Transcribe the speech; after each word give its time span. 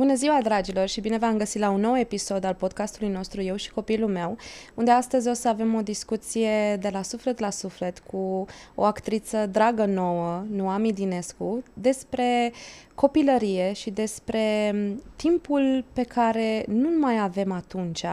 Bună 0.00 0.14
ziua, 0.14 0.40
dragilor, 0.42 0.88
și 0.88 1.00
bine 1.00 1.18
v-am 1.18 1.36
găsit 1.36 1.60
la 1.60 1.70
un 1.70 1.80
nou 1.80 1.98
episod 1.98 2.44
al 2.44 2.54
podcastului 2.54 3.12
nostru 3.12 3.42
Eu 3.42 3.56
și 3.56 3.70
copilul 3.70 4.08
meu, 4.08 4.36
unde 4.74 4.90
astăzi 4.90 5.28
o 5.28 5.32
să 5.32 5.48
avem 5.48 5.74
o 5.74 5.80
discuție 5.80 6.76
de 6.76 6.88
la 6.92 7.02
suflet 7.02 7.38
la 7.38 7.50
suflet 7.50 7.98
cu 7.98 8.46
o 8.74 8.84
actriță 8.84 9.46
dragă 9.46 9.84
nouă, 9.84 10.44
Noami 10.50 10.92
Dinescu, 10.92 11.62
despre 11.72 12.52
copilărie 13.00 13.72
și 13.72 13.90
despre 13.90 14.74
timpul 15.16 15.84
pe 15.92 16.02
care 16.02 16.64
nu 16.68 16.88
mai 17.00 17.20
avem 17.20 17.52
atunci 17.52 18.04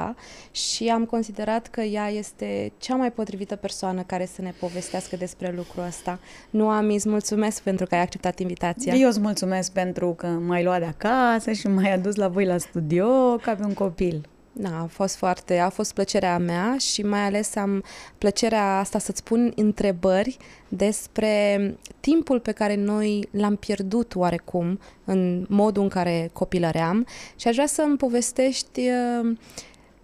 și 0.51 0.87
am 0.87 1.05
considerat 1.05 1.67
că 1.67 1.81
ea 1.81 2.09
este 2.09 2.71
cea 2.77 2.95
mai 2.95 3.11
potrivită 3.11 3.55
persoană 3.55 4.01
care 4.01 4.25
să 4.25 4.42
ne 4.42 4.54
povestească 4.59 5.15
despre 5.15 5.54
lucrul 5.55 5.83
ăsta. 5.83 6.19
Noami, 6.50 6.93
îți 6.93 7.09
mulțumesc 7.09 7.61
pentru 7.61 7.86
că 7.86 7.95
ai 7.95 8.01
acceptat 8.01 8.39
invitația. 8.39 8.93
Eu 8.93 9.07
îți 9.07 9.19
mulțumesc 9.19 9.71
pentru 9.71 10.14
că 10.14 10.28
m-ai 10.28 10.64
luat 10.64 10.79
de 10.79 10.86
acasă 10.86 11.51
și 11.51 11.67
m-ai 11.67 11.93
adus 11.93 12.15
la 12.15 12.28
voi 12.28 12.45
la 12.45 12.57
studio 12.57 13.36
ca 13.42 13.56
pe 13.56 13.64
un 13.64 13.73
copil. 13.73 14.29
Da, 14.60 14.79
a 14.82 14.86
fost 14.86 15.16
foarte, 15.16 15.57
a 15.57 15.70
fost 15.70 15.93
plăcerea 15.93 16.38
mea 16.38 16.78
și 16.78 17.02
mai 17.02 17.20
ales 17.20 17.56
am 17.56 17.84
plăcerea 18.18 18.79
asta 18.79 19.00
să-ți 19.00 19.24
pun 19.24 19.54
întrebări 19.56 20.38
despre 20.68 21.75
timpul 22.00 22.39
pe 22.39 22.52
care 22.52 22.75
noi 22.75 23.28
l-am 23.32 23.56
pierdut 23.56 24.15
oarecum 24.15 24.79
în 25.06 25.46
modul 25.50 25.84
în 25.84 25.89
care 25.89 26.29
copilăream 26.34 27.07
și 27.36 27.48
aș 27.48 27.54
vrea 27.54 27.65
să 27.68 27.82
îmi 27.82 27.98
povestești 27.98 28.79
uh, 28.79 29.38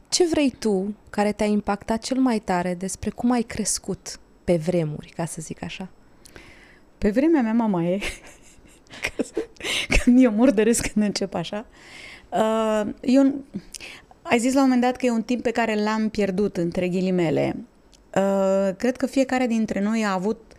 ce 0.09 0.27
vrei 0.27 0.55
tu 0.59 0.95
care 1.09 1.31
te-a 1.31 1.45
impactat 1.45 2.01
cel 2.01 2.17
mai 2.17 2.39
tare 2.39 2.73
despre 2.73 3.09
cum 3.09 3.31
ai 3.31 3.41
crescut 3.41 4.19
pe 4.43 4.55
vremuri, 4.55 5.13
ca 5.15 5.25
să 5.25 5.41
zic 5.41 5.63
așa. 5.63 5.89
Pe 6.97 7.09
vremea 7.09 7.41
mea 7.41 7.53
mama 7.53 7.83
e, 7.83 7.99
că, 9.01 9.23
că 9.87 10.09
mi-e 10.09 10.27
murdăresc 10.27 10.91
când 10.91 11.05
încep 11.05 11.33
așa, 11.33 11.65
uh, 12.29 12.93
eu 13.01 13.33
ai 14.33 14.39
zis 14.39 14.53
la 14.53 14.61
un 14.61 14.67
moment 14.67 14.81
dat 14.81 14.95
că 14.95 15.05
e 15.05 15.11
un 15.11 15.21
timp 15.21 15.41
pe 15.41 15.51
care 15.51 15.83
l-am 15.83 16.09
pierdut, 16.09 16.57
între 16.57 16.87
ghilimele. 16.87 17.55
Uh, 18.15 18.75
cred 18.77 18.97
că 18.97 19.05
fiecare 19.05 19.47
dintre 19.47 19.81
noi 19.81 20.03
a 20.05 20.13
avut 20.13 20.51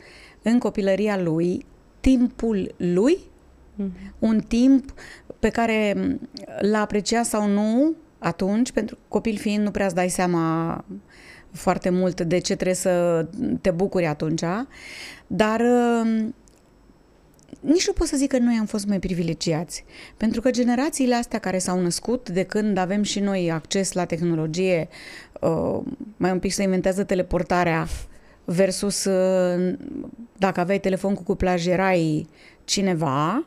în 0.42 0.58
copilăria 0.58 1.18
lui 1.18 1.66
timpul 2.00 2.74
lui, 2.76 3.18
mm-hmm. 3.18 4.12
un 4.18 4.40
timp 4.48 4.94
pe 5.38 5.48
care 5.48 5.94
l-a 6.60 6.80
apreciat 6.80 7.24
sau 7.24 7.46
nu 7.46 7.94
atunci, 8.18 8.72
pentru 8.72 8.98
copil 9.08 9.36
fiind 9.36 9.64
nu 9.64 9.70
prea 9.70 9.86
îți 9.86 9.94
dai 9.94 10.08
seama 10.08 10.84
foarte 11.52 11.90
mult 11.90 12.20
de 12.20 12.38
ce 12.38 12.54
trebuie 12.54 12.76
să 12.76 13.26
te 13.60 13.70
bucuri 13.70 14.06
atunci, 14.06 14.42
dar 15.26 15.60
uh, 15.60 16.26
nici 17.60 17.86
nu 17.86 17.92
pot 17.92 18.06
să 18.06 18.16
zic 18.16 18.28
că 18.28 18.38
noi 18.38 18.56
am 18.60 18.66
fost 18.66 18.86
mai 18.86 18.98
privilegiați, 18.98 19.84
pentru 20.16 20.40
că 20.40 20.50
generațiile 20.50 21.14
astea 21.14 21.38
care 21.38 21.58
s-au 21.58 21.80
născut 21.80 22.28
de 22.28 22.42
când 22.42 22.76
avem 22.76 23.02
și 23.02 23.20
noi 23.20 23.50
acces 23.52 23.92
la 23.92 24.04
tehnologie, 24.04 24.88
uh, 25.40 25.80
mai 26.16 26.30
un 26.30 26.38
pic 26.38 26.52
să 26.52 26.62
inventează 26.62 27.04
teleportarea 27.04 27.86
versus 28.44 29.04
uh, 29.04 29.74
dacă 30.36 30.60
aveai 30.60 30.80
telefon 30.80 31.14
cu 31.14 31.22
cuplaj 31.22 31.66
erai 31.66 32.28
cineva, 32.64 33.46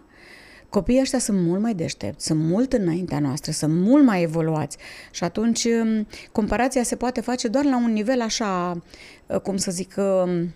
copiii 0.69 0.99
ăștia 1.01 1.19
sunt 1.19 1.41
mult 1.41 1.61
mai 1.61 1.73
deștepți, 1.73 2.25
sunt 2.25 2.39
mult 2.39 2.73
înaintea 2.73 3.19
noastră, 3.19 3.51
sunt 3.51 3.73
mult 3.73 4.03
mai 4.03 4.21
evoluați. 4.21 4.77
Și 5.11 5.23
atunci 5.23 5.63
um, 5.63 6.07
comparația 6.31 6.83
se 6.83 6.95
poate 6.95 7.21
face 7.21 7.47
doar 7.47 7.65
la 7.65 7.77
un 7.77 7.93
nivel 7.93 8.21
așa, 8.21 8.81
uh, 9.27 9.39
cum 9.39 9.57
să 9.57 9.71
zic, 9.71 9.95
um, 9.97 10.53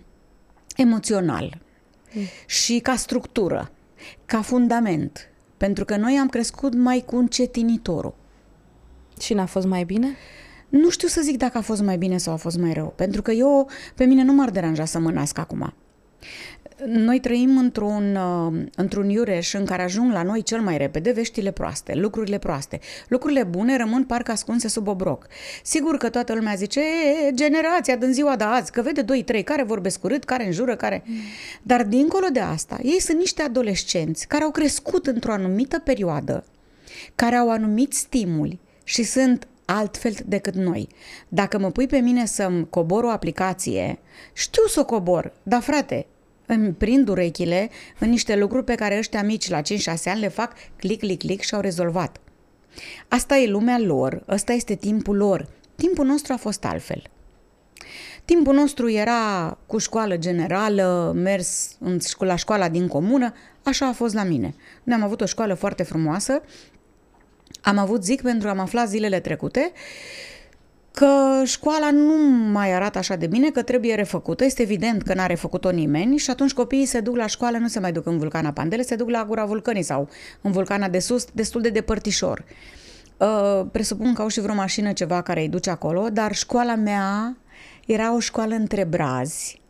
emoțional 2.12 2.30
și 2.46 2.78
ca 2.78 2.96
structură, 2.96 3.70
ca 4.24 4.42
fundament. 4.42 5.26
Pentru 5.56 5.84
că 5.84 5.96
noi 5.96 6.18
am 6.20 6.28
crescut 6.28 6.74
mai 6.74 7.02
cu 7.06 7.16
încetinitorul. 7.16 8.14
Și 9.20 9.34
n-a 9.34 9.46
fost 9.46 9.66
mai 9.66 9.84
bine? 9.84 10.16
Nu 10.68 10.90
știu 10.90 11.08
să 11.08 11.20
zic 11.20 11.36
dacă 11.36 11.58
a 11.58 11.60
fost 11.60 11.82
mai 11.82 11.96
bine 11.96 12.16
sau 12.16 12.32
a 12.32 12.36
fost 12.36 12.58
mai 12.58 12.72
rău, 12.72 12.92
pentru 12.96 13.22
că 13.22 13.30
eu, 13.30 13.70
pe 13.94 14.04
mine 14.04 14.22
nu 14.22 14.32
m-ar 14.32 14.50
deranja 14.50 14.84
să 14.84 14.98
mă 14.98 15.10
nasc 15.10 15.38
acum. 15.38 15.74
Noi 16.86 17.20
trăim 17.20 17.58
într-un, 17.58 18.16
uh, 18.16 18.64
într-un 18.76 19.08
iureș 19.08 19.54
în 19.54 19.64
care 19.64 19.82
ajung 19.82 20.12
la 20.12 20.22
noi 20.22 20.42
cel 20.42 20.60
mai 20.60 20.76
repede 20.76 21.10
veștile 21.10 21.50
proaste, 21.50 21.94
lucrurile 21.94 22.38
proaste. 22.38 22.80
Lucrurile 23.08 23.42
bune 23.42 23.76
rămân 23.76 24.04
parcă 24.04 24.30
ascunse 24.30 24.68
sub 24.68 24.88
obroc. 24.88 25.26
Sigur 25.62 25.96
că 25.96 26.08
toată 26.08 26.34
lumea 26.34 26.54
zice, 26.54 26.80
e, 26.80 27.32
generația 27.34 27.96
din 27.96 28.12
ziua 28.12 28.36
de 28.36 28.44
azi, 28.44 28.72
că 28.72 28.82
vede 28.82 29.02
2-3 29.02 29.42
care 29.44 29.62
vorbesc 29.62 30.04
urât, 30.04 30.24
care 30.24 30.46
înjură, 30.46 30.76
care... 30.76 31.02
Mm. 31.06 31.14
Dar 31.62 31.84
dincolo 31.84 32.26
de 32.32 32.40
asta, 32.40 32.78
ei 32.82 33.00
sunt 33.00 33.18
niște 33.18 33.42
adolescenți 33.42 34.26
care 34.26 34.44
au 34.44 34.50
crescut 34.50 35.06
într-o 35.06 35.32
anumită 35.32 35.78
perioadă, 35.78 36.44
care 37.14 37.36
au 37.36 37.50
anumit 37.50 37.92
stimuli 37.92 38.58
și 38.84 39.02
sunt 39.02 39.46
altfel 39.64 40.14
decât 40.26 40.54
noi. 40.54 40.88
Dacă 41.28 41.58
mă 41.58 41.70
pui 41.70 41.86
pe 41.86 41.98
mine 41.98 42.26
să-mi 42.26 42.68
cobor 42.68 43.04
o 43.04 43.08
aplicație, 43.08 43.98
știu 44.32 44.66
să 44.66 44.80
o 44.80 44.84
cobor, 44.84 45.32
dar 45.42 45.60
frate, 45.60 46.06
îmi 46.54 46.72
prind 46.72 47.08
urechile 47.08 47.70
în 47.98 48.08
niște 48.08 48.36
lucruri 48.36 48.64
pe 48.64 48.74
care 48.74 48.98
ăștia 48.98 49.22
mici 49.22 49.48
la 49.48 49.60
5-6 49.60 49.62
ani 50.04 50.20
le 50.20 50.28
fac 50.28 50.52
click, 50.76 51.00
click, 51.00 51.18
click 51.18 51.42
și 51.42 51.54
au 51.54 51.60
rezolvat. 51.60 52.20
Asta 53.08 53.36
e 53.36 53.46
lumea 53.46 53.78
lor, 53.78 54.22
ăsta 54.28 54.52
este 54.52 54.74
timpul 54.74 55.16
lor. 55.16 55.48
Timpul 55.74 56.06
nostru 56.06 56.32
a 56.32 56.36
fost 56.36 56.64
altfel. 56.64 57.02
Timpul 58.24 58.54
nostru 58.54 58.90
era 58.90 59.58
cu 59.66 59.78
școală 59.78 60.16
generală, 60.16 61.12
mers 61.14 61.76
în, 61.80 61.98
la 62.18 62.36
școala 62.36 62.68
din 62.68 62.88
comună, 62.88 63.34
așa 63.62 63.86
a 63.86 63.92
fost 63.92 64.14
la 64.14 64.22
mine. 64.22 64.54
Noi 64.82 64.96
am 64.96 65.02
avut 65.02 65.20
o 65.20 65.26
școală 65.26 65.54
foarte 65.54 65.82
frumoasă, 65.82 66.42
am 67.60 67.78
avut 67.78 68.04
zic 68.04 68.22
pentru 68.22 68.46
că 68.46 68.52
am 68.52 68.58
aflat 68.58 68.88
zilele 68.88 69.20
trecute 69.20 69.72
că 70.92 71.42
școala 71.44 71.90
nu 71.90 72.14
mai 72.52 72.72
arată 72.72 72.98
așa 72.98 73.16
de 73.16 73.26
bine, 73.26 73.50
că 73.50 73.62
trebuie 73.62 73.94
refăcută. 73.94 74.44
Este 74.44 74.62
evident 74.62 75.02
că 75.02 75.14
n-a 75.14 75.26
refăcut-o 75.26 75.70
nimeni 75.70 76.16
și 76.16 76.30
atunci 76.30 76.52
copiii 76.52 76.86
se 76.86 77.00
duc 77.00 77.16
la 77.16 77.26
școală, 77.26 77.58
nu 77.58 77.68
se 77.68 77.80
mai 77.80 77.92
duc 77.92 78.06
în 78.06 78.18
vulcana 78.18 78.52
Pandele, 78.52 78.82
se 78.82 78.94
duc 78.94 79.10
la 79.10 79.24
Gura 79.24 79.44
Vulcanii 79.44 79.82
sau 79.82 80.08
în 80.40 80.52
vulcana 80.52 80.88
de 80.88 80.98
sus, 80.98 81.26
destul 81.32 81.60
de 81.60 81.68
depărtișor. 81.68 82.44
Uh, 83.16 83.66
presupun 83.72 84.14
că 84.14 84.22
au 84.22 84.28
și 84.28 84.40
vreo 84.40 84.54
mașină 84.54 84.92
ceva 84.92 85.22
care 85.22 85.40
îi 85.40 85.48
duce 85.48 85.70
acolo, 85.70 86.08
dar 86.08 86.34
școala 86.34 86.74
mea 86.74 87.36
era 87.86 88.14
o 88.14 88.18
școală 88.18 88.54
între 88.54 88.84
brazi. 88.84 89.60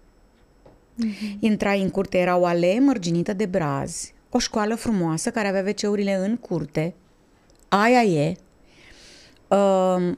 Mm-hmm. 1.05 1.38
Intrai 1.38 1.82
în 1.82 1.91
curte, 1.91 2.19
era 2.19 2.37
o 2.37 2.44
alee 2.44 2.81
mărginită 2.81 3.32
de 3.32 3.47
brazi, 3.47 4.15
o 4.31 4.38
școală 4.38 4.75
frumoasă 4.75 5.31
care 5.31 5.49
avea 5.49 5.65
wc 5.66 5.99
în 6.25 6.37
curte. 6.37 6.94
Aia 7.69 8.03
e. 8.03 8.37
Uh, 9.49 10.12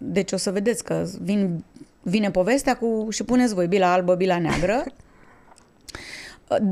deci 0.00 0.32
o 0.32 0.36
să 0.36 0.50
vedeți 0.50 0.84
că 0.84 1.06
vin, 1.20 1.64
vine 2.02 2.30
povestea 2.30 2.76
cu 2.76 3.06
și 3.10 3.24
puneți 3.24 3.54
voi 3.54 3.66
bila 3.66 3.92
albă, 3.92 4.14
bila 4.14 4.38
neagră. 4.38 4.84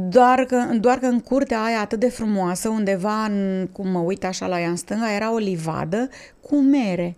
Doar 0.08 0.44
că, 0.44 0.64
doar 0.80 0.98
că 0.98 1.06
în 1.06 1.20
curtea 1.20 1.62
aia 1.62 1.80
atât 1.80 2.00
de 2.00 2.08
frumoasă, 2.08 2.68
undeva, 2.68 3.24
în, 3.24 3.68
cum 3.72 3.88
mă 3.88 3.98
uit 3.98 4.24
așa 4.24 4.46
la 4.46 4.60
ea 4.60 4.68
în 4.68 4.76
stânga, 4.76 5.14
era 5.14 5.32
o 5.32 5.36
livadă 5.36 6.08
cu 6.40 6.56
mere. 6.56 7.16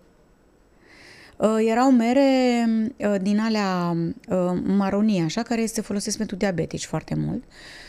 Uh, 1.37 1.55
erau 1.69 1.91
mere 1.91 2.65
uh, 2.97 3.15
din 3.21 3.39
alea 3.39 3.97
uh, 4.29 4.59
maronie, 4.63 5.23
așa, 5.23 5.41
care 5.41 5.65
se 5.65 5.81
folosesc 5.81 6.17
pentru 6.17 6.35
diabetici 6.35 6.85
foarte 6.85 7.15
mult. 7.15 7.43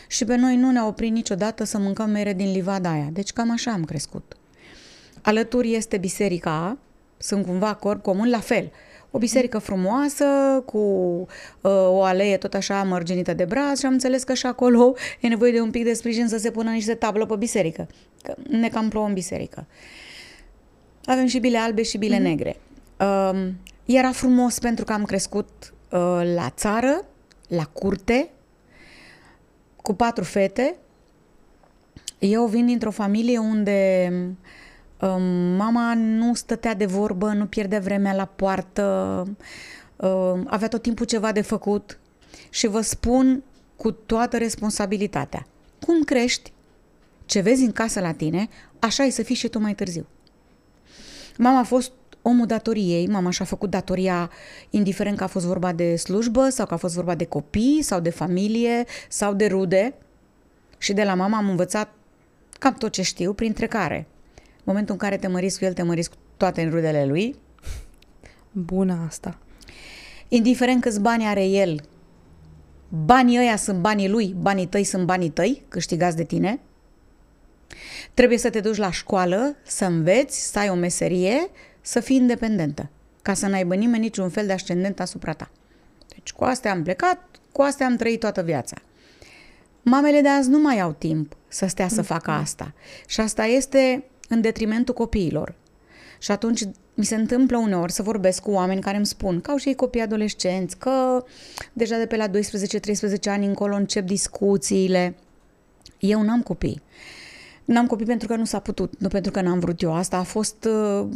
Și 0.07 0.25
pe 0.25 0.35
noi 0.35 0.55
nu 0.55 0.71
ne-a 0.71 0.87
oprit 0.87 1.11
niciodată 1.11 1.63
să 1.63 1.77
mâncăm 1.77 2.09
mere 2.09 2.33
din 2.33 2.51
livada 2.51 2.91
aia. 2.91 3.09
Deci 3.11 3.33
cam 3.33 3.51
așa 3.51 3.71
am 3.71 3.83
crescut. 3.83 4.37
Alături 5.21 5.73
este 5.75 5.97
biserica, 5.97 6.77
sunt 7.19 7.45
cumva 7.45 7.73
corp 7.73 8.01
comun, 8.01 8.29
la 8.29 8.39
fel. 8.39 8.71
O 9.11 9.17
biserică 9.17 9.57
frumoasă, 9.57 10.25
cu 10.65 10.77
uh, 10.77 11.71
o 11.71 12.03
alee 12.03 12.37
tot 12.37 12.53
așa 12.53 12.83
mărginită 12.83 13.33
de 13.33 13.45
braz 13.45 13.79
și 13.79 13.85
am 13.85 13.91
înțeles 13.91 14.23
că 14.23 14.33
și 14.33 14.45
acolo 14.45 14.93
e 15.19 15.27
nevoie 15.27 15.51
de 15.51 15.61
un 15.61 15.71
pic 15.71 15.83
de 15.83 15.93
sprijin 15.93 16.27
să 16.27 16.37
se 16.37 16.51
pună 16.51 16.69
niște 16.69 16.93
tablă 16.93 17.25
pe 17.25 17.35
biserică. 17.35 17.87
Că 18.23 18.35
ne 18.49 18.69
cam 18.69 18.89
plouă 18.89 19.05
în 19.05 19.13
biserică. 19.13 19.67
Avem 21.05 21.25
și 21.25 21.39
bile 21.39 21.57
albe 21.57 21.83
și 21.83 21.97
bile 21.97 22.17
mm-hmm. 22.17 22.21
negre. 22.21 22.55
Uh, 22.99 23.47
era 23.85 24.11
frumos 24.11 24.59
pentru 24.59 24.85
că 24.85 24.93
am 24.93 25.05
crescut 25.05 25.73
uh, 25.91 26.21
la 26.35 26.49
țară, 26.49 27.05
la 27.47 27.65
curte, 27.65 28.29
cu 29.75 29.93
patru 29.93 30.23
fete. 30.23 30.75
Eu 32.19 32.45
vin 32.45 32.65
dintr-o 32.65 32.91
familie 32.91 33.37
unde 33.37 34.09
uh, 34.11 34.27
Mama 35.57 35.93
nu 35.93 36.33
stătea 36.33 36.73
de 36.73 36.85
vorbă, 36.85 37.33
nu 37.33 37.45
pierdea 37.45 37.79
vremea 37.79 38.13
la 38.13 38.25
poartă, 38.25 39.27
avea 40.45 40.67
tot 40.67 40.81
timpul 40.81 41.05
ceva 41.05 41.31
de 41.31 41.41
făcut 41.41 41.99
și 42.49 42.67
vă 42.67 42.81
spun 42.81 43.43
cu 43.75 43.91
toată 43.91 44.37
responsabilitatea. 44.37 45.45
Cum 45.85 46.03
crești, 46.03 46.53
ce 47.25 47.39
vezi 47.39 47.63
în 47.63 47.71
casă 47.71 47.99
la 47.99 48.11
tine, 48.11 48.49
așa 48.79 49.03
e 49.03 49.09
să 49.09 49.23
fii 49.23 49.35
și 49.35 49.47
tu 49.47 49.59
mai 49.59 49.75
târziu. 49.75 50.05
Mama 51.37 51.59
a 51.59 51.63
fost 51.63 51.91
omul 52.21 52.45
datoriei, 52.45 53.07
mama 53.07 53.29
și-a 53.29 53.45
făcut 53.45 53.69
datoria 53.69 54.29
indiferent 54.69 55.17
că 55.17 55.23
a 55.23 55.27
fost 55.27 55.45
vorba 55.45 55.71
de 55.71 55.95
slujbă 55.95 56.49
sau 56.49 56.65
că 56.65 56.73
a 56.73 56.77
fost 56.77 56.95
vorba 56.95 57.15
de 57.15 57.25
copii 57.25 57.81
sau 57.81 57.99
de 57.99 58.09
familie 58.09 58.85
sau 59.09 59.33
de 59.33 59.47
rude. 59.47 59.93
Și 60.77 60.93
de 60.93 61.03
la 61.03 61.13
mama 61.13 61.37
am 61.37 61.49
învățat 61.49 61.93
cam 62.59 62.73
tot 62.73 62.91
ce 62.91 63.01
știu, 63.01 63.33
printre 63.33 63.67
care 63.67 63.95
În 63.97 64.18
momentul 64.69 64.93
în 64.93 64.99
care 64.99 65.17
te 65.17 65.27
măriți 65.27 65.59
cu 65.59 65.65
el, 65.65 65.73
te 65.73 65.83
măriți 65.83 66.09
cu 66.09 66.15
toate 66.37 66.61
în 66.61 66.69
rudele 66.69 67.05
lui. 67.05 67.35
Bună 68.51 69.03
asta. 69.07 69.37
Indiferent 70.27 70.81
câți 70.81 71.01
bani 71.01 71.25
are 71.25 71.45
el, 71.45 71.81
banii 72.89 73.37
ăia 73.37 73.55
sunt 73.55 73.79
banii 73.79 74.09
lui, 74.09 74.35
banii 74.39 74.65
tăi 74.65 74.83
sunt 74.83 75.05
banii 75.05 75.29
tăi, 75.29 75.65
câștigați 75.67 76.15
de 76.15 76.23
tine. 76.23 76.59
Trebuie 78.13 78.37
să 78.37 78.49
te 78.49 78.59
duci 78.59 78.77
la 78.77 78.91
școală, 78.91 79.55
să 79.63 79.85
înveți, 79.85 80.51
să 80.51 80.59
ai 80.59 80.69
o 80.69 80.75
meserie, 80.75 81.49
să 81.81 81.99
fii 81.99 82.15
independentă, 82.15 82.89
ca 83.21 83.33
să 83.33 83.47
n-aibă 83.47 83.75
nimeni 83.75 84.03
niciun 84.03 84.29
fel 84.29 84.45
de 84.45 84.53
ascendent 84.53 84.99
asupra 84.99 85.33
ta. 85.33 85.51
Deci 86.07 86.31
cu 86.31 86.43
astea 86.43 86.71
am 86.71 86.83
plecat, 86.83 87.19
cu 87.51 87.61
astea 87.61 87.85
am 87.85 87.95
trăit 87.95 88.19
toată 88.19 88.41
viața. 88.41 88.77
Mamele 89.81 90.21
de 90.21 90.29
azi 90.29 90.49
nu 90.49 90.59
mai 90.59 90.79
au 90.79 90.91
timp 90.91 91.37
să 91.47 91.67
stea 91.67 91.87
să 91.87 92.01
facă 92.01 92.31
asta. 92.31 92.73
Și 93.07 93.19
asta 93.19 93.45
este 93.45 94.03
în 94.29 94.41
detrimentul 94.41 94.93
copiilor. 94.93 95.55
Și 96.19 96.31
atunci 96.31 96.61
mi 96.93 97.05
se 97.05 97.15
întâmplă 97.15 97.57
uneori 97.57 97.91
să 97.91 98.03
vorbesc 98.03 98.41
cu 98.41 98.51
oameni 98.51 98.81
care 98.81 98.97
îmi 98.97 99.05
spun 99.05 99.41
că 99.41 99.51
au 99.51 99.57
și 99.57 99.67
ei 99.67 99.75
copii 99.75 100.01
adolescenți, 100.01 100.77
că 100.77 101.23
deja 101.73 101.97
de 101.97 102.05
pe 102.05 102.15
la 102.15 102.27
12-13 102.27 102.31
ani 103.25 103.45
încolo 103.45 103.75
încep 103.75 104.05
discuțiile. 104.05 105.15
Eu 105.99 106.21
n-am 106.21 106.41
copii. 106.41 106.81
N-am 107.65 107.87
copii 107.87 108.05
pentru 108.05 108.27
că 108.27 108.35
nu 108.35 108.45
s-a 108.45 108.59
putut, 108.59 108.99
nu 108.99 109.07
pentru 109.07 109.31
că 109.31 109.41
n-am 109.41 109.59
vrut 109.59 109.81
eu. 109.81 109.93
Asta 109.93 110.17
a 110.17 110.23
fost, 110.23 110.65
uh, 110.65 111.07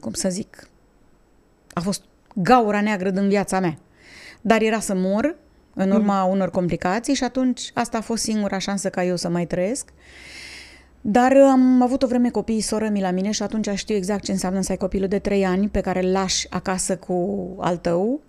cum 0.00 0.12
să 0.12 0.28
zic, 0.28 0.68
a 1.72 1.80
fost 1.80 2.02
gaura 2.34 2.80
neagră 2.80 3.10
din 3.10 3.28
viața 3.28 3.60
mea. 3.60 3.78
Dar 4.40 4.62
era 4.62 4.80
să 4.80 4.94
mor 4.94 5.36
în 5.74 5.90
urma 5.90 6.24
mm. 6.24 6.30
unor 6.30 6.50
complicații 6.50 7.14
și 7.14 7.24
atunci 7.24 7.70
asta 7.74 7.98
a 7.98 8.00
fost 8.00 8.22
singura 8.22 8.58
șansă 8.58 8.88
ca 8.88 9.04
eu 9.04 9.16
să 9.16 9.28
mai 9.28 9.46
trăiesc. 9.46 9.88
Dar 11.04 11.36
am 11.36 11.82
avut 11.82 12.02
o 12.02 12.06
vreme 12.06 12.30
copii 12.30 12.60
soră 12.60 12.88
mi 12.88 13.00
la 13.00 13.10
mine 13.10 13.30
și 13.30 13.42
atunci 13.42 13.68
știu 13.74 13.94
exact 13.94 14.24
ce 14.24 14.32
înseamnă 14.32 14.60
să 14.60 14.70
ai 14.70 14.76
copilul 14.76 15.08
de 15.08 15.18
3 15.18 15.44
ani 15.44 15.68
pe 15.68 15.80
care 15.80 16.02
îl 16.02 16.12
lași 16.12 16.46
acasă 16.50 16.96
cu 16.96 17.46
al 17.60 17.76
tău 17.76 18.22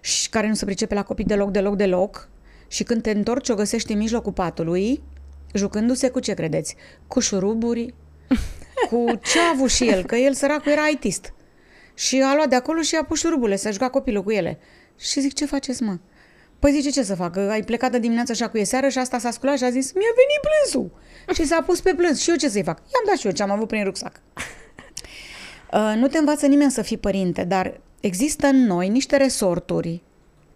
și 0.00 0.28
care 0.28 0.48
nu 0.48 0.54
se 0.54 0.64
pricepe 0.64 0.94
la 0.94 1.02
copii 1.02 1.24
deloc, 1.24 1.50
deloc, 1.50 1.76
deloc 1.76 2.28
și 2.68 2.82
când 2.82 3.02
te 3.02 3.10
întorci 3.10 3.48
o 3.48 3.54
găsești 3.54 3.92
în 3.92 3.98
mijlocul 3.98 4.32
patului 4.32 5.02
jucându-se 5.54 6.08
cu 6.08 6.20
ce 6.20 6.34
credeți? 6.34 6.76
Cu 7.06 7.20
șuruburi, 7.20 7.94
cu 8.90 9.04
ce 9.22 9.38
a 9.38 9.50
avut 9.54 9.70
și 9.70 9.88
el, 9.88 10.04
că 10.04 10.16
el 10.16 10.34
săracul 10.34 10.72
era 10.72 10.86
itist. 10.92 11.32
Și 11.94 12.22
a 12.22 12.34
luat 12.34 12.48
de 12.48 12.54
acolo 12.54 12.80
și 12.80 12.96
a 12.96 13.04
pus 13.04 13.18
șuruburile, 13.18 13.56
să 13.56 13.70
juca 13.70 13.90
copilul 13.90 14.22
cu 14.22 14.30
ele. 14.30 14.58
Și 14.98 15.20
zic, 15.20 15.32
ce 15.34 15.46
faceți, 15.46 15.82
mă? 15.82 15.98
Păi 16.58 16.72
zice, 16.72 16.90
ce 16.90 17.02
să 17.02 17.14
facă? 17.14 17.50
Ai 17.50 17.62
plecat 17.62 17.90
de 17.90 17.98
dimineață 17.98 18.32
așa 18.32 18.48
cu 18.48 18.58
e 18.58 18.64
seară 18.64 18.88
și 18.88 18.98
asta 18.98 19.18
s-a 19.18 19.30
sculat 19.30 19.56
și 19.56 19.64
a 19.64 19.70
zis, 19.70 19.92
mi-a 19.92 20.12
venit 20.14 20.40
plânsul. 20.40 21.00
Și 21.34 21.46
s-a 21.46 21.62
pus 21.66 21.80
pe 21.80 21.94
plâns. 21.96 22.20
Și 22.20 22.30
eu 22.30 22.36
ce 22.36 22.48
să-i 22.48 22.62
fac? 22.62 22.78
I-am 22.78 23.04
dat 23.06 23.16
și 23.16 23.26
eu 23.26 23.32
ce 23.32 23.42
am 23.42 23.50
avut 23.50 23.68
prin 23.68 23.84
rucsac. 23.84 24.20
Uh, 25.72 25.94
nu 25.96 26.08
te 26.08 26.18
învață 26.18 26.46
nimeni 26.46 26.70
să 26.70 26.82
fii 26.82 26.98
părinte, 26.98 27.44
dar 27.44 27.80
există 28.00 28.46
în 28.46 28.66
noi 28.66 28.88
niște 28.88 29.16
resorturi 29.16 30.02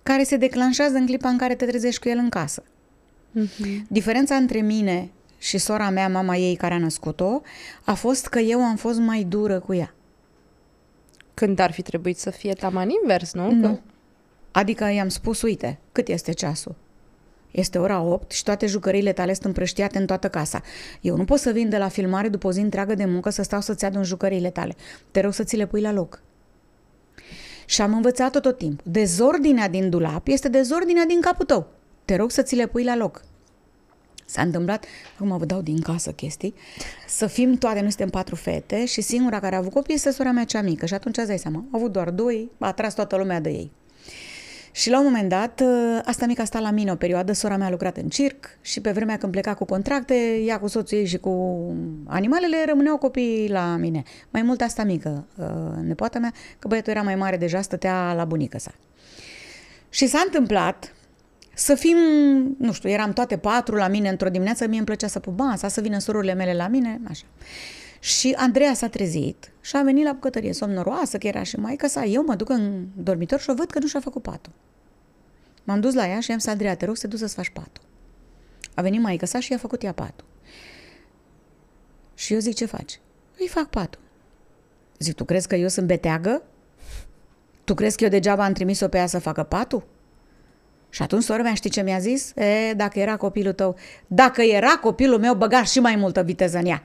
care 0.02 0.22
se 0.22 0.36
declanșează 0.36 0.96
în 0.96 1.06
clipa 1.06 1.28
în 1.28 1.36
care 1.36 1.54
te 1.54 1.66
trezești 1.66 2.00
cu 2.00 2.08
el 2.08 2.18
în 2.18 2.28
casă. 2.28 2.62
Uh-huh. 2.62 3.82
Diferența 3.88 4.34
între 4.34 4.60
mine 4.60 5.10
și 5.38 5.58
sora 5.58 5.90
mea, 5.90 6.08
mama 6.08 6.36
ei 6.36 6.56
care 6.56 6.74
a 6.74 6.78
născut-o, 6.78 7.42
a 7.84 7.94
fost 7.94 8.26
că 8.26 8.38
eu 8.38 8.60
am 8.60 8.76
fost 8.76 8.98
mai 8.98 9.22
dură 9.22 9.60
cu 9.60 9.74
ea. 9.74 9.94
Când 11.34 11.58
ar 11.58 11.72
fi 11.72 11.82
trebuit 11.82 12.18
să 12.18 12.30
fie 12.30 12.52
taman 12.52 12.88
invers, 13.02 13.32
nu? 13.32 13.50
Nu. 13.50 13.68
Că... 13.68 13.78
Adică 14.50 14.84
i-am 14.84 15.08
spus, 15.08 15.42
uite, 15.42 15.78
cât 15.92 16.08
este 16.08 16.32
ceasul? 16.32 16.74
Este 17.56 17.78
ora 17.78 18.00
8 18.00 18.30
și 18.30 18.42
toate 18.42 18.66
jucăriile 18.66 19.12
tale 19.12 19.32
sunt 19.32 19.44
împrăștiate 19.44 19.98
în 19.98 20.06
toată 20.06 20.28
casa. 20.28 20.62
Eu 21.00 21.16
nu 21.16 21.24
pot 21.24 21.38
să 21.38 21.50
vin 21.50 21.68
de 21.68 21.76
la 21.76 21.88
filmare 21.88 22.28
după 22.28 22.46
o 22.46 22.52
zi 22.52 22.60
întreagă 22.60 22.94
de 22.94 23.04
muncă 23.04 23.30
să 23.30 23.42
stau 23.42 23.60
să-ți 23.60 23.84
adun 23.84 24.02
jucăriile 24.02 24.50
tale. 24.50 24.74
Te 25.10 25.20
rog 25.20 25.32
să 25.32 25.44
ți 25.44 25.56
le 25.56 25.66
pui 25.66 25.80
la 25.80 25.92
loc. 25.92 26.22
Și 27.66 27.80
am 27.80 27.94
învățat-o 27.94 28.40
tot 28.40 28.58
timpul. 28.58 28.84
Dezordinea 28.92 29.68
din 29.68 29.90
dulap 29.90 30.28
este 30.28 30.48
dezordinea 30.48 31.04
din 31.04 31.20
capul 31.20 31.44
tău. 31.44 31.66
Te 32.04 32.16
rog 32.16 32.30
să 32.30 32.42
ți 32.42 32.54
le 32.54 32.66
pui 32.66 32.84
la 32.84 32.96
loc. 32.96 33.24
S-a 34.24 34.42
întâmplat, 34.42 34.84
acum 35.14 35.38
vă 35.38 35.44
dau 35.44 35.60
din 35.60 35.80
casă 35.80 36.10
chestii, 36.10 36.54
să 37.06 37.26
fim 37.26 37.54
toate, 37.54 37.80
noi 37.80 37.88
suntem 37.88 38.08
patru 38.08 38.34
fete 38.34 38.84
și 38.84 39.00
singura 39.00 39.40
care 39.40 39.54
a 39.54 39.58
avut 39.58 39.72
copii 39.72 39.94
este 39.94 40.10
sora 40.10 40.30
mea 40.30 40.44
cea 40.44 40.62
mică 40.62 40.86
și 40.86 40.94
atunci 40.94 41.16
îți 41.16 41.26
dai 41.26 41.38
seama, 41.38 41.64
au 41.70 41.78
avut 41.78 41.92
doar 41.92 42.10
doi, 42.10 42.50
a 42.58 42.72
tras 42.72 42.94
toată 42.94 43.16
lumea 43.16 43.40
de 43.40 43.50
ei. 43.50 43.70
Și 44.76 44.90
la 44.90 44.98
un 44.98 45.04
moment 45.04 45.28
dat, 45.28 45.60
ă, 45.60 46.00
asta 46.04 46.26
mică 46.26 46.42
a 46.42 46.44
stat 46.44 46.62
la 46.62 46.70
mine 46.70 46.90
o 46.90 46.94
perioadă, 46.94 47.32
sora 47.32 47.56
mea 47.56 47.66
a 47.66 47.70
lucrat 47.70 47.96
în 47.96 48.08
circ 48.08 48.58
și 48.60 48.80
pe 48.80 48.90
vremea 48.90 49.16
când 49.16 49.32
pleca 49.32 49.54
cu 49.54 49.64
contracte, 49.64 50.14
ea 50.44 50.60
cu 50.60 50.66
soțul 50.66 50.98
ei 50.98 51.06
și 51.06 51.18
cu 51.18 51.30
animalele 52.06 52.56
rămâneau 52.66 52.96
copii 52.96 53.48
la 53.50 53.76
mine. 53.76 54.02
Mai 54.30 54.42
mult 54.42 54.60
asta 54.60 54.84
mică, 54.84 55.26
ă, 55.40 55.74
nepoata 55.82 56.18
mea, 56.18 56.32
că 56.58 56.68
băiatul 56.68 56.92
era 56.92 57.02
mai 57.02 57.14
mare 57.14 57.36
deja, 57.36 57.60
stătea 57.60 58.12
la 58.12 58.24
bunica 58.24 58.58
sa. 58.58 58.70
Și 59.88 60.06
s-a 60.06 60.22
întâmplat 60.24 60.94
să 61.54 61.74
fim, 61.74 61.96
nu 62.58 62.72
știu, 62.72 62.88
eram 62.88 63.12
toate 63.12 63.36
patru 63.36 63.74
la 63.74 63.88
mine 63.88 64.08
într-o 64.08 64.28
dimineață, 64.28 64.66
mie 64.66 64.76
îmi 64.76 64.86
plăcea 64.86 65.06
să 65.06 65.18
pup 65.18 65.34
bansa, 65.34 65.68
să 65.68 65.80
vină 65.80 65.98
surorile 65.98 66.34
mele 66.34 66.54
la 66.54 66.68
mine, 66.68 67.00
așa. 67.08 67.24
Și 68.00 68.34
Andreea 68.36 68.74
s-a 68.74 68.88
trezit 68.88 69.52
și 69.60 69.76
a 69.76 69.82
venit 69.82 70.04
la 70.04 70.12
bucătărie, 70.12 70.52
somnoroasă, 70.52 71.18
că 71.18 71.26
era 71.26 71.42
și 71.42 71.56
maica 71.56 71.86
sa. 71.86 72.04
Eu 72.04 72.24
mă 72.26 72.34
duc 72.34 72.48
în 72.48 72.86
dormitor 72.96 73.40
și 73.40 73.50
o 73.50 73.54
văd 73.54 73.70
că 73.70 73.78
nu 73.78 73.86
și-a 73.86 74.00
făcut 74.00 74.22
patul. 74.22 74.52
M-am 75.66 75.80
dus 75.80 75.94
la 75.94 76.08
ea 76.08 76.20
și 76.20 76.32
am 76.32 76.38
zis, 76.38 76.48
Andreea, 76.48 76.76
te 76.76 76.84
rog 76.84 76.96
să 76.96 77.06
duci 77.06 77.18
să-ți 77.18 77.34
faci 77.34 77.48
patul. 77.48 77.82
A 78.74 78.82
venit 78.82 79.00
maica 79.00 79.26
sa 79.26 79.40
și 79.40 79.52
i-a 79.52 79.58
făcut 79.58 79.82
ea 79.82 79.92
patul. 79.92 80.26
Și 82.14 82.32
eu 82.32 82.38
zic, 82.38 82.54
ce 82.54 82.66
faci? 82.66 83.00
Îi 83.38 83.48
fac 83.48 83.68
patul. 83.68 84.00
Zic, 84.98 85.14
tu 85.14 85.24
crezi 85.24 85.48
că 85.48 85.54
eu 85.54 85.68
sunt 85.68 85.86
beteagă? 85.86 86.42
Tu 87.64 87.74
crezi 87.74 87.96
că 87.96 88.04
eu 88.04 88.10
degeaba 88.10 88.44
am 88.44 88.52
trimis-o 88.52 88.88
pe 88.88 88.96
ea 88.96 89.06
să 89.06 89.18
facă 89.18 89.42
patul? 89.42 89.86
Și 90.88 91.02
atunci 91.02 91.22
sora 91.22 91.42
mea 91.42 91.54
știi 91.54 91.70
ce 91.70 91.82
mi-a 91.82 91.98
zis? 91.98 92.32
E, 92.34 92.72
dacă 92.72 92.98
era 92.98 93.16
copilul 93.16 93.52
tău, 93.52 93.76
dacă 94.06 94.42
era 94.42 94.78
copilul 94.80 95.18
meu, 95.18 95.34
băga 95.34 95.64
și 95.64 95.80
mai 95.80 95.96
multă 95.96 96.22
viteză 96.22 96.58
în 96.58 96.66
ea. 96.66 96.82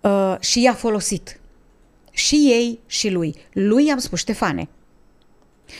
uh, 0.10 0.36
și 0.40 0.62
i-a 0.62 0.74
folosit. 0.74 1.40
Și 2.10 2.34
ei 2.34 2.80
și 2.86 3.10
lui. 3.10 3.34
Lui 3.52 3.86
i-am 3.86 3.98
spus, 3.98 4.18
Ștefane, 4.18 4.68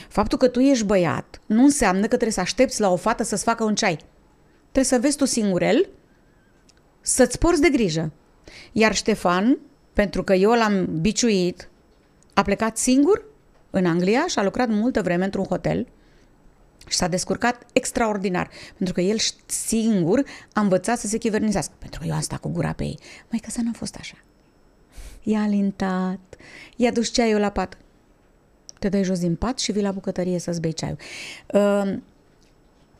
faptul 0.08 0.38
că 0.38 0.48
tu 0.48 0.60
ești 0.60 0.84
băiat 0.84 1.40
nu 1.46 1.62
înseamnă 1.62 2.00
că 2.00 2.06
trebuie 2.06 2.30
să 2.30 2.40
aștepți 2.40 2.80
la 2.80 2.92
o 2.92 2.96
fată 2.96 3.22
să-ți 3.22 3.44
facă 3.44 3.64
un 3.64 3.74
ceai. 3.74 3.98
Trebuie 4.62 4.84
să 4.84 4.98
vezi 4.98 5.16
tu 5.16 5.24
singurel, 5.24 5.88
să-ți 7.00 7.38
porți 7.38 7.60
de 7.60 7.68
grijă. 7.68 8.12
Iar 8.72 8.94
Ștefan, 8.94 9.58
pentru 9.92 10.22
că 10.22 10.34
eu 10.34 10.50
l-am 10.50 11.00
biciuit, 11.00 11.68
a 12.34 12.42
plecat 12.42 12.76
singur 12.76 13.24
în 13.70 13.86
Anglia 13.86 14.26
și 14.26 14.38
a 14.38 14.42
lucrat 14.42 14.68
multă 14.68 15.02
vreme 15.02 15.24
într-un 15.24 15.44
hotel 15.44 15.86
și 16.86 16.96
s-a 16.96 17.08
descurcat 17.08 17.66
extraordinar, 17.72 18.50
pentru 18.76 18.94
că 18.94 19.00
el 19.00 19.16
singur 19.46 20.24
a 20.52 20.60
învățat 20.60 20.98
să 20.98 21.06
se 21.06 21.18
chivernizească. 21.18 21.72
Pentru 21.78 22.00
că 22.00 22.06
eu 22.06 22.14
am 22.14 22.20
stat 22.20 22.40
cu 22.40 22.48
gura 22.48 22.72
pe 22.72 22.84
ei. 22.84 22.98
Mai 23.30 23.40
că 23.44 23.50
să 23.50 23.60
n-a 23.62 23.72
fost 23.74 23.96
așa. 23.96 24.16
I-a 25.22 25.40
alintat, 25.40 26.36
i-a 26.76 26.92
dus 26.92 27.08
ceaiul 27.08 27.40
la 27.40 27.50
pat. 27.50 27.76
Te 28.84 28.90
dai 28.90 29.04
jos 29.04 29.18
din 29.18 29.34
pat 29.34 29.58
și 29.58 29.72
vii 29.72 29.82
la 29.82 29.90
bucătărie 29.90 30.38
să-ți 30.38 30.60
bei 30.60 30.72
ceaiul. 30.72 30.96
Ehm, 31.46 32.02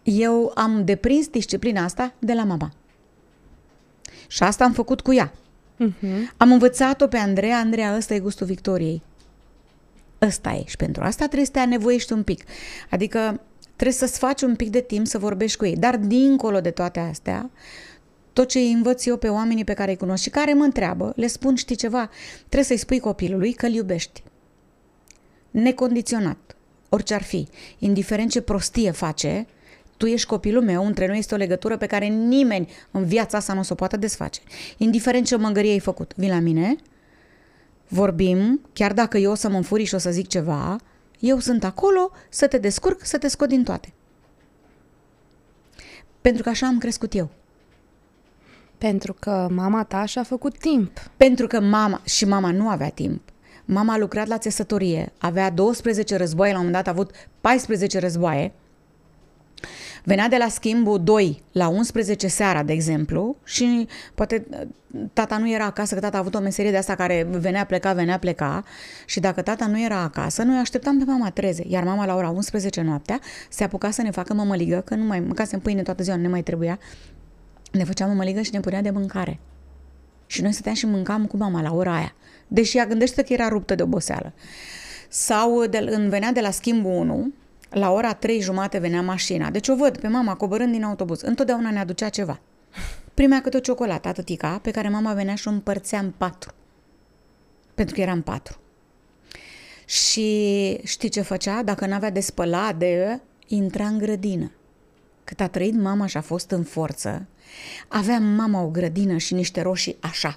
eu 0.03 0.53
am 0.55 0.85
deprins 0.85 1.29
disciplina 1.29 1.85
asta 1.85 2.15
de 2.19 2.33
la 2.33 2.45
mama. 2.45 2.73
Și 4.27 4.43
asta 4.43 4.65
am 4.65 4.73
făcut 4.73 5.01
cu 5.01 5.13
ea. 5.13 5.33
Uh-huh. 5.33 6.35
Am 6.37 6.53
învățat-o 6.53 7.07
pe 7.07 7.17
Andreea, 7.17 7.59
Andreea, 7.59 7.97
ăsta 7.97 8.15
e 8.15 8.19
gustul 8.19 8.47
victoriei. 8.47 9.03
Ăsta 10.21 10.51
e. 10.51 10.63
Și 10.67 10.77
pentru 10.77 11.03
asta 11.03 11.25
trebuie 11.25 11.47
să 11.47 11.53
te 11.53 11.59
anevoiești 11.59 12.13
un 12.13 12.23
pic. 12.23 12.45
Adică 12.91 13.41
trebuie 13.77 13.97
să-ți 13.97 14.19
faci 14.19 14.43
un 14.43 14.57
pic 14.57 14.71
de 14.71 14.81
timp 14.81 15.07
să 15.07 15.19
vorbești 15.19 15.59
cu 15.59 15.65
ei. 15.65 15.77
Dar 15.77 15.97
dincolo 15.97 16.61
de 16.61 16.71
toate 16.71 17.01
astea, 17.01 17.51
tot 18.33 18.49
ce 18.49 18.59
îi 18.59 18.73
învăț 18.73 19.07
eu 19.07 19.17
pe 19.17 19.29
oamenii 19.29 19.65
pe 19.65 19.75
care 19.75 19.91
îi 19.91 19.97
cunosc 19.97 20.23
și 20.23 20.31
care 20.31 20.55
mă 20.55 20.65
întreabă, 20.65 21.13
le 21.17 21.27
spun, 21.27 21.55
știi 21.55 21.77
ceva, 21.77 22.11
trebuie 22.39 22.65
să-i 22.65 22.77
spui 22.77 22.99
copilului 22.99 23.53
că 23.53 23.67
îl 23.67 23.73
iubești. 23.73 24.23
Necondiționat. 25.55 26.57
Orice 26.89 27.15
ar 27.15 27.23
fi. 27.23 27.49
Indiferent 27.79 28.31
ce 28.31 28.41
prostie 28.41 28.91
face, 28.91 29.47
tu 29.97 30.07
ești 30.07 30.27
copilul 30.27 30.63
meu, 30.63 30.87
între 30.87 31.07
noi 31.07 31.19
este 31.19 31.35
o 31.35 31.37
legătură 31.37 31.77
pe 31.77 31.87
care 31.87 32.07
nimeni 32.07 32.71
în 32.91 33.05
viața 33.05 33.37
asta 33.37 33.53
nu 33.53 33.59
o 33.61 33.63
să 33.63 33.73
o 33.73 33.77
poată 33.77 33.97
desface. 33.97 34.41
Indiferent 34.77 35.27
ce 35.27 35.37
mângărie 35.37 35.71
ai 35.71 35.79
făcut, 35.79 36.13
vii 36.17 36.29
la 36.29 36.39
mine, 36.39 36.77
vorbim, 37.89 38.61
chiar 38.73 38.93
dacă 38.93 39.19
eu 39.19 39.31
o 39.31 39.35
să 39.35 39.49
mă 39.49 39.57
înfuriș 39.57 39.89
și 39.89 39.95
o 39.95 39.99
să 39.99 40.11
zic 40.11 40.27
ceva, 40.27 40.77
eu 41.19 41.39
sunt 41.39 41.65
acolo 41.65 42.11
să 42.29 42.47
te 42.47 42.59
descurc, 42.59 43.05
să 43.05 43.19
te 43.19 43.29
scot 43.29 43.49
din 43.49 43.65
toate. 43.65 43.93
Pentru 46.21 46.43
că 46.43 46.49
așa 46.49 46.67
am 46.67 46.79
crescut 46.79 47.15
eu. 47.15 47.31
Pentru 48.79 49.13
că 49.13 49.49
mama 49.51 49.85
ta 49.85 50.05
și-a 50.05 50.23
făcut 50.23 50.59
timp. 50.59 51.11
Pentru 51.17 51.47
că 51.47 51.61
mama, 51.61 52.01
și 52.05 52.25
mama 52.25 52.51
nu 52.51 52.69
avea 52.69 52.89
timp. 52.89 53.33
Mama 53.65 53.93
a 53.93 53.99
lucrat 53.99 54.27
la 54.27 54.39
țesătorie, 54.39 55.13
avea 55.19 55.51
12 55.51 56.17
războaie, 56.17 56.53
la 56.53 56.59
un 56.59 56.65
moment 56.65 56.85
dat 56.85 56.95
a 56.95 56.99
avut 56.99 57.15
14 57.41 57.99
războaie. 57.99 58.53
Venea 60.05 60.29
de 60.29 60.37
la 60.37 60.49
schimbul 60.49 61.03
2 61.03 61.43
la 61.53 61.69
11 61.69 62.27
seara, 62.27 62.63
de 62.63 62.73
exemplu, 62.73 63.37
și 63.45 63.87
poate 64.15 64.47
tata 65.13 65.39
nu 65.39 65.51
era 65.51 65.65
acasă, 65.65 65.95
că 65.95 66.01
tata 66.01 66.17
a 66.17 66.21
avut 66.21 66.35
o 66.35 66.41
meserie 66.41 66.71
de 66.71 66.77
asta 66.77 66.95
care 66.95 67.27
venea, 67.31 67.65
pleca, 67.65 67.93
venea, 67.93 68.19
pleca 68.19 68.65
și 69.07 69.21
dacă 69.21 69.43
tata 69.43 69.67
nu 69.67 69.83
era 69.83 70.01
acasă, 70.01 70.43
noi 70.43 70.57
așteptam 70.57 70.99
pe 70.99 71.05
mama 71.05 71.31
treze, 71.31 71.65
iar 71.67 71.85
mama 71.85 72.07
la 72.07 72.15
ora 72.15 72.29
11 72.29 72.81
noaptea 72.81 73.21
se 73.49 73.65
apuca 73.65 73.91
să 73.91 74.03
ne 74.03 74.11
facă 74.11 74.35
mămăligă, 74.35 74.83
că 74.85 74.95
nu 74.95 75.05
mai 75.05 75.21
mâncasem 75.21 75.61
pâine 75.61 75.83
toată 75.83 76.03
ziua, 76.03 76.17
nu 76.17 76.23
ne 76.23 76.29
mai 76.29 76.43
trebuia, 76.43 76.79
ne 77.73 77.85
făcea 77.85 78.07
mămăligă 78.07 78.41
și 78.41 78.51
ne 78.53 78.61
punea 78.61 78.83
de 78.83 78.91
mâncare. 78.91 79.41
Și 80.27 80.43
noi 80.43 80.53
stăteam 80.53 80.75
și 80.75 80.87
mâncam 80.87 81.27
cu 81.27 81.37
mama 81.37 81.63
la 81.63 81.75
ora 81.75 81.95
aia. 81.95 82.15
Deși 82.55 82.77
ea 82.77 82.87
gândește 82.87 83.23
că 83.23 83.33
era 83.33 83.49
ruptă 83.49 83.75
de 83.75 83.83
oboseală. 83.83 84.33
Sau 85.09 85.67
de, 85.67 85.79
în 85.79 86.09
venea 86.09 86.33
de 86.33 86.41
la 86.41 86.51
schimbul 86.51 86.91
1, 86.91 87.33
la 87.71 87.93
ora 87.93 88.13
3 88.13 88.41
jumate 88.41 88.79
venea 88.79 89.03
mașina. 89.03 89.51
Deci 89.51 89.69
o 89.69 89.77
văd 89.77 89.99
pe 89.99 90.09
mama 90.09 90.35
coborând 90.35 90.73
din 90.73 90.83
autobuz. 90.83 91.21
Întotdeauna 91.21 91.71
ne 91.71 91.79
aducea 91.79 92.09
ceva. 92.09 92.41
Primea 93.15 93.41
câte 93.41 93.57
o 93.57 93.61
ciocolată, 93.61 94.09
atâtica, 94.09 94.59
pe 94.63 94.71
care 94.71 94.89
mama 94.89 95.13
venea 95.13 95.35
și 95.35 95.49
o 95.49 95.51
împărțea 95.51 95.99
în 95.99 96.11
patru. 96.17 96.53
Pentru 97.75 97.95
că 97.95 98.01
eram 98.01 98.23
patru. 98.23 98.59
Și 99.85 100.79
știi 100.85 101.09
ce 101.09 101.21
făcea? 101.21 101.63
Dacă 101.63 101.87
n-avea 101.87 102.11
de 102.11 102.21
spălat, 102.21 102.77
de 102.77 103.21
intra 103.47 103.87
în 103.87 103.99
grădină. 103.99 104.51
Cât 105.25 105.41
a 105.41 105.49
trăit 105.49 105.75
mama 105.75 106.07
și 106.07 106.17
a 106.17 106.21
fost 106.21 106.51
în 106.51 106.63
forță, 106.63 107.27
avea 107.89 108.19
mama 108.19 108.63
o 108.63 108.69
grădină 108.69 109.17
și 109.17 109.35
niște 109.35 109.61
roșii 109.61 109.97
așa. 110.01 110.37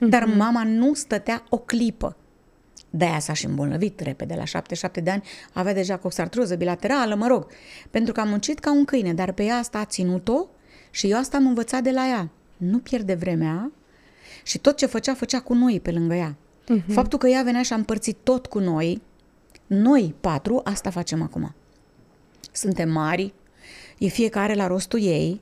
Dar 0.00 0.24
mhm. 0.24 0.36
mama 0.36 0.62
nu 0.64 0.94
stătea 0.94 1.44
o 1.48 1.58
clipă. 1.58 2.16
De-aia 2.90 3.18
s-a 3.18 3.32
și 3.32 3.46
îmbolnăvit 3.46 4.00
repede, 4.00 4.34
la 4.34 4.60
7-7 4.60 5.02
de 5.02 5.10
ani 5.10 5.22
avea 5.52 5.74
deja 5.74 5.96
coxartroză 5.96 6.54
bilaterală, 6.54 7.14
mă 7.14 7.26
rog, 7.26 7.46
pentru 7.90 8.12
că 8.12 8.20
a 8.20 8.24
muncit 8.24 8.58
ca 8.58 8.72
un 8.72 8.84
câine, 8.84 9.14
dar 9.14 9.32
pe 9.32 9.44
ea 9.44 9.56
asta 9.56 9.78
a 9.78 9.84
ținut-o 9.84 10.46
și 10.90 11.10
eu 11.10 11.18
asta 11.18 11.36
am 11.36 11.46
învățat 11.46 11.82
de 11.82 11.90
la 11.90 12.08
ea. 12.08 12.30
Nu 12.56 12.78
pierde 12.78 13.14
vremea 13.14 13.72
și 14.42 14.58
tot 14.58 14.76
ce 14.76 14.86
făcea, 14.86 15.14
făcea 15.14 15.40
cu 15.40 15.54
noi 15.54 15.80
pe 15.80 15.90
lângă 15.90 16.14
ea. 16.14 16.36
Uh-huh. 16.36 16.92
Faptul 16.92 17.18
că 17.18 17.28
ea 17.28 17.42
venea 17.42 17.62
și 17.62 17.72
a 17.72 17.76
împărțit 17.76 18.16
tot 18.22 18.46
cu 18.46 18.58
noi, 18.58 19.02
noi 19.66 20.14
patru, 20.20 20.60
asta 20.64 20.90
facem 20.90 21.22
acum. 21.22 21.54
Suntem 22.52 22.90
mari, 22.90 23.34
e 23.98 24.06
fiecare 24.06 24.54
la 24.54 24.66
rostul 24.66 25.02
ei, 25.02 25.40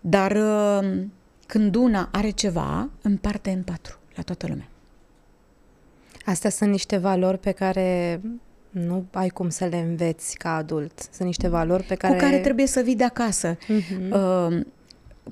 dar 0.00 0.32
uh, 0.32 1.02
când 1.50 1.74
una 1.74 2.08
are 2.12 2.30
ceva, 2.30 2.90
împarte 3.02 3.50
în 3.50 3.62
patru, 3.62 3.98
la 4.14 4.22
toată 4.22 4.46
lumea. 4.48 4.68
Astea 6.24 6.50
sunt 6.50 6.70
niște 6.70 6.96
valori 6.96 7.38
pe 7.38 7.50
care 7.50 8.20
nu 8.70 9.04
ai 9.12 9.28
cum 9.28 9.48
să 9.48 9.64
le 9.64 9.76
înveți 9.76 10.36
ca 10.36 10.54
adult. 10.56 11.08
Sunt 11.12 11.26
niște 11.26 11.48
valori 11.48 11.82
pe 11.82 11.94
care... 11.94 12.14
Cu 12.14 12.20
care 12.20 12.38
trebuie 12.38 12.66
să 12.66 12.80
vii 12.80 12.96
de 12.96 13.04
acasă. 13.04 13.54
Uh-huh. 13.56 14.10
Uh, 14.10 14.60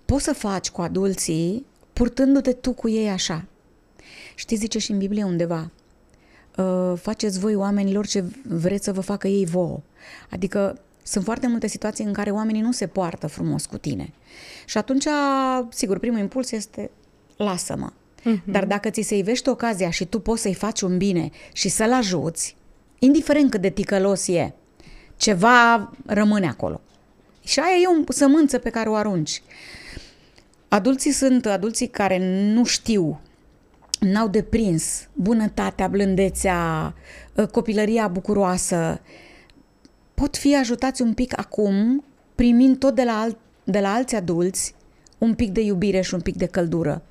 poți 0.04 0.24
să 0.24 0.32
faci 0.32 0.70
cu 0.70 0.80
adulții 0.80 1.66
purtându-te 1.92 2.52
tu 2.52 2.72
cu 2.72 2.88
ei 2.88 3.08
așa. 3.08 3.44
Știi, 4.34 4.56
zice 4.56 4.78
și 4.78 4.90
în 4.90 4.98
Biblie 4.98 5.24
undeva, 5.24 5.70
uh, 6.56 6.92
faceți 6.96 7.38
voi 7.38 7.54
oamenilor 7.54 8.06
ce 8.06 8.24
vreți 8.42 8.84
să 8.84 8.92
vă 8.92 9.00
facă 9.00 9.28
ei 9.28 9.46
vouă. 9.46 9.80
Adică 10.30 10.80
sunt 11.10 11.24
foarte 11.24 11.46
multe 11.46 11.66
situații 11.66 12.04
în 12.04 12.12
care 12.12 12.30
oamenii 12.30 12.60
nu 12.60 12.72
se 12.72 12.86
poartă 12.86 13.26
frumos 13.26 13.66
cu 13.66 13.78
tine. 13.78 14.12
Și 14.66 14.78
atunci, 14.78 15.06
sigur, 15.68 15.98
primul 15.98 16.18
impuls 16.18 16.50
este 16.50 16.90
lasă-mă. 17.36 17.92
Uh-huh. 17.92 18.44
Dar 18.44 18.64
dacă 18.64 18.90
ți 18.90 19.00
se 19.00 19.16
ivește 19.16 19.50
ocazia 19.50 19.90
și 19.90 20.04
tu 20.04 20.20
poți 20.20 20.42
să-i 20.42 20.54
faci 20.54 20.80
un 20.80 20.96
bine 20.96 21.30
și 21.52 21.68
să-l 21.68 21.92
ajuți, 21.92 22.56
indiferent 22.98 23.50
cât 23.50 23.60
de 23.60 23.70
ticălos 23.70 24.28
e, 24.28 24.54
ceva 25.16 25.90
rămâne 26.06 26.48
acolo. 26.48 26.80
Și 27.44 27.60
aia 27.60 27.74
e 27.74 28.02
o 28.08 28.12
sămânță 28.12 28.58
pe 28.58 28.70
care 28.70 28.88
o 28.88 28.94
arunci. 28.94 29.42
Adulții 30.68 31.10
sunt 31.10 31.46
adulții 31.46 31.86
care 31.86 32.18
nu 32.52 32.64
știu, 32.64 33.20
n-au 34.00 34.28
deprins 34.28 35.08
bunătatea, 35.12 35.88
blândețea, 35.88 36.94
copilăria 37.52 38.08
bucuroasă. 38.08 39.00
Pot 40.20 40.36
fi 40.36 40.56
ajutați 40.56 41.02
un 41.02 41.12
pic 41.12 41.38
acum, 41.38 42.04
primind 42.34 42.78
tot 42.78 42.94
de 42.94 43.02
la, 43.02 43.20
alt, 43.20 43.36
de 43.64 43.80
la 43.80 43.92
alți 43.92 44.14
adulți 44.14 44.74
un 45.18 45.34
pic 45.34 45.50
de 45.50 45.60
iubire 45.60 46.00
și 46.00 46.14
un 46.14 46.20
pic 46.20 46.36
de 46.36 46.46
căldură. 46.46 47.02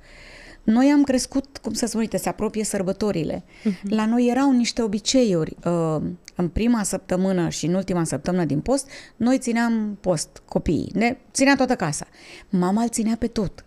Noi 0.62 0.90
am 0.90 1.02
crescut, 1.02 1.58
cum 1.62 1.72
să 1.72 1.86
spun, 1.86 2.00
uite, 2.00 2.16
se 2.16 2.28
apropie 2.28 2.64
sărbătorile. 2.64 3.44
Uh-huh. 3.44 3.88
La 3.88 4.06
noi 4.06 4.26
erau 4.26 4.52
niște 4.52 4.82
obiceiuri. 4.82 5.56
Uh, 5.64 6.02
în 6.34 6.48
prima 6.48 6.82
săptămână 6.82 7.48
și 7.48 7.66
în 7.66 7.74
ultima 7.74 8.04
săptămână 8.04 8.44
din 8.44 8.60
post, 8.60 8.88
noi 9.16 9.38
țineam 9.38 9.98
post, 10.00 10.42
copiii. 10.44 10.90
Ne 10.94 11.16
ținea 11.32 11.56
toată 11.56 11.76
casa. 11.76 12.06
Mama 12.48 12.82
îl 12.82 12.88
ținea 12.88 13.16
pe 13.18 13.26
tot. 13.26 13.64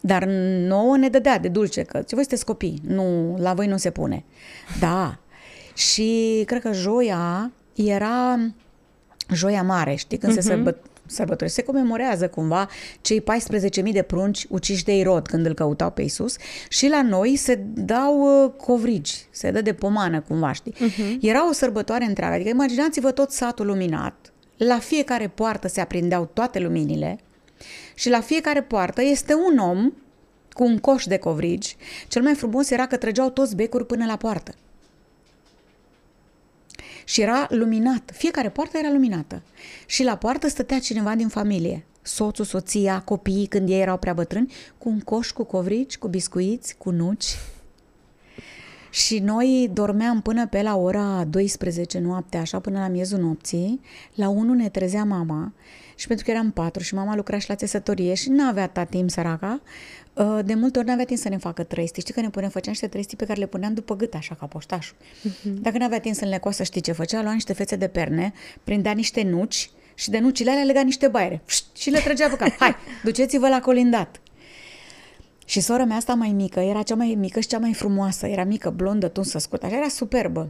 Dar 0.00 0.24
nouă 0.66 0.96
ne 0.96 1.08
dădea 1.08 1.38
de 1.38 1.48
dulce, 1.48 1.82
că 1.82 1.92
voi 1.92 2.06
sunteți 2.08 2.44
copii, 2.44 2.80
nu, 2.86 3.36
la 3.38 3.54
voi 3.54 3.66
nu 3.66 3.76
se 3.76 3.90
pune. 3.90 4.24
Da. 4.80 5.18
Și 5.74 6.42
cred 6.46 6.62
că 6.62 6.72
joia 6.72 7.52
era 7.86 8.38
joia 9.34 9.62
mare, 9.62 9.94
știi, 9.94 10.18
când 10.18 10.32
uh-huh. 10.32 10.40
se 10.40 10.54
mhm. 10.54 10.64
sărbă, 10.64 10.78
sărbători. 11.06 11.50
Se 11.50 11.62
comemorează 11.62 12.28
cumva 12.28 12.68
cei 13.00 13.22
14.000 13.84 13.92
de 13.92 14.02
prunci 14.02 14.46
uciși 14.48 14.84
de 14.84 14.96
Irod 14.96 15.26
când 15.26 15.46
îl 15.46 15.54
căutau 15.54 15.90
pe 15.90 16.02
Isus 16.02 16.36
și 16.68 16.88
la 16.88 17.02
noi 17.02 17.36
se 17.36 17.54
dau 17.74 18.44
uh, 18.44 18.52
covrigi, 18.56 19.26
se 19.30 19.50
dă 19.50 19.60
de 19.60 19.72
pomană 19.72 20.20
cumva, 20.20 20.52
știi? 20.52 20.74
Uh-huh. 20.74 21.20
Era 21.20 21.48
o 21.48 21.52
sărbătoare 21.52 22.04
întreagă, 22.04 22.34
adică 22.34 22.48
imaginați-vă 22.48 23.10
tot 23.10 23.30
satul 23.30 23.66
luminat, 23.66 24.32
la 24.56 24.78
fiecare 24.78 25.28
poartă 25.28 25.68
se 25.68 25.80
aprindeau 25.80 26.30
toate 26.32 26.58
luminile 26.58 27.18
și 27.94 28.08
la 28.08 28.20
fiecare 28.20 28.62
poartă 28.62 29.02
este 29.02 29.34
un 29.34 29.58
om 29.58 29.92
cu 30.52 30.64
un 30.64 30.78
coș 30.78 31.04
de 31.04 31.16
covrigi. 31.16 31.76
Cel 32.08 32.22
mai 32.22 32.34
frumos 32.34 32.70
era 32.70 32.86
că 32.86 32.96
trăgeau 32.96 33.30
toți 33.30 33.56
becuri 33.56 33.86
până 33.86 34.04
la 34.06 34.16
poartă 34.16 34.54
și 37.08 37.20
era 37.20 37.46
luminat. 37.50 38.10
Fiecare 38.14 38.48
poartă 38.48 38.78
era 38.78 38.90
luminată. 38.90 39.42
Și 39.86 40.02
la 40.02 40.16
poartă 40.16 40.48
stătea 40.48 40.78
cineva 40.78 41.14
din 41.14 41.28
familie. 41.28 41.84
Soțul, 42.02 42.44
soția, 42.44 43.00
copiii, 43.00 43.46
când 43.46 43.68
ei 43.68 43.80
erau 43.80 43.98
prea 43.98 44.12
bătrâni, 44.12 44.52
cu 44.78 44.88
un 44.88 45.00
coș 45.00 45.30
cu 45.30 45.44
covrici, 45.44 45.98
cu 45.98 46.08
biscuiți, 46.08 46.76
cu 46.76 46.90
nuci. 46.90 47.36
Și 48.90 49.18
noi 49.18 49.70
dormeam 49.72 50.22
până 50.22 50.46
pe 50.46 50.62
la 50.62 50.76
ora 50.76 51.24
12 51.24 51.98
noaptea, 51.98 52.40
așa 52.40 52.60
până 52.60 52.78
la 52.78 52.88
miezul 52.88 53.18
nopții. 53.18 53.80
La 54.14 54.28
1 54.28 54.54
ne 54.54 54.68
trezea 54.68 55.04
mama 55.04 55.52
și 55.98 56.06
pentru 56.06 56.24
că 56.24 56.30
eram 56.30 56.50
patru 56.50 56.82
și 56.82 56.94
mama 56.94 57.14
lucra 57.14 57.38
și 57.38 57.48
la 57.48 57.54
țesătorie 57.54 58.14
și 58.14 58.28
nu 58.28 58.44
avea 58.44 58.68
ta 58.68 58.84
timp 58.84 59.10
săraca, 59.10 59.60
Uh, 60.18 60.38
de 60.44 60.54
multe 60.54 60.78
ori 60.78 60.86
n-avea 60.86 61.04
timp 61.04 61.18
să 61.18 61.28
ne 61.28 61.36
facă 61.36 61.62
trăisti. 61.62 62.00
Știi 62.00 62.14
că 62.14 62.20
ne 62.20 62.30
puneam, 62.30 62.50
făceam 62.50 62.72
niște 62.72 62.86
trăisti 62.86 63.16
pe 63.16 63.24
care 63.24 63.38
le 63.38 63.46
puneam 63.46 63.74
după 63.74 63.96
gât, 63.96 64.14
așa 64.14 64.34
ca 64.34 64.46
poștașul. 64.46 64.96
Uh-huh. 64.96 65.52
Dacă 65.60 65.78
n-avea 65.78 66.00
timp 66.00 66.14
să 66.14 66.24
le 66.24 66.38
coasă, 66.38 66.62
știi 66.62 66.80
ce 66.80 66.92
făcea? 66.92 67.22
Lua 67.22 67.32
niște 67.32 67.52
fețe 67.52 67.76
de 67.76 67.88
perne, 67.88 68.32
prindea 68.64 68.92
niște 68.92 69.22
nuci 69.22 69.70
și 69.94 70.10
de 70.10 70.18
nucile 70.18 70.50
alea 70.50 70.62
lega 70.62 70.80
niște 70.82 71.08
baiere 71.08 71.42
și 71.76 71.90
le 71.90 71.98
trăgea 71.98 72.28
pe 72.28 72.36
cap. 72.36 72.56
Hai, 72.58 72.76
duceți-vă 73.04 73.48
la 73.48 73.60
colindat. 73.60 74.20
Și 75.44 75.60
sora 75.60 75.84
mea 75.84 75.96
asta 75.96 76.14
mai 76.14 76.32
mică, 76.32 76.60
era 76.60 76.82
cea 76.82 76.94
mai 76.94 77.16
mică 77.18 77.40
și 77.40 77.48
cea 77.48 77.58
mai 77.58 77.74
frumoasă. 77.74 78.26
Era 78.26 78.44
mică, 78.44 78.70
blondă, 78.70 79.08
tunsă, 79.08 79.38
scurtă, 79.38 79.66
așa 79.66 79.76
era 79.76 79.88
superbă. 79.88 80.48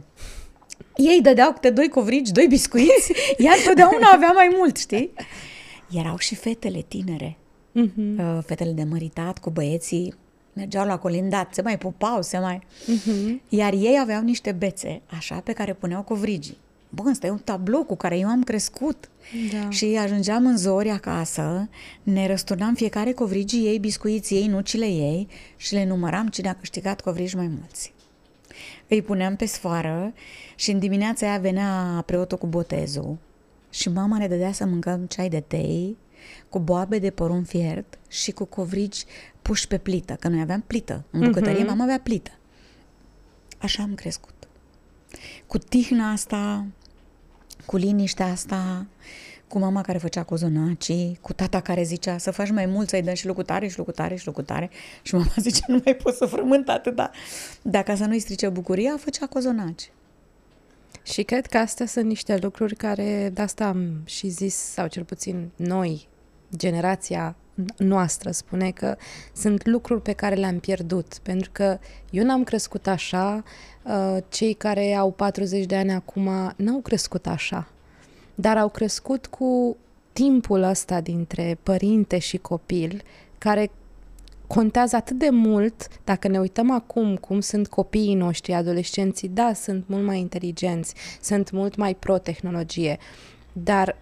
Ei 0.95 1.21
dădeau 1.21 1.53
câte 1.53 1.69
doi 1.69 1.87
covrigi, 1.87 2.31
doi 2.31 2.45
biscuiți, 2.47 3.13
ea 3.45 3.53
întotdeauna 3.57 4.09
avea 4.13 4.31
mai 4.31 4.55
mult, 4.57 4.77
știi? 4.77 5.11
Erau 5.91 6.17
și 6.17 6.35
fetele 6.35 6.85
tinere, 6.87 7.37
uh-huh. 7.75 8.45
fetele 8.45 8.71
de 8.71 8.83
măritat 8.83 9.37
cu 9.39 9.49
băieții 9.49 10.13
mergeau 10.59 10.85
la 10.85 10.97
colindat, 10.97 11.53
se 11.53 11.61
mai 11.61 11.77
pupau, 11.77 12.21
se 12.21 12.37
mai... 12.37 12.59
Uh-huh. 12.59 13.49
Iar 13.49 13.73
ei 13.73 13.97
aveau 14.01 14.21
niște 14.21 14.51
bețe, 14.51 15.01
așa, 15.17 15.35
pe 15.35 15.53
care 15.53 15.73
puneau 15.73 16.01
covrigii. 16.01 16.57
Bă, 16.89 17.03
ăsta 17.09 17.27
e 17.27 17.29
un 17.29 17.41
tablou 17.43 17.83
cu 17.83 17.95
care 17.95 18.17
eu 18.17 18.27
am 18.27 18.43
crescut. 18.43 19.09
Da. 19.51 19.69
Și 19.69 19.97
ajungeam 20.01 20.45
în 20.45 20.57
zori 20.57 20.89
acasă, 20.89 21.69
ne 22.03 22.27
răsturnam 22.27 22.73
fiecare 22.73 23.11
covrigii 23.11 23.65
ei, 23.65 23.79
biscuiții 23.79 24.37
ei, 24.37 24.47
nucile 24.47 24.85
ei 24.85 25.27
și 25.55 25.73
le 25.73 25.85
număram 25.85 26.27
cine 26.27 26.49
a 26.49 26.53
câștigat 26.53 27.01
covrigi 27.01 27.35
mai 27.35 27.47
mulți. 27.47 27.93
Îi 28.89 29.01
puneam 29.01 29.35
pe 29.35 29.45
sfoară 29.45 30.13
și 30.55 30.71
în 30.71 30.79
dimineața 30.79 31.27
aia 31.27 31.37
venea 31.37 32.03
preotul 32.05 32.37
cu 32.37 32.47
botezul 32.47 33.17
și 33.69 33.89
mama 33.89 34.17
ne 34.17 34.27
dădea 34.27 34.51
să 34.51 34.65
mâncăm 34.65 35.05
ceai 35.05 35.29
de 35.29 35.39
tei 35.39 35.97
cu 36.49 36.59
boabe 36.59 36.99
de 36.99 37.09
porumb 37.09 37.45
fiert 37.45 37.97
și 38.07 38.31
cu 38.31 38.45
covrigi 38.45 39.05
puși 39.41 39.67
pe 39.67 39.77
plită, 39.77 40.13
că 40.19 40.27
noi 40.27 40.41
aveam 40.41 40.63
plită. 40.67 41.03
În 41.11 41.19
bucătărie 41.19 41.63
uh-huh. 41.63 41.67
mama 41.67 41.83
avea 41.83 41.99
plită. 41.99 42.31
Așa 43.57 43.83
am 43.83 43.93
crescut. 43.93 44.47
Cu 45.47 45.57
tihna 45.57 46.11
asta, 46.11 46.65
cu 47.65 47.75
liniștea 47.75 48.25
asta, 48.25 48.85
cu 49.49 49.59
mama 49.59 49.81
care 49.81 49.97
făcea 49.97 50.23
cozonacii, 50.23 51.17
cu 51.21 51.33
tata 51.33 51.59
care 51.59 51.83
zicea 51.83 52.17
să 52.17 52.31
faci 52.31 52.51
mai 52.51 52.65
mult, 52.65 52.89
să-i 52.89 53.01
dăm 53.01 53.13
și 53.13 53.27
lucrutare 53.27 53.67
și 53.67 53.77
lucrutare 53.77 54.15
și 54.15 54.25
lucrutare 54.25 54.69
și 55.01 55.15
mama 55.15 55.33
zicea 55.47 55.65
nu 55.67 55.81
mai 55.85 55.95
pot 55.95 56.15
să 56.15 56.25
frământ 56.25 56.69
atâta. 56.69 57.11
Dacă 57.61 57.95
să 57.95 58.05
nu-i 58.05 58.19
strice 58.19 58.49
bucuria, 58.49 58.97
făcea 58.97 59.25
cozonaci. 59.25 59.91
Și 61.03 61.23
cred 61.23 61.45
că 61.45 61.57
astea 61.57 61.85
sunt 61.85 62.05
niște 62.05 62.37
lucruri 62.41 62.75
care, 62.75 63.29
de 63.33 63.41
asta 63.41 63.65
am 63.65 64.01
și 64.05 64.27
zis, 64.27 64.55
sau 64.55 64.87
cel 64.87 65.03
puțin 65.03 65.49
noi, 65.55 66.07
generația 66.55 67.35
noastră 67.77 68.31
spune 68.31 68.71
că 68.71 68.95
sunt 69.33 69.65
lucruri 69.67 70.01
pe 70.01 70.13
care 70.13 70.35
le-am 70.35 70.59
pierdut, 70.59 71.19
pentru 71.23 71.49
că 71.51 71.79
eu 72.09 72.23
n-am 72.23 72.43
crescut 72.43 72.87
așa, 72.87 73.43
uh, 73.83 74.17
cei 74.29 74.53
care 74.53 74.93
au 74.93 75.11
40 75.11 75.65
de 75.65 75.75
ani 75.75 75.91
acum 75.91 76.53
n-au 76.55 76.79
crescut 76.81 77.27
așa, 77.27 77.67
dar 78.39 78.57
au 78.57 78.69
crescut 78.69 79.25
cu 79.25 79.77
timpul 80.13 80.63
ăsta 80.63 81.01
dintre 81.01 81.57
părinte 81.63 82.17
și 82.17 82.37
copil, 82.37 83.01
care 83.37 83.71
contează 84.47 84.95
atât 84.95 85.17
de 85.17 85.29
mult, 85.29 85.87
dacă 86.03 86.27
ne 86.27 86.39
uităm 86.39 86.71
acum 86.71 87.15
cum 87.15 87.39
sunt 87.39 87.67
copiii 87.67 88.13
noștri, 88.13 88.53
adolescenții, 88.53 89.27
da, 89.27 89.53
sunt 89.53 89.83
mult 89.87 90.05
mai 90.05 90.19
inteligenți, 90.19 90.93
sunt 91.21 91.51
mult 91.51 91.75
mai 91.75 91.95
pro-tehnologie, 91.95 92.97
dar 93.53 93.95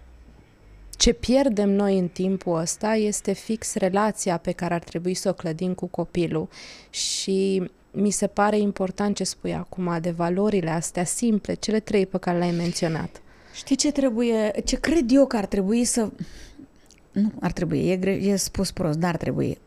ce 0.90 1.12
pierdem 1.12 1.70
noi 1.70 1.98
în 1.98 2.08
timpul 2.08 2.58
ăsta 2.58 2.94
este 2.94 3.32
fix 3.32 3.74
relația 3.74 4.36
pe 4.36 4.52
care 4.52 4.74
ar 4.74 4.82
trebui 4.82 5.14
să 5.14 5.28
o 5.28 5.32
clădim 5.32 5.74
cu 5.74 5.86
copilul 5.86 6.48
și 6.90 7.70
mi 7.90 8.10
se 8.10 8.26
pare 8.26 8.58
important 8.58 9.16
ce 9.16 9.24
spui 9.24 9.54
acum 9.54 9.98
de 10.00 10.10
valorile 10.10 10.70
astea 10.70 11.04
simple, 11.04 11.54
cele 11.54 11.80
trei 11.80 12.06
pe 12.06 12.18
care 12.18 12.38
le-ai 12.38 12.50
menționat. 12.50 13.22
Știi 13.58 13.76
ce 13.76 13.92
trebuie, 13.92 14.52
ce 14.64 14.80
cred 14.80 15.10
eu 15.10 15.26
că 15.26 15.36
ar 15.36 15.46
trebui 15.46 15.84
să... 15.84 16.10
Nu, 17.12 17.32
ar 17.40 17.52
trebui, 17.52 17.88
e, 17.90 17.96
gre... 17.96 18.10
e 18.10 18.36
spus 18.36 18.70
prost, 18.70 18.98
dar 18.98 19.10
ar 19.10 19.16
trebui. 19.16 19.58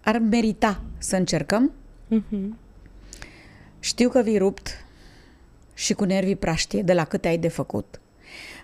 Ar 0.00 0.18
merita 0.18 0.82
să 0.98 1.16
încercăm. 1.16 1.72
Uh-huh. 2.10 2.48
Știu 3.80 4.08
că 4.08 4.20
vii 4.22 4.38
rupt 4.38 4.84
și 5.74 5.94
cu 5.94 6.04
nervii 6.04 6.36
praștie 6.36 6.82
de 6.82 6.92
la 6.92 7.04
câte 7.04 7.28
ai 7.28 7.38
de 7.38 7.48
făcut. 7.48 8.00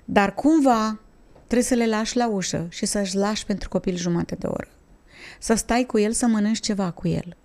Dar 0.05 0.35
cumva 0.35 1.01
trebuie 1.37 1.63
să 1.63 1.75
le 1.75 1.87
lași 1.87 2.17
la 2.17 2.29
ușă 2.29 2.67
și 2.71 2.87
să-și 2.87 3.17
lași 3.17 3.47
pentru 3.47 3.69
copil 3.69 3.97
jumate 3.97 4.35
de 4.35 4.47
oră. 4.47 4.69
Să 5.39 5.55
stai 5.55 5.85
cu 5.85 5.99
el, 5.99 6.13
să 6.13 6.27
mănânci 6.27 6.61
ceva 6.61 6.91
cu 6.91 7.09
el. 7.09 7.37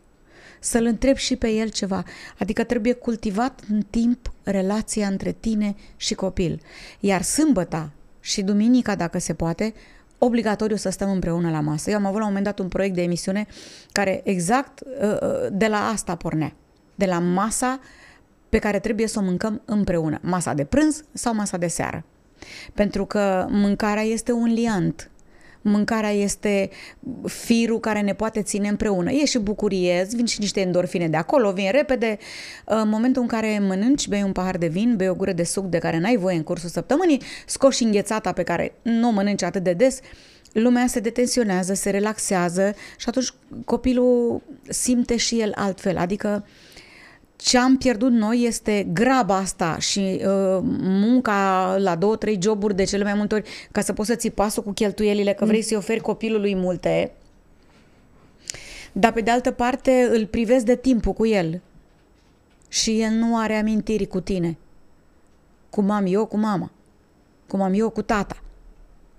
Să-l 0.66 0.86
întrebi 0.86 1.20
și 1.20 1.36
pe 1.36 1.50
el 1.50 1.70
ceva. 1.70 2.04
Adică 2.40 2.64
trebuie 2.64 2.94
cultivat 2.94 3.60
în 3.70 3.82
timp 3.90 4.34
relația 4.44 5.08
între 5.08 5.32
tine 5.32 5.76
și 5.96 6.14
copil. 6.14 6.62
Iar 7.00 7.22
sâmbăta 7.22 7.92
și 8.20 8.42
duminica, 8.42 8.96
dacă 8.96 9.20
se 9.20 9.34
poate, 9.34 9.74
obligatoriu 10.18 10.76
să 10.76 10.90
stăm 10.90 11.12
împreună 11.12 11.50
la 11.50 11.60
masă. 11.60 11.90
Eu 11.90 11.96
am 11.96 12.06
avut 12.06 12.20
la 12.20 12.26
un 12.26 12.28
moment 12.28 12.46
dat 12.46 12.60
un 12.60 12.68
proiect 12.68 12.96
de 12.96 13.02
emisiune 13.02 13.48
care 13.92 14.22
exact 14.24 14.80
uh, 14.80 15.18
uh, 15.22 15.48
de 15.52 15.68
la 15.68 15.88
asta 15.88 16.16
pornea. 16.16 16.54
De 16.96 17.06
la 17.06 17.20
masa 17.20 17.80
pe 18.50 18.60
care 18.60 18.80
trebuie 18.80 19.08
să 19.08 19.20
o 19.20 19.24
mâncăm 19.24 19.62
împreună. 19.66 20.20
Masa 20.22 20.54
de 20.54 20.64
prânz 20.64 21.04
sau 21.14 21.36
masa 21.36 21.58
de 21.58 21.68
seară. 21.68 22.04
Pentru 22.74 23.06
că 23.06 23.48
mâncarea 23.50 24.04
este 24.04 24.32
un 24.32 24.54
liant. 24.54 25.10
Mâncarea 25.68 26.10
este 26.10 26.70
firul 27.26 27.80
care 27.80 28.02
ne 28.02 28.14
poate 28.14 28.42
ține 28.42 28.68
împreună. 28.68 29.12
E 29.12 29.26
și 29.26 29.38
bucurie, 29.38 30.08
vin 30.12 30.26
și 30.26 30.40
niște 30.40 30.60
endorfine 30.60 31.08
de 31.08 31.18
acolo, 31.18 31.52
vin 31.52 31.72
repede. 31.72 32.18
În 32.66 32.90
momentul 32.90 33.22
în 33.22 33.28
care 33.28 33.60
mănânci, 33.68 34.08
bei 34.08 34.24
un 34.24 34.32
pahar 34.32 34.58
de 34.58 34.68
vin, 34.68 34.96
bei 34.96 35.10
o 35.10 35.16
gură 35.16 35.32
de 35.32 35.44
suc 35.44 35.66
de 35.66 35.78
care 35.78 36.00
n-ai 36.00 36.18
voie 36.18 36.36
în 36.36 36.44
cursul 36.44 36.70
săptămânii, 36.70 37.22
scoși 37.46 37.84
înghețata 37.84 38.32
pe 38.32 38.44
care 38.44 38.76
nu 38.82 39.08
o 39.08 39.12
mănânci 39.12 39.44
atât 39.44 39.64
de 39.64 39.74
des, 39.74 40.00
lumea 40.52 40.88
se 40.88 41.00
detensionează, 41.00 41.74
se 41.74 41.90
relaxează 41.90 42.74
și 42.98 43.10
atunci 43.10 43.34
copilul 43.66 44.42
simte 44.70 45.18
și 45.18 45.42
el 45.42 45.52
altfel. 45.56 45.98
Adică 45.98 46.46
uh, 46.46 46.75
ce 47.36 47.58
am 47.58 47.78
pierdut 47.78 48.12
noi 48.12 48.44
este 48.44 48.88
graba 48.94 49.36
asta 49.36 49.78
și 49.80 50.00
uh, 50.00 50.60
munca 50.82 51.76
la 51.78 51.96
două, 51.96 52.16
trei 52.16 52.40
joburi 52.42 52.76
de 52.76 52.84
cele 52.84 53.04
mai 53.04 53.14
multe 53.14 53.36
ori 53.36 53.50
ca 53.72 53.82
să 53.82 53.94
poți 53.94 54.10
să 54.10 54.16
ții 54.16 54.32
pasul 54.32 54.64
cu 54.64 54.72
cheltuielile, 54.72 55.34
că 55.34 55.46
vrei 55.46 55.60
mm. 55.60 55.66
să-i 55.66 55.78
oferi 55.78 56.00
copilului 56.00 56.56
multe. 56.56 57.12
Dar 58.92 59.12
pe 59.12 59.22
de 59.22 59.32
altă 59.32 59.52
parte 59.52 60.08
îl 60.12 60.26
privezi 60.26 60.66
de 60.66 60.76
timpul 60.76 61.14
cu 61.14 61.26
el 61.26 61.62
și 62.68 63.02
el 63.02 63.12
nu 63.12 63.38
are 63.38 63.56
amintiri 63.56 64.06
cu 64.06 64.20
tine. 64.20 64.58
Cum 65.70 65.90
am 65.90 66.06
eu 66.08 66.26
cu 66.26 66.38
mama. 66.38 66.72
Cum 67.48 67.62
am 67.62 67.74
eu 67.74 67.90
cu 67.90 68.02
tata. 68.02 68.38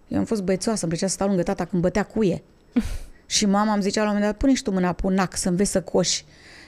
Eu 0.09 0.19
am 0.19 0.25
fost 0.25 0.43
băiețoasă, 0.43 0.81
îmi 0.81 0.91
plăcea 0.91 1.07
să 1.07 1.15
stau 1.15 1.27
lângă 1.27 1.43
tata 1.43 1.65
când 1.65 1.83
bătea 1.83 2.03
cuie. 2.03 2.43
și 3.27 3.47
mama 3.47 3.73
îmi 3.73 3.83
zicea 3.83 4.03
la 4.03 4.09
un 4.09 4.15
moment 4.15 4.31
dat, 4.31 4.41
pune 4.41 4.55
și 4.55 4.63
tu 4.63 4.71
mâna 4.71 4.93
pe 4.93 5.07
un 5.07 5.15
nac 5.15 5.37
să 5.37 5.49
înveți 5.49 5.71
să 5.71 5.83
coși. 5.83 6.25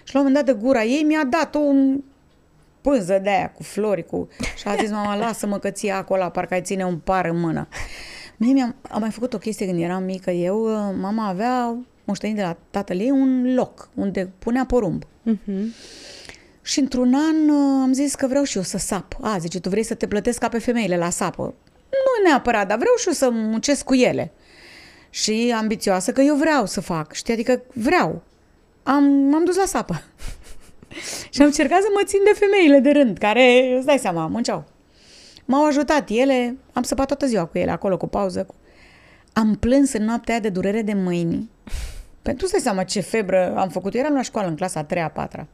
Și 0.08 0.14
la 0.14 0.20
un 0.20 0.26
moment 0.26 0.46
dat 0.46 0.54
de 0.54 0.62
gura 0.62 0.84
ei 0.84 1.02
mi-a 1.02 1.24
dat 1.24 1.54
o 1.54 1.60
pânză 2.80 3.18
de 3.22 3.28
aia 3.28 3.50
cu 3.50 3.62
flori 3.62 4.06
cu... 4.06 4.28
și 4.56 4.68
a 4.68 4.74
zis 4.74 4.90
mama, 4.90 5.16
lasă-mă 5.16 5.58
că 5.58 5.70
ții 5.70 5.90
acolo, 5.90 6.28
parcă 6.28 6.54
ai 6.54 6.62
ține 6.62 6.84
un 6.84 6.98
par 6.98 7.24
în 7.24 7.40
mână. 7.40 7.68
Mie 8.36 8.52
mi-am 8.52 8.74
am 8.90 9.00
mai 9.00 9.10
făcut 9.10 9.34
o 9.34 9.38
chestie 9.38 9.66
când 9.66 9.80
eram 9.80 10.02
mică. 10.02 10.30
Eu, 10.30 10.62
uh, 10.62 10.94
mama 11.00 11.28
avea 11.28 11.76
moștenit 12.04 12.36
de 12.36 12.42
la 12.42 12.56
tatăl 12.70 13.00
ei 13.00 13.10
un 13.10 13.54
loc 13.54 13.88
unde 13.94 14.32
punea 14.38 14.64
porumb. 14.64 15.04
Uh-huh. 15.04 15.64
Și 16.62 16.78
într-un 16.80 17.14
an 17.14 17.48
uh, 17.48 17.82
am 17.82 17.92
zis 17.92 18.14
că 18.14 18.26
vreau 18.26 18.44
și 18.44 18.56
eu 18.56 18.62
să 18.62 18.78
sap. 18.78 19.16
A, 19.20 19.38
zice, 19.38 19.60
tu 19.60 19.68
vrei 19.68 19.82
să 19.82 19.94
te 19.94 20.06
plătesc 20.06 20.38
ca 20.38 20.48
pe 20.48 20.58
femeile 20.58 20.96
la 20.96 21.10
sapă. 21.10 21.42
Nu 21.90 22.28
neapărat, 22.28 22.68
dar 22.68 22.78
vreau 22.78 22.94
și 22.98 23.06
eu 23.06 23.12
să 23.12 23.30
muncesc 23.30 23.84
cu 23.84 23.94
ele. 23.94 24.32
Și 25.10 25.54
ambițioasă 25.56 26.12
că 26.12 26.20
eu 26.20 26.34
vreau 26.34 26.66
să 26.66 26.80
fac. 26.80 27.12
Știi, 27.12 27.32
adică 27.32 27.62
vreau 27.74 28.22
am, 28.88 29.04
m-am 29.04 29.44
dus 29.44 29.56
la 29.56 29.64
sapă. 29.66 30.02
și 31.32 31.40
am 31.40 31.46
încercat 31.46 31.80
să 31.80 31.88
mă 31.94 32.02
țin 32.04 32.20
de 32.24 32.38
femeile 32.38 32.78
de 32.78 32.90
rând, 32.90 33.18
care, 33.18 33.74
îți 33.76 33.86
dai 33.86 33.98
seama, 33.98 34.26
munceau. 34.26 34.64
M-au 35.44 35.66
ajutat 35.66 36.08
ele, 36.08 36.56
am 36.72 36.82
săpat 36.82 37.06
toată 37.06 37.26
ziua 37.26 37.44
cu 37.44 37.58
ele, 37.58 37.70
acolo, 37.70 37.96
cu 37.96 38.06
pauză. 38.06 38.44
Cu... 38.44 38.54
Am 39.32 39.54
plâns 39.54 39.92
în 39.92 40.04
noaptea 40.04 40.34
aia 40.34 40.42
de 40.42 40.48
durere 40.48 40.82
de 40.82 40.92
mâini. 40.92 41.50
Pentru 42.22 42.46
să 42.46 42.58
seama 42.60 42.84
ce 42.84 43.00
febră 43.00 43.54
am 43.56 43.68
făcut. 43.68 43.94
Eu 43.94 44.00
eram 44.00 44.14
la 44.14 44.22
școală 44.22 44.48
în 44.48 44.56
clasa 44.56 44.80
a 44.80 44.84
treia, 44.84 45.04
a 45.04 45.08
patra. 45.08 45.46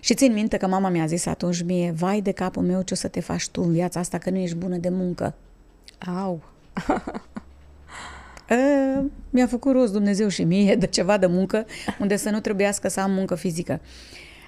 Și 0.00 0.14
țin 0.14 0.32
minte 0.32 0.56
că 0.56 0.66
mama 0.66 0.88
mi-a 0.88 1.06
zis 1.06 1.26
atunci 1.26 1.62
mie, 1.62 1.90
vai 1.96 2.20
de 2.20 2.32
capul 2.32 2.62
meu 2.62 2.82
ce 2.82 2.94
o 2.94 2.96
să 2.96 3.08
te 3.08 3.20
faci 3.20 3.48
tu 3.48 3.62
în 3.62 3.72
viața 3.72 4.00
asta, 4.00 4.18
că 4.18 4.30
nu 4.30 4.38
ești 4.38 4.56
bună 4.56 4.76
de 4.76 4.88
muncă. 4.88 5.34
Au! 6.16 6.42
Uh, 8.52 9.04
mi-a 9.30 9.46
făcut 9.46 9.72
rost 9.72 9.92
Dumnezeu 9.92 10.28
și 10.28 10.44
mie 10.44 10.76
de 10.76 10.86
ceva 10.86 11.18
de 11.18 11.26
muncă 11.26 11.66
unde 12.00 12.16
să 12.16 12.30
nu 12.30 12.40
trebuiască 12.40 12.88
să 12.88 13.00
am 13.00 13.12
muncă 13.12 13.34
fizică. 13.34 13.80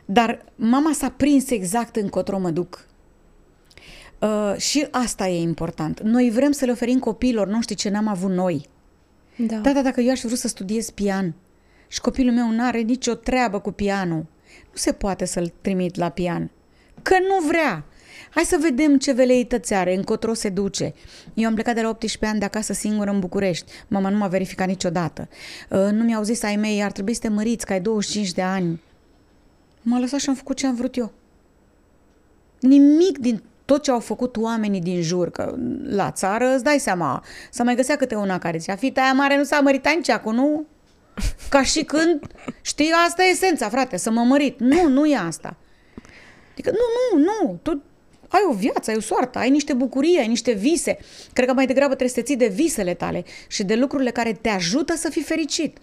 Dar 0.05 0.45
mama 0.55 0.93
s-a 0.93 1.11
prins 1.11 1.51
exact 1.51 1.97
încotro 1.97 2.39
mă 2.39 2.51
duc. 2.51 2.87
Uh, 4.19 4.55
și 4.57 4.87
asta 4.91 5.29
e 5.29 5.41
important. 5.41 6.01
Noi 6.01 6.31
vrem 6.31 6.53
să 6.53 6.65
le 6.65 6.73
oferim 6.73 6.99
copiilor 6.99 7.47
noștri 7.47 7.75
ce 7.75 7.89
n-am 7.89 8.09
avut 8.09 8.31
noi. 8.31 8.69
Da. 9.37 9.57
da, 9.57 9.73
da, 9.73 9.83
dacă 9.83 10.01
eu 10.01 10.11
aș 10.11 10.21
vrea 10.21 10.37
să 10.37 10.49
studiez 10.49 10.91
pian 10.91 11.35
și 11.89 12.01
copilul 12.01 12.33
meu 12.33 12.51
nu 12.51 12.65
are 12.65 12.81
nicio 12.81 13.15
treabă 13.15 13.61
cu 13.61 13.71
pianul, 13.71 14.27
nu 14.65 14.73
se 14.73 14.93
poate 14.93 15.25
să-l 15.25 15.53
trimit 15.61 15.97
la 15.97 16.09
pian. 16.09 16.51
Că 17.03 17.15
nu 17.19 17.47
vrea. 17.47 17.85
Hai 18.35 18.45
să 18.45 18.59
vedem 18.61 18.99
ce 18.99 19.13
veleități 19.13 19.75
are, 19.75 19.95
încotro 19.95 20.35
se 20.35 20.49
duce. 20.49 20.95
Eu 21.35 21.49
am 21.49 21.55
plecat 21.55 21.75
de 21.75 21.81
la 21.81 21.89
18 21.89 22.27
ani 22.31 22.39
de 22.39 22.45
acasă 22.45 22.73
singură 22.73 23.11
în 23.11 23.19
București. 23.21 23.73
Mama 23.89 24.09
nu 24.09 24.17
m-a 24.17 24.29
verificat 24.29 24.67
niciodată. 24.67 25.29
Uh, 25.71 25.79
nu 25.79 26.05
mi-au 26.05 26.23
zis 26.23 26.43
ai 26.43 26.57
mei, 26.57 26.83
ar 26.83 26.93
trebui 26.93 27.15
să 27.15 27.21
te 27.21 27.29
măriți, 27.29 27.67
că 27.67 27.73
ai 27.73 27.81
25 27.81 28.33
de 28.33 28.43
ani. 28.43 28.83
M-a 29.83 29.99
lăsat 29.99 30.21
și 30.21 30.29
am 30.29 30.35
făcut 30.35 30.57
ce 30.57 30.67
am 30.67 30.75
vrut 30.75 30.97
eu. 30.97 31.13
Nimic 32.61 33.19
din 33.19 33.43
tot 33.65 33.83
ce 33.83 33.91
au 33.91 34.01
făcut 34.01 34.37
oamenii 34.37 34.81
din 34.81 35.03
jur, 35.03 35.31
că 35.31 35.55
la 35.83 36.11
țară 36.11 36.55
îți 36.55 36.65
dai 36.65 36.79
seama, 36.79 37.25
să 37.51 37.63
mai 37.63 37.75
găsea 37.75 37.97
câte 37.97 38.15
una 38.15 38.39
care 38.39 38.59
zicea, 38.59 38.77
fita 38.77 39.01
aia 39.01 39.13
mare 39.13 39.37
nu 39.37 39.45
s-a 39.45 39.61
mărit 39.61 39.89
nici 39.95 40.09
acum, 40.09 40.35
nu? 40.35 40.67
Ca 41.51 41.63
și 41.63 41.85
când, 41.85 42.21
știi, 42.61 42.91
asta 43.07 43.23
e 43.23 43.31
esența, 43.31 43.69
frate, 43.69 43.97
să 43.97 44.11
mă 44.11 44.21
mărit. 44.21 44.59
Nu, 44.59 44.89
nu 44.89 45.07
e 45.07 45.17
asta. 45.17 45.57
Adică 46.53 46.71
nu, 46.71 47.19
nu, 47.19 47.25
nu, 47.25 47.59
tu 47.63 47.83
ai 48.35 48.41
o 48.51 48.53
viață, 48.53 48.91
ai 48.91 48.97
o 48.97 49.01
soartă, 49.01 49.39
ai 49.39 49.51
niște 49.51 49.73
bucurii, 49.73 50.19
ai 50.19 50.29
niște 50.29 50.53
vise. 50.53 50.99
Cred 51.33 51.49
că 51.49 51.55
mai 51.55 51.67
degrabă 51.67 51.89
trebuie 51.95 52.09
să 52.09 52.15
te 52.15 52.23
ții 52.23 52.37
de 52.37 52.47
visele 52.47 52.95
tale 52.95 53.25
și 53.49 53.65
de 53.65 53.75
lucrurile 53.75 54.11
care 54.11 54.33
te 54.33 54.49
ajută 54.49 54.97
să 54.97 55.11
fii 55.11 55.23
fericit. 55.23 55.79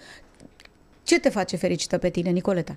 Ce 1.03 1.19
te 1.19 1.29
face 1.29 1.55
fericită 1.55 1.97
pe 1.97 2.09
tine, 2.09 2.29
Nicoleta? 2.29 2.75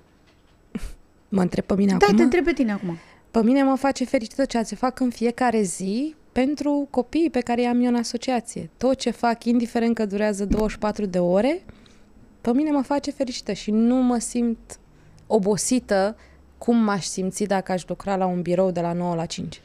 Mă 1.29 1.41
întreb 1.41 1.65
pe 1.65 1.75
mine 1.75 1.89
da, 1.89 1.95
acum? 1.95 2.07
Da, 2.07 2.15
te 2.17 2.23
întreb 2.23 2.43
pe 2.43 2.53
tine 2.53 2.71
acum. 2.71 2.97
Pe 3.31 3.43
mine 3.43 3.63
mă 3.63 3.75
face 3.75 4.05
fericită 4.05 4.45
ceea 4.45 4.63
ce 4.63 4.75
fac 4.75 4.99
în 4.99 5.09
fiecare 5.09 5.61
zi 5.61 6.15
pentru 6.31 6.87
copiii 6.89 7.29
pe 7.29 7.39
care 7.39 7.61
i-am 7.61 7.81
eu 7.81 7.87
în 7.87 7.95
asociație. 7.95 8.69
Tot 8.77 8.97
ce 8.97 9.09
fac, 9.09 9.43
indiferent 9.43 9.95
că 9.95 10.05
durează 10.05 10.45
24 10.45 11.05
de 11.05 11.19
ore, 11.19 11.63
pe 12.41 12.53
mine 12.53 12.71
mă 12.71 12.81
face 12.81 13.11
fericită 13.11 13.53
și 13.53 13.71
nu 13.71 13.95
mă 13.95 14.17
simt 14.17 14.79
obosită 15.27 16.15
cum 16.57 16.77
m-aș 16.77 17.05
simți 17.05 17.43
dacă 17.43 17.71
aș 17.71 17.87
lucra 17.87 18.15
la 18.15 18.25
un 18.25 18.41
birou 18.41 18.71
de 18.71 18.81
la 18.81 18.93
9 18.93 19.15
la 19.15 19.25
5. 19.25 19.61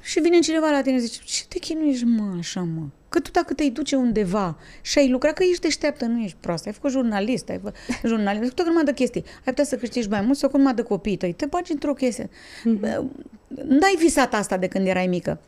Și 0.00 0.20
vine 0.20 0.38
cineva 0.38 0.70
la 0.70 0.82
tine 0.82 0.96
și 0.96 1.02
zice, 1.02 1.20
ce 1.24 1.44
te 1.48 1.58
chinuiești, 1.58 2.04
mă, 2.04 2.34
așa, 2.38 2.60
mă? 2.60 2.82
Că 3.08 3.20
tu 3.20 3.30
dacă 3.30 3.54
te-ai 3.54 3.70
duce 3.70 3.96
undeva 3.96 4.58
și 4.82 4.98
ai 4.98 5.08
lucrat, 5.08 5.34
că 5.34 5.42
ești 5.42 5.60
deșteaptă, 5.60 6.04
nu 6.04 6.22
ești 6.22 6.36
proastă, 6.40 6.68
ai 6.68 6.74
făcut 6.74 6.90
jurnalist, 6.90 7.48
ai 7.48 7.56
făcut 7.56 7.76
jurnalist, 8.10 8.42
ai 8.42 8.48
făcut 8.48 8.58
o 8.58 8.62
grămadă 8.62 8.84
de 8.84 8.92
chestii, 8.92 9.24
ai 9.26 9.40
putea 9.44 9.64
să 9.64 9.76
câștigi 9.76 10.08
mai 10.08 10.20
mult 10.20 10.38
sau 10.38 10.48
cu 10.48 10.56
numai 10.56 10.74
de 10.74 10.82
copiii 10.82 11.16
tăi, 11.16 11.32
te 11.32 11.46
bagi 11.46 11.72
într-o 11.72 11.92
chestie. 11.92 12.28
Mm-hmm. 12.28 13.00
N-ai 13.48 13.96
visat 13.98 14.34
asta 14.34 14.56
de 14.56 14.66
când 14.66 14.86
erai 14.86 15.06
mică. 15.06 15.40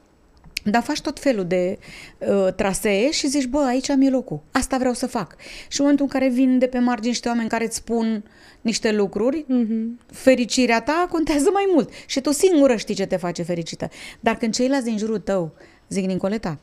Dar 0.65 0.83
faci 0.83 1.01
tot 1.01 1.21
felul 1.21 1.47
de 1.47 1.79
uh, 2.19 2.53
trasee 2.55 3.11
și 3.11 3.29
zici, 3.29 3.47
bă, 3.47 3.59
aici 3.59 3.91
am 3.91 4.01
e 4.01 4.11
locul, 4.11 4.41
asta 4.51 4.79
vreau 4.79 4.95
să 4.95 5.07
fac. 5.07 5.37
Și 5.69 5.81
în 5.81 5.85
momentul 5.85 6.05
în 6.05 6.11
care 6.11 6.29
vin 6.29 6.59
de 6.59 6.67
pe 6.67 6.79
margini 6.79 7.09
niște 7.09 7.29
oameni 7.29 7.49
care 7.49 7.65
îți 7.65 7.77
spun 7.77 8.25
niște 8.61 8.93
lucruri, 8.93 9.45
mm-hmm. 9.45 10.07
fericirea 10.13 10.83
ta 10.83 11.07
contează 11.11 11.51
mai 11.53 11.69
mult. 11.73 11.91
Și 12.07 12.21
tu 12.21 12.33
singură 12.33 12.77
știi 12.77 12.95
ce 12.95 13.07
te 13.07 13.17
face 13.17 13.43
fericită. 13.43 13.89
Dar 14.21 14.37
când 14.37 14.55
ceilalți 14.55 14.85
din 14.85 14.99
jurul 14.99 15.19
tău 15.19 15.53
zic, 15.89 16.07
Nicoleta, 16.07 16.59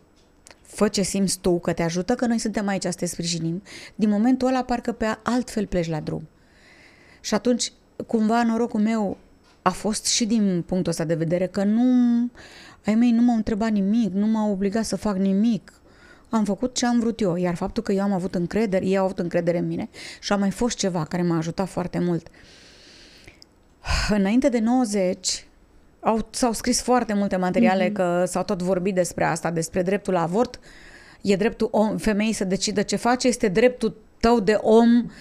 fă 0.62 0.88
ce 0.88 1.02
simți 1.02 1.40
tu, 1.40 1.60
că 1.60 1.74
te 1.74 1.84
ajută, 1.84 2.16
că 2.16 2.26
noi 2.26 2.38
suntem 2.38 2.68
aici 2.68 2.84
să 2.84 2.94
te 2.98 3.06
sprijinim, 3.06 3.64
din 3.96 4.10
momentul 4.10 4.48
ăla 4.48 4.64
parcă 4.64 4.92
pe 4.92 5.18
altfel 5.24 5.66
pleci 5.66 5.90
la 5.90 6.00
drum. 6.00 6.28
Și 7.22 7.34
atunci, 7.34 7.72
cumva, 8.08 8.44
norocul 8.44 8.80
meu 8.80 9.18
a 9.62 9.70
fost 9.70 10.06
și 10.06 10.26
din 10.26 10.64
punctul 10.66 10.92
ăsta 10.92 11.04
de 11.04 11.14
vedere 11.14 11.48
că 11.48 11.64
nu, 11.64 11.84
ai 12.86 12.96
mei 12.96 13.12
nu 13.12 13.22
m-au 13.22 13.36
întrebat 13.36 13.72
nimic, 13.72 14.14
nu 14.14 14.26
m-au 14.28 14.52
obligat 14.52 14.86
să 14.86 14.96
fac 14.96 15.18
nimic. 15.18 15.74
Am 16.30 16.44
făcut 16.44 16.74
ce 16.76 16.86
am 16.86 17.00
vrut 17.00 17.20
eu, 17.20 17.36
iar 17.36 17.56
faptul 17.56 17.84
că 17.84 17.92
eu 17.92 18.02
am 18.02 18.14
avut 18.14 18.36
încredere, 18.36 18.86
ei 18.86 18.98
au 18.98 19.04
avut 19.04 19.20
încredere 19.20 19.58
în 19.58 19.68
mine 19.68 19.90
și 20.20 20.34
a 20.34 20.36
mai 20.36 20.52
fost 20.52 20.78
ceva 20.78 21.04
care 21.04 21.24
m-a 21.24 21.38
ajutat 21.38 21.68
foarte 21.68 22.00
mult. 22.00 22.28
Înainte 24.10 24.50
de 24.50 24.60
90, 24.60 25.48
au, 26.00 26.28
s-au 26.30 26.52
scris 26.52 26.82
foarte 26.82 27.14
multe 27.14 27.36
materiale 27.36 27.90
mm-hmm. 27.90 27.94
că 27.94 28.24
s-au 28.28 28.44
tot 28.44 28.62
vorbit 28.62 28.96
despre 28.96 29.24
asta, 29.24 29.52
despre 29.52 29.82
dreptul 29.82 30.14
la 30.14 30.22
avort. 30.22 30.60
E 31.22 31.36
dreptul 31.36 31.68
om, 31.72 31.98
femeii 31.98 32.34
să 32.34 32.44
decidă 32.44 32.82
ce 32.82 32.96
face, 32.96 33.28
este 33.28 33.48
dreptul 33.48 33.98
tău 34.20 34.40
de 34.40 34.58
om 34.62 35.12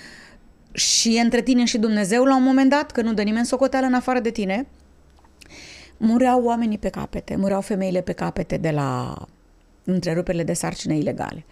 și 0.78 1.16
e 1.16 1.20
între 1.20 1.42
tine 1.42 1.64
și 1.64 1.78
Dumnezeu 1.78 2.24
la 2.24 2.36
un 2.36 2.42
moment 2.42 2.70
dat, 2.70 2.90
că 2.90 3.02
nu 3.02 3.12
dă 3.12 3.22
nimeni 3.22 3.46
socoteală 3.46 3.86
în 3.86 3.94
afară 3.94 4.20
de 4.20 4.30
tine. 4.30 4.66
Mureau 5.96 6.42
oamenii 6.44 6.78
pe 6.78 6.88
capete, 6.88 7.36
mureau 7.36 7.60
femeile 7.60 8.00
pe 8.00 8.12
capete 8.12 8.56
de 8.56 8.70
la 8.70 9.16
întreruperile 9.84 10.42
de 10.42 10.52
sarcină 10.52 10.92
ilegale. 10.92 11.44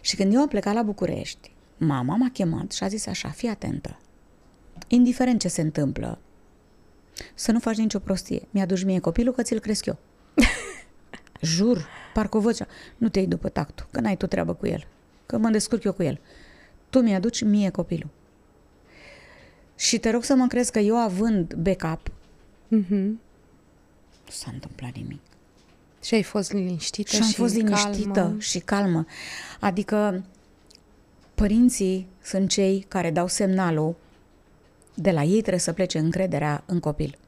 Și 0.00 0.16
când 0.16 0.34
eu 0.34 0.40
am 0.40 0.48
plecat 0.48 0.74
la 0.74 0.82
București, 0.82 1.52
mama 1.76 2.16
m-a 2.16 2.30
chemat 2.32 2.72
și 2.72 2.82
a 2.82 2.88
zis 2.88 3.06
așa, 3.06 3.28
fii 3.28 3.48
atentă. 3.48 3.98
Indiferent 4.88 5.40
ce 5.40 5.48
se 5.48 5.60
întâmplă, 5.60 6.18
să 7.34 7.52
nu 7.52 7.58
faci 7.58 7.76
nicio 7.76 7.98
prostie. 7.98 8.42
Mi-aduci 8.50 8.84
mie 8.84 8.98
copilul 8.98 9.32
că 9.32 9.42
ți-l 9.42 9.58
cresc 9.58 9.86
eu. 9.86 9.98
Jur, 11.40 11.88
parcă 12.14 12.36
o 12.36 12.40
vocea. 12.40 12.66
Nu 12.96 13.08
te 13.08 13.18
iei 13.18 13.28
după 13.28 13.48
tactul, 13.48 13.86
că 13.90 14.00
n-ai 14.00 14.16
tu 14.16 14.26
treabă 14.26 14.54
cu 14.54 14.66
el. 14.66 14.86
Că 15.26 15.38
mă 15.38 15.48
descurc 15.48 15.84
eu 15.84 15.92
cu 15.92 16.02
el. 16.02 16.20
Tu 16.90 17.00
mi-aduci 17.00 17.42
mie 17.42 17.70
copilul. 17.70 18.10
Și 19.76 19.98
te 19.98 20.10
rog 20.10 20.24
să 20.24 20.34
mă 20.34 20.46
crezi 20.46 20.72
că 20.72 20.78
eu 20.78 20.96
având 20.96 21.54
backup, 21.54 22.08
mm-hmm. 22.66 23.06
nu 24.24 24.30
s-a 24.30 24.50
întâmplat 24.52 24.92
nimic. 24.94 25.20
Și 26.02 26.14
ai 26.14 26.22
fost 26.22 26.52
liniștită 26.52 27.10
și 27.10 27.22
am 27.22 27.28
și 27.28 27.34
fost 27.34 27.54
liniștită 27.54 28.12
calmă. 28.12 28.38
și 28.38 28.58
calmă. 28.58 29.06
Adică 29.60 30.24
părinții 31.34 32.06
sunt 32.22 32.48
cei 32.48 32.84
care 32.88 33.10
dau 33.10 33.28
semnalul 33.28 33.96
de 34.94 35.10
la 35.10 35.22
ei 35.22 35.40
trebuie 35.40 35.58
să 35.58 35.72
plece 35.72 35.98
încrederea 35.98 36.62
în 36.66 36.80
copil. 36.80 37.18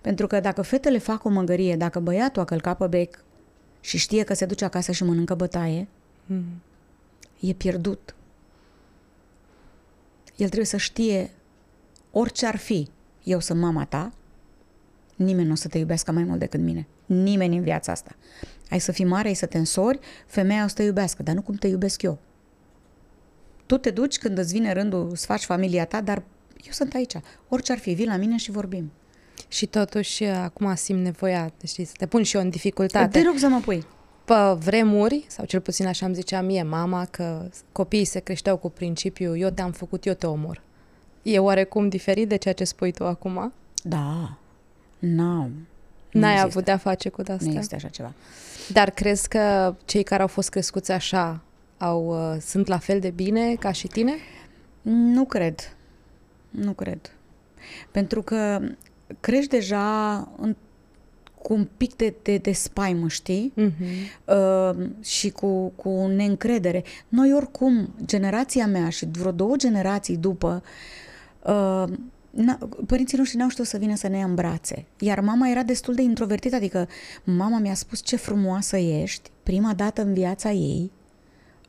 Pentru 0.00 0.26
că 0.26 0.40
dacă 0.40 0.62
fetele 0.62 0.98
fac 0.98 1.24
o 1.24 1.28
măgărie, 1.28 1.76
dacă 1.76 2.00
băiatul 2.00 2.42
a 2.42 2.44
călcat 2.44 2.76
pe 2.76 2.86
bec 2.86 3.24
și 3.80 3.98
știe 3.98 4.22
că 4.22 4.34
se 4.34 4.46
duce 4.46 4.64
acasă 4.64 4.92
și 4.92 5.04
mănâncă 5.04 5.34
bătaie, 5.34 5.88
mm. 6.26 6.44
e 7.40 7.52
pierdut. 7.52 8.14
El 10.40 10.46
trebuie 10.46 10.64
să 10.66 10.76
știe 10.76 11.30
orice 12.10 12.46
ar 12.46 12.56
fi, 12.56 12.88
eu 13.24 13.40
sunt 13.40 13.60
mama 13.60 13.84
ta, 13.84 14.12
nimeni 15.16 15.46
nu 15.46 15.52
o 15.52 15.56
să 15.56 15.68
te 15.68 15.78
iubească 15.78 16.12
mai 16.12 16.24
mult 16.24 16.38
decât 16.38 16.60
mine. 16.60 16.86
Nimeni 17.06 17.56
în 17.56 17.62
viața 17.62 17.92
asta. 17.92 18.16
Ai 18.70 18.78
să 18.78 18.92
fii 18.92 19.04
mare, 19.04 19.28
ai 19.28 19.34
să 19.34 19.46
te 19.46 19.58
însori, 19.58 19.98
femeia 20.26 20.64
o 20.64 20.68
să 20.68 20.74
te 20.74 20.82
iubească, 20.82 21.22
dar 21.22 21.34
nu 21.34 21.42
cum 21.42 21.54
te 21.54 21.66
iubesc 21.66 22.02
eu. 22.02 22.18
Tu 23.66 23.76
te 23.76 23.90
duci 23.90 24.18
când 24.18 24.38
îți 24.38 24.52
vine 24.52 24.72
rândul 24.72 25.16
să 25.16 25.26
faci 25.26 25.44
familia 25.44 25.84
ta, 25.84 26.00
dar 26.00 26.22
eu 26.64 26.72
sunt 26.72 26.94
aici. 26.94 27.14
Orice 27.48 27.72
ar 27.72 27.78
fi, 27.78 27.92
vii 27.92 28.06
la 28.06 28.16
mine 28.16 28.36
și 28.36 28.50
vorbim. 28.50 28.92
Și 29.48 29.66
totuși 29.66 30.24
acum 30.24 30.74
simt 30.74 31.02
nevoia, 31.02 31.52
știi, 31.66 31.84
să 31.84 31.92
te 31.96 32.06
pun 32.06 32.22
și 32.22 32.36
eu 32.36 32.42
în 32.42 32.50
dificultate. 32.50 33.18
Te 33.18 33.26
rog 33.26 33.38
să 33.38 33.48
mă 33.48 33.60
pui. 33.60 33.86
Pe 34.30 34.56
vremuri, 34.58 35.24
sau 35.28 35.44
cel 35.44 35.60
puțin 35.60 35.86
așa 35.86 36.06
îmi 36.06 36.14
zicea 36.14 36.40
mie 36.40 36.62
mama, 36.62 37.04
că 37.04 37.48
copiii 37.72 38.04
se 38.04 38.20
creșteau 38.20 38.56
cu 38.56 38.70
principiul 38.70 39.38
eu 39.38 39.50
te-am 39.50 39.72
făcut, 39.72 40.06
eu 40.06 40.14
te 40.14 40.26
omor. 40.26 40.62
E 41.22 41.38
oarecum 41.38 41.88
diferit 41.88 42.28
de 42.28 42.36
ceea 42.36 42.54
ce 42.54 42.64
spui 42.64 42.92
tu 42.92 43.04
acum? 43.04 43.52
Da. 43.82 44.38
Nu. 44.98 45.50
N-ai 46.10 46.30
există. 46.30 46.46
avut 46.46 46.64
de-a 46.64 46.76
face 46.76 47.08
cu 47.08 47.20
asta? 47.20 47.36
Nu 47.40 47.52
este 47.52 47.74
așa 47.74 47.88
ceva. 47.88 48.12
Dar 48.68 48.90
crezi 48.90 49.28
că 49.28 49.74
cei 49.84 50.02
care 50.02 50.22
au 50.22 50.28
fost 50.28 50.48
crescuți 50.48 50.92
așa 50.92 51.40
au, 51.78 52.32
uh, 52.32 52.40
sunt 52.40 52.66
la 52.66 52.78
fel 52.78 53.00
de 53.00 53.10
bine 53.10 53.54
ca 53.54 53.72
și 53.72 53.86
tine? 53.86 54.12
Nu 54.82 55.24
cred. 55.24 55.76
Nu 56.50 56.72
cred. 56.72 57.12
Pentru 57.90 58.22
că 58.22 58.60
crești 59.20 59.50
deja 59.50 60.16
în, 60.36 60.56
cu 61.42 61.52
un 61.52 61.68
pic 61.76 61.96
de, 61.96 62.14
de, 62.22 62.36
de 62.36 62.52
spaimă, 62.52 63.08
știi? 63.08 63.52
Uh-huh. 63.56 64.24
Uh, 64.24 64.86
și 65.00 65.30
cu, 65.30 65.72
cu 65.76 66.06
neîncredere. 66.06 66.84
Noi 67.08 67.32
oricum, 67.32 67.94
generația 68.04 68.66
mea 68.66 68.88
și 68.88 69.06
vreo 69.12 69.32
două 69.32 69.56
generații 69.56 70.16
după, 70.16 70.62
uh, 71.42 71.84
părinții 72.86 73.18
noștri 73.18 73.36
n-au 73.36 73.48
știut 73.48 73.66
să 73.66 73.76
vină 73.76 73.94
să 73.94 74.08
ne 74.08 74.16
ia 74.16 74.24
în 74.24 74.34
brațe. 74.34 74.84
Iar 74.98 75.20
mama 75.20 75.48
era 75.48 75.62
destul 75.62 75.94
de 75.94 76.02
introvertită, 76.02 76.56
adică 76.56 76.88
mama 77.24 77.58
mi-a 77.58 77.74
spus 77.74 78.02
ce 78.04 78.16
frumoasă 78.16 78.76
ești, 78.76 79.30
prima 79.42 79.74
dată 79.74 80.02
în 80.02 80.12
viața 80.12 80.50
ei, 80.50 80.90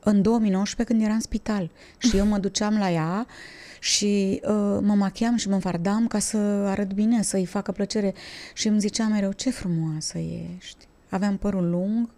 în 0.04 0.22
2019 0.22 0.94
când 0.94 1.04
era 1.04 1.14
în 1.14 1.20
spital. 1.20 1.70
Și 1.98 2.16
eu 2.16 2.26
mă 2.26 2.38
duceam 2.38 2.78
la 2.78 2.90
ea 2.90 3.26
și 3.80 4.40
uh, 4.44 4.78
mă 4.80 4.94
machiam 4.94 5.36
și 5.36 5.48
mă 5.48 5.58
fardam 5.58 6.06
ca 6.06 6.18
să 6.18 6.36
arăt 6.66 6.92
bine, 6.92 7.22
să-i 7.22 7.46
facă 7.46 7.72
plăcere 7.72 8.14
și 8.54 8.68
îmi 8.68 8.80
zicea 8.80 9.06
mereu, 9.06 9.32
ce 9.32 9.50
frumoasă 9.50 10.18
ești. 10.18 10.86
Aveam 11.08 11.36
părul 11.36 11.70
lung 11.70 12.10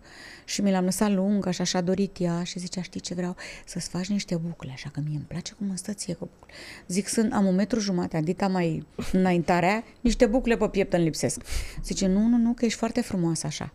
și 0.44 0.62
mi 0.62 0.70
l-am 0.70 0.84
lăsat 0.84 1.12
lung, 1.12 1.46
așa 1.46 1.64
și-a 1.64 1.80
dorit 1.80 2.16
ea 2.20 2.42
și 2.42 2.58
zicea, 2.58 2.82
știi 2.82 3.00
ce 3.00 3.14
vreau? 3.14 3.36
Să-ți 3.66 3.88
faci 3.88 4.08
niște 4.08 4.36
bucle, 4.36 4.70
așa 4.74 4.90
că 4.92 5.00
mie 5.04 5.16
îmi 5.16 5.24
place 5.28 5.52
cum 5.52 5.68
îmi 5.68 5.78
stă 5.78 5.92
ție 5.92 6.14
cu 6.14 6.28
bucle. 6.38 6.54
Zic, 6.86 7.08
sunt, 7.08 7.32
am 7.32 7.46
un 7.46 7.54
metru 7.54 7.80
jumate, 7.80 8.16
Adita 8.16 8.48
mai 8.48 8.86
înaintarea, 9.12 9.84
niște 10.00 10.26
bucle 10.26 10.56
pe 10.56 10.68
piept 10.68 10.92
îmi 10.92 11.04
lipsesc. 11.04 11.42
Zice, 11.84 12.06
nu, 12.06 12.26
nu, 12.26 12.36
nu, 12.36 12.52
că 12.52 12.64
ești 12.64 12.78
foarte 12.78 13.00
frumoasă 13.00 13.46
așa. 13.46 13.72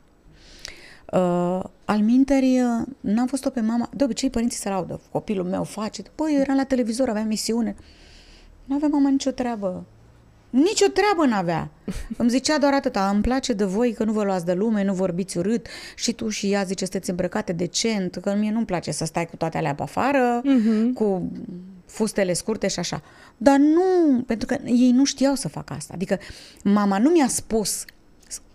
Uh, 1.11 1.63
al 1.85 1.99
minteri, 1.99 2.61
uh, 2.61 2.87
n-am 2.99 3.27
fost-o 3.27 3.49
pe 3.49 3.61
mama, 3.61 3.89
de 3.93 4.03
obicei 4.03 4.29
părinții 4.29 4.59
se 4.59 4.69
laudă, 4.69 4.99
copilul 5.11 5.45
meu 5.45 5.63
face, 5.63 6.01
păi 6.15 6.33
eu 6.33 6.39
eram 6.39 6.55
la 6.55 6.63
televizor, 6.63 7.09
aveam 7.09 7.27
misiune. 7.27 7.75
Nu 8.65 8.75
avea 8.75 8.87
mama 8.87 9.09
nicio 9.09 9.31
treabă. 9.31 9.85
Nici 10.49 10.81
o 10.81 10.87
treabă 10.87 11.25
n-avea. 11.25 11.69
Îmi 12.17 12.29
zicea 12.29 12.57
doar 12.57 12.73
atâta, 12.73 13.09
îmi 13.09 13.21
place 13.21 13.53
de 13.53 13.63
voi 13.63 13.93
că 13.93 14.03
nu 14.03 14.11
vă 14.11 14.23
luați 14.23 14.45
de 14.45 14.53
lume, 14.53 14.83
nu 14.83 14.93
vorbiți 14.93 15.37
urât 15.37 15.67
și 15.95 16.13
tu 16.13 16.29
și 16.29 16.51
ea 16.51 16.63
zice 16.63 16.83
sunteți 16.83 17.09
îmbrăcate 17.09 17.53
decent, 17.53 18.15
că 18.15 18.35
mie 18.35 18.51
nu-mi 18.51 18.65
place 18.65 18.91
să 18.91 19.05
stai 19.05 19.25
cu 19.25 19.35
toate 19.35 19.57
alea 19.57 19.75
pe 19.75 19.81
afară, 19.81 20.41
uh-huh. 20.41 20.93
cu 20.93 21.31
fustele 21.85 22.33
scurte 22.33 22.67
și 22.67 22.79
așa. 22.79 23.01
Dar 23.37 23.57
nu, 23.57 24.21
pentru 24.25 24.47
că 24.47 24.57
ei 24.65 24.91
nu 24.91 25.05
știau 25.05 25.35
să 25.35 25.47
facă 25.47 25.73
asta. 25.73 25.93
Adică 25.93 26.17
mama 26.63 26.97
nu 26.97 27.09
mi-a 27.09 27.27
spus 27.27 27.85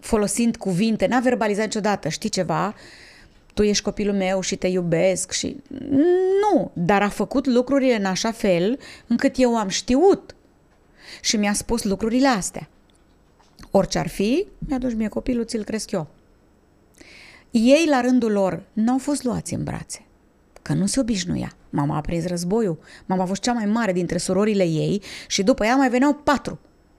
folosind 0.01 0.57
cuvinte, 0.57 1.07
n-a 1.07 1.21
verbalizat 1.21 1.65
niciodată, 1.65 2.09
știi 2.09 2.29
ceva, 2.29 2.75
tu 3.55 3.63
ești 3.63 3.83
copilul 3.83 4.15
meu 4.15 4.41
și 4.41 4.57
te 4.57 4.67
iubesc 4.67 5.31
și... 5.31 5.57
Nu, 6.41 6.71
dar 6.73 7.03
a 7.03 7.09
făcut 7.09 7.47
lucrurile 7.47 7.97
în 7.97 8.05
așa 8.05 8.31
fel 8.31 8.79
încât 9.07 9.35
eu 9.39 9.57
am 9.57 9.69
știut 9.69 10.35
și 11.21 11.37
mi-a 11.37 11.53
spus 11.53 11.85
lucrurile 11.85 12.29
astea. 12.29 12.69
Orice 13.71 13.99
ar 13.99 14.09
fi, 14.09 14.47
mi-a 14.59 14.79
dus 14.79 14.95
mie 14.95 15.09
copilul, 15.09 15.45
ți-l 15.45 15.65
cresc 15.65 15.91
eu. 15.91 16.07
Ei, 17.51 17.87
la 17.89 18.01
rândul 18.01 18.33
lor, 18.33 18.63
n-au 18.73 18.99
fost 18.99 19.23
luați 19.23 19.55
în 19.55 19.65
brațe, 19.65 20.05
că 20.63 20.73
nu 20.73 20.87
se 20.87 21.01
obișnuia. 21.01 21.53
Mama 21.71 21.97
a 21.97 22.01
prins 22.01 22.27
războiul, 22.27 22.79
mama 23.07 23.23
a 23.23 23.27
fost 23.27 23.43
cea 23.43 23.53
mai 23.53 23.67
mare 23.67 23.93
dintre 23.93 24.19
surorile 24.19 24.65
ei 24.65 25.03
și 25.27 25.43
după 25.43 25.65
ea 25.65 25.77
mai 25.77 25.91
veneau 25.91 26.15
patru. 26.15 26.59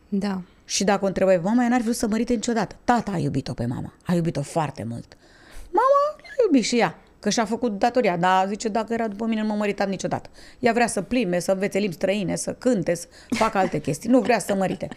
Da. 0.09 0.41
Și 0.65 0.83
dacă 0.83 1.03
o 1.03 1.07
întrebai 1.07 1.35
pe 1.35 1.41
mama, 1.43 1.63
ea 1.63 1.69
n-ar 1.69 1.81
vrut 1.81 1.95
să 1.95 2.07
mărite 2.07 2.33
niciodată. 2.33 2.75
Tata 2.83 3.11
a 3.11 3.17
iubit-o 3.17 3.53
pe 3.53 3.65
mama. 3.65 3.93
A 4.05 4.13
iubit-o 4.13 4.41
foarte 4.41 4.83
mult. 4.83 5.17
Mama 5.63 6.21
l-a 6.21 6.43
iubit 6.45 6.63
și 6.63 6.79
ea, 6.79 6.99
că 7.19 7.29
și-a 7.29 7.45
făcut 7.45 7.79
datoria. 7.79 8.17
Dar 8.17 8.47
zice, 8.47 8.67
dacă 8.67 8.93
era 8.93 9.07
după 9.07 9.25
mine, 9.25 9.41
nu 9.41 9.47
mă 9.47 9.53
măritam 9.53 9.89
niciodată. 9.89 10.29
Ea 10.59 10.73
vrea 10.73 10.87
să 10.87 11.01
plimbe, 11.01 11.39
să 11.39 11.51
învețe 11.51 11.79
limbi 11.79 11.95
străine, 11.95 12.35
să 12.35 12.53
cânte, 12.53 12.95
să 12.95 13.07
facă 13.29 13.57
alte 13.57 13.79
chestii. 13.79 14.09
Nu 14.09 14.19
vrea 14.19 14.39
să 14.39 14.55
mărite. 14.55 14.87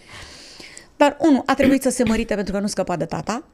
Dar, 0.96 1.16
unul, 1.20 1.42
a 1.46 1.54
trebuit 1.54 1.83
să 1.83 1.90
se 1.90 2.04
mărite 2.04 2.35
pentru 2.35 2.52
că 2.52 2.61
nu 2.61 2.66
scăpa 2.66 2.96
de 2.96 3.04
tata. 3.04 3.44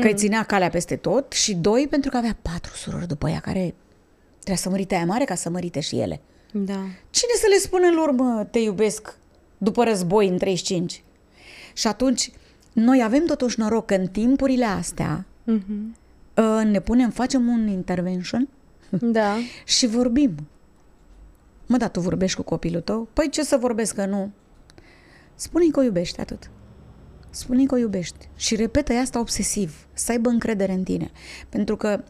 că 0.00 0.06
îi 0.06 0.14
ținea 0.14 0.42
calea 0.42 0.68
peste 0.68 0.96
tot 0.96 1.32
și 1.32 1.54
doi, 1.54 1.86
pentru 1.90 2.10
că 2.10 2.16
avea 2.16 2.36
patru 2.42 2.74
surori 2.74 3.06
după 3.06 3.28
ea 3.28 3.40
care 3.40 3.74
trebuia 4.38 4.56
să 4.56 4.68
mărite 4.68 4.94
aia 4.94 5.04
mare 5.04 5.24
ca 5.24 5.34
să 5.34 5.50
mărite 5.50 5.80
și 5.80 5.98
ele. 5.98 6.20
Da. 6.52 6.80
Cine 7.10 7.32
să 7.40 7.46
le 7.50 7.58
spună 7.58 7.90
lor, 7.94 8.10
mă, 8.10 8.46
te 8.50 8.58
iubesc 8.58 9.16
după 9.58 9.84
război 9.84 10.28
în 10.28 10.38
35? 10.38 11.03
Și 11.74 11.86
atunci, 11.86 12.30
noi 12.72 13.02
avem 13.04 13.24
totuși 13.24 13.60
noroc 13.60 13.86
că 13.86 13.94
în 13.94 14.06
timpurile 14.06 14.64
astea 14.64 15.26
Mhm. 15.44 15.96
uh, 16.36 16.60
ne 16.64 16.80
punem, 16.80 17.10
facem 17.10 17.46
un 17.48 17.66
intervention 17.68 18.48
Da. 18.90 19.34
și 19.76 19.86
vorbim. 19.86 20.34
Mă, 21.66 21.76
da, 21.76 21.88
tu 21.88 22.00
vorbești 22.00 22.36
cu 22.36 22.42
copilul 22.42 22.80
tău? 22.80 23.08
Păi 23.12 23.28
ce 23.30 23.42
să 23.44 23.56
vorbesc 23.56 23.94
că 23.94 24.06
nu? 24.06 24.30
Spune-i 25.34 25.70
că 25.70 25.80
o 25.80 25.82
iubești, 25.82 26.20
atât. 26.20 26.50
Spune-i 27.30 27.66
că 27.66 27.74
o 27.74 27.78
iubești. 27.78 28.28
Și 28.36 28.56
repetă 28.56 28.92
asta 28.92 29.18
obsesiv, 29.20 29.86
să 29.92 30.10
aibă 30.12 30.28
încredere 30.28 30.72
în 30.72 30.82
tine. 30.82 31.10
Pentru 31.48 31.76
că 31.76 32.02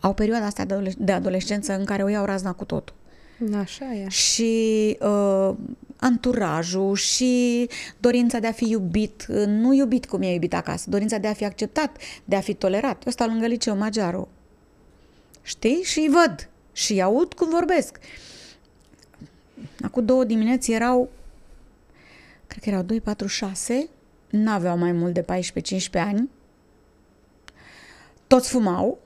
au 0.00 0.14
perioada 0.14 0.44
asta 0.46 0.64
de 0.64 0.74
adole- 0.74 0.94
de 0.98 1.12
adolescență 1.12 1.78
în 1.78 1.84
care 1.84 2.02
o 2.02 2.08
iau 2.08 2.24
razna 2.24 2.52
cu 2.52 2.64
totul. 2.64 2.94
Așa 3.60 3.92
e. 3.94 4.08
Și 4.08 4.96
uh, 5.00 5.54
anturajul 5.96 6.94
și 6.94 7.68
dorința 7.98 8.38
de 8.38 8.46
a 8.46 8.52
fi 8.52 8.68
iubit, 8.68 9.26
uh, 9.28 9.44
nu 9.46 9.72
iubit 9.72 10.06
cum 10.06 10.22
e 10.22 10.32
iubit 10.32 10.54
acasă, 10.54 10.90
dorința 10.90 11.18
de 11.18 11.26
a 11.26 11.32
fi 11.32 11.44
acceptat, 11.44 11.96
de 12.24 12.36
a 12.36 12.40
fi 12.40 12.54
tolerat. 12.54 13.02
Eu 13.06 13.12
stau 13.12 13.28
lângă 13.28 13.46
liceu 13.46 13.76
Magiaro. 13.76 14.28
Știi? 15.42 15.82
Și 15.82 15.98
îi 15.98 16.08
văd. 16.08 16.48
Și 16.72 16.92
îi 16.92 17.02
aud 17.02 17.32
cum 17.32 17.50
vorbesc. 17.50 17.98
Acum 19.82 20.04
două 20.04 20.24
dimineți 20.24 20.72
erau, 20.72 21.08
cred 22.46 22.62
că 22.62 22.68
erau 22.68 22.82
2, 22.82 23.00
4, 23.00 23.26
6, 23.26 23.88
n-aveau 24.30 24.78
mai 24.78 24.92
mult 24.92 25.14
de 25.14 25.22
14-15 25.22 25.24
ani. 25.92 26.30
Toți 28.26 28.48
fumau. 28.48 28.98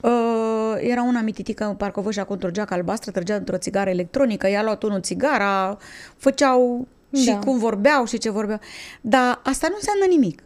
Uh, 0.00 0.74
era 0.78 1.02
una 1.02 1.20
mititică 1.20 1.64
în 1.64 1.74
parcovășa 1.74 2.24
cu 2.24 2.32
într-o 2.32 2.50
geacă 2.50 2.74
albastră, 2.74 3.10
trăgea 3.10 3.34
într-o 3.34 3.56
țigară 3.56 3.90
electronică, 3.90 4.48
i-a 4.48 4.62
luat 4.62 4.82
unul 4.82 5.00
țigara, 5.00 5.78
făceau 6.16 6.86
și 7.12 7.30
Da. 7.30 7.38
cum 7.38 7.58
vorbeau 7.58 8.04
și 8.04 8.18
ce 8.18 8.30
vorbeau. 8.30 8.58
Dar 9.00 9.40
asta 9.44 9.66
nu 9.70 9.74
înseamnă 9.74 10.04
nimic. 10.08 10.42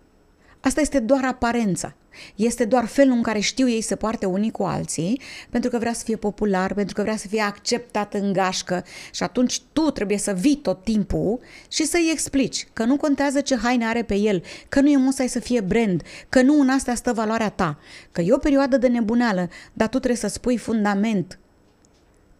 Asta 0.60 0.80
este 0.80 0.98
doar 0.98 1.24
aparența. 1.24 1.94
Este 2.34 2.64
doar 2.64 2.86
felul 2.86 3.14
în 3.14 3.22
care 3.22 3.38
știu 3.38 3.68
ei 3.68 3.80
să 3.80 3.96
poarte 3.96 4.26
unii 4.26 4.50
cu 4.50 4.62
alții, 4.62 5.20
pentru 5.50 5.70
că 5.70 5.78
vrea 5.78 5.92
să 5.92 6.04
fie 6.04 6.16
popular, 6.16 6.74
pentru 6.74 6.94
că 6.94 7.02
vrea 7.02 7.16
să 7.16 7.28
fie 7.28 7.40
acceptat 7.40 8.14
în 8.14 8.32
gașcă. 8.32 8.84
Și 9.12 9.22
atunci 9.22 9.60
tu 9.72 9.90
trebuie 9.90 10.18
să 10.18 10.32
vii 10.32 10.56
tot 10.56 10.84
timpul 10.84 11.40
și 11.68 11.84
să-i 11.84 12.10
explici 12.12 12.66
că 12.72 12.84
nu 12.84 12.96
contează 12.96 13.40
ce 13.40 13.56
haine 13.56 13.86
are 13.86 14.02
pe 14.02 14.14
el, 14.14 14.42
că 14.68 14.80
nu 14.80 14.88
e 14.88 14.96
musai 14.96 15.28
să 15.28 15.38
fie 15.38 15.60
brand, 15.60 16.02
că 16.28 16.42
nu 16.42 16.60
în 16.60 16.68
asta 16.68 16.94
stă 16.94 17.12
valoarea 17.12 17.48
ta, 17.48 17.78
că 18.12 18.20
e 18.20 18.32
o 18.32 18.38
perioadă 18.38 18.76
de 18.76 18.88
nebuneală, 18.88 19.48
dar 19.72 19.88
tu 19.88 19.96
trebuie 19.96 20.20
să 20.20 20.28
spui 20.28 20.56
fundament, 20.56 21.38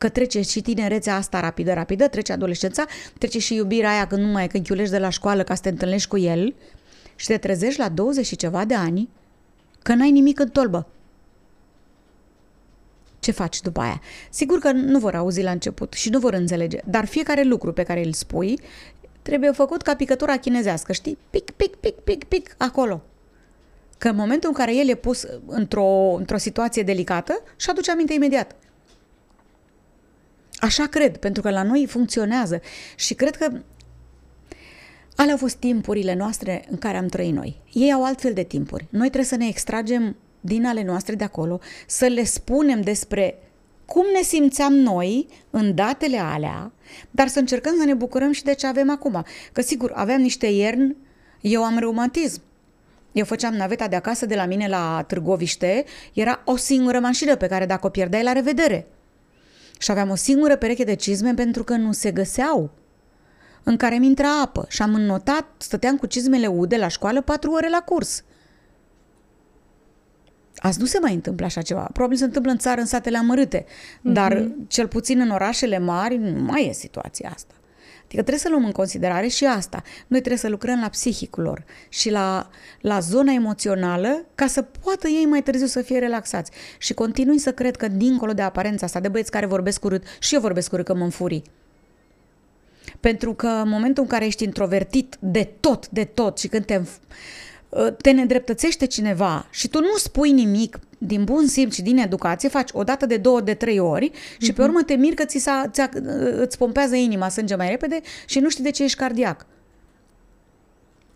că 0.00 0.08
trece 0.08 0.40
și 0.40 0.60
tinerețea 0.60 1.16
asta 1.16 1.40
rapidă, 1.40 1.72
rapidă, 1.72 2.08
trece 2.08 2.32
adolescența, 2.32 2.84
trece 3.18 3.38
și 3.38 3.54
iubirea 3.54 3.90
aia 3.90 4.06
când 4.06 4.22
nu 4.22 4.28
mai 4.32 4.44
e, 4.44 4.46
când 4.46 4.66
chiulești 4.66 4.92
de 4.92 4.98
la 4.98 5.08
școală 5.08 5.42
ca 5.42 5.54
să 5.54 5.62
te 5.62 5.68
întâlnești 5.68 6.08
cu 6.08 6.18
el 6.18 6.54
și 7.16 7.26
te 7.26 7.36
trezești 7.36 7.80
la 7.80 7.88
20 7.88 8.26
și 8.26 8.36
ceva 8.36 8.64
de 8.64 8.74
ani 8.74 9.08
că 9.82 9.94
n-ai 9.94 10.10
nimic 10.10 10.38
în 10.38 10.48
tolbă. 10.48 10.86
Ce 13.20 13.30
faci 13.32 13.60
după 13.60 13.80
aia? 13.80 14.00
Sigur 14.30 14.58
că 14.58 14.72
nu 14.72 14.98
vor 14.98 15.14
auzi 15.14 15.42
la 15.42 15.50
început 15.50 15.92
și 15.92 16.10
nu 16.10 16.18
vor 16.18 16.32
înțelege, 16.32 16.78
dar 16.84 17.04
fiecare 17.04 17.42
lucru 17.42 17.72
pe 17.72 17.82
care 17.82 18.04
îl 18.04 18.12
spui 18.12 18.60
trebuie 19.22 19.50
făcut 19.50 19.82
ca 19.82 19.94
picătura 19.94 20.36
chinezească, 20.36 20.92
știi? 20.92 21.18
Pic, 21.30 21.50
pic, 21.50 21.74
pic, 21.74 21.94
pic, 21.94 22.24
pic, 22.24 22.54
acolo. 22.58 23.02
Că 23.98 24.08
în 24.08 24.16
momentul 24.16 24.48
în 24.48 24.54
care 24.54 24.76
el 24.76 24.88
e 24.88 24.94
pus 24.94 25.26
într-o, 25.46 26.14
într-o 26.14 26.36
situație 26.36 26.82
delicată, 26.82 27.42
și 27.56 27.70
aduce 27.70 27.90
aminte 27.90 28.12
imediat. 28.12 28.56
Așa 30.60 30.86
cred, 30.86 31.16
pentru 31.16 31.42
că 31.42 31.50
la 31.50 31.62
noi 31.62 31.86
funcționează 31.86 32.60
și 32.96 33.14
cred 33.14 33.36
că 33.36 33.50
alea 35.16 35.32
au 35.32 35.38
fost 35.38 35.56
timpurile 35.56 36.14
noastre 36.14 36.64
în 36.70 36.78
care 36.78 36.96
am 36.96 37.06
trăit 37.06 37.34
noi. 37.34 37.60
Ei 37.72 37.92
au 37.92 38.04
altfel 38.04 38.32
de 38.32 38.42
timpuri. 38.42 38.86
Noi 38.90 39.06
trebuie 39.06 39.24
să 39.24 39.36
ne 39.36 39.46
extragem 39.46 40.16
din 40.40 40.66
ale 40.66 40.84
noastre 40.84 41.14
de 41.14 41.24
acolo, 41.24 41.60
să 41.86 42.06
le 42.06 42.24
spunem 42.24 42.80
despre 42.80 43.38
cum 43.84 44.04
ne 44.14 44.22
simțeam 44.22 44.72
noi 44.72 45.26
în 45.50 45.74
datele 45.74 46.18
alea, 46.18 46.72
dar 47.10 47.28
să 47.28 47.38
încercăm 47.38 47.76
să 47.78 47.84
ne 47.84 47.94
bucurăm 47.94 48.32
și 48.32 48.42
de 48.44 48.54
ce 48.54 48.66
avem 48.66 48.90
acum. 48.90 49.24
Că 49.52 49.60
sigur, 49.60 49.92
aveam 49.94 50.20
niște 50.20 50.46
ierni, 50.46 50.96
eu 51.40 51.64
am 51.64 51.78
reumatism. 51.78 52.42
Eu 53.12 53.24
făceam 53.24 53.54
naveta 53.54 53.88
de 53.88 53.96
acasă 53.96 54.26
de 54.26 54.34
la 54.34 54.46
mine 54.46 54.68
la 54.68 55.04
Târgoviște, 55.06 55.84
era 56.12 56.42
o 56.44 56.56
singură 56.56 56.98
mașină 56.98 57.36
pe 57.36 57.46
care 57.46 57.66
dacă 57.66 57.86
o 57.86 57.90
pierdeai, 57.90 58.22
la 58.22 58.32
revedere. 58.32 58.86
Și 59.78 59.90
aveam 59.90 60.10
o 60.10 60.14
singură 60.14 60.56
pereche 60.56 60.84
de 60.84 60.94
cizme 60.94 61.34
pentru 61.34 61.64
că 61.64 61.74
nu 61.74 61.92
se 61.92 62.10
găseau 62.10 62.70
în 63.62 63.76
care 63.76 63.96
mi 63.96 64.06
intra 64.06 64.40
apă 64.40 64.66
și 64.68 64.82
am 64.82 64.94
înnotat, 64.94 65.46
stăteam 65.56 65.96
cu 65.96 66.06
cizmele 66.06 66.46
ude 66.46 66.76
la 66.76 66.88
școală 66.88 67.20
patru 67.20 67.50
ore 67.50 67.68
la 67.68 67.80
curs. 67.80 68.24
Azi 70.56 70.80
nu 70.80 70.84
se 70.84 70.98
mai 71.00 71.14
întâmplă 71.14 71.46
așa 71.46 71.62
ceva. 71.62 71.90
Probabil 71.92 72.16
se 72.16 72.24
întâmplă 72.24 72.50
în 72.50 72.58
țară, 72.58 72.80
în 72.80 72.86
satele 72.86 73.16
amărâte, 73.16 73.64
dar 74.00 74.50
cel 74.66 74.88
puțin 74.88 75.20
în 75.20 75.30
orașele 75.30 75.78
mari 75.78 76.16
nu 76.16 76.42
mai 76.42 76.66
e 76.66 76.72
situația 76.72 77.30
asta. 77.34 77.54
Adică 78.10 78.24
trebuie 78.24 78.38
să 78.44 78.48
luăm 78.48 78.64
în 78.64 78.72
considerare 78.72 79.26
și 79.26 79.44
asta. 79.44 79.82
Noi 80.06 80.18
trebuie 80.18 80.38
să 80.38 80.48
lucrăm 80.48 80.80
la 80.80 80.88
psihicul 80.88 81.42
lor 81.42 81.64
și 81.88 82.10
la, 82.10 82.50
la 82.80 82.98
zona 82.98 83.32
emoțională 83.32 84.24
ca 84.34 84.46
să 84.46 84.62
poată 84.62 85.08
ei 85.08 85.24
mai 85.24 85.42
târziu 85.42 85.66
să 85.66 85.82
fie 85.82 85.98
relaxați. 85.98 86.50
Și 86.78 86.94
continui 86.94 87.38
să 87.38 87.52
cred 87.52 87.76
că 87.76 87.88
dincolo 87.88 88.32
de 88.32 88.42
aparența 88.42 88.86
asta, 88.86 89.00
de 89.00 89.08
băieți 89.08 89.30
care 89.30 89.46
vorbesc 89.46 89.84
urât, 89.84 90.04
și 90.18 90.34
eu 90.34 90.40
vorbesc 90.40 90.72
urât 90.72 90.84
că 90.84 90.94
mă 90.94 91.04
înfurii. 91.04 91.42
Pentru 93.00 93.34
că 93.34 93.46
în 93.46 93.68
momentul 93.68 94.02
în 94.02 94.08
care 94.08 94.26
ești 94.26 94.44
introvertit 94.44 95.16
de 95.20 95.48
tot, 95.60 95.88
de 95.88 96.04
tot 96.04 96.38
și 96.38 96.48
când 96.48 96.64
te, 96.64 96.80
te 98.02 98.10
nedreptățește 98.10 98.86
cineva 98.86 99.46
și 99.50 99.68
tu 99.68 99.80
nu 99.80 99.96
spui 99.96 100.32
nimic 100.32 100.78
din 100.98 101.24
bun 101.24 101.46
simț 101.46 101.74
și 101.74 101.82
din 101.82 101.98
educație, 101.98 102.48
faci 102.48 102.70
o 102.72 102.82
dată 102.82 103.06
de 103.06 103.16
două, 103.16 103.40
de 103.40 103.54
trei 103.54 103.78
ori 103.78 104.10
și 104.38 104.52
pe 104.52 104.62
urmă 104.62 104.82
te 104.82 104.94
miri 104.94 105.14
că 105.14 105.24
ți 105.24 105.38
s-a, 105.38 105.70
ți 105.70 105.80
îți 106.36 106.58
pompează 106.58 106.94
inima 106.94 107.28
sânge 107.28 107.54
mai 107.54 107.68
repede 107.68 108.00
și 108.26 108.38
nu 108.38 108.48
știi 108.48 108.64
de 108.64 108.70
ce 108.70 108.82
ești 108.82 108.98
cardiac. 108.98 109.46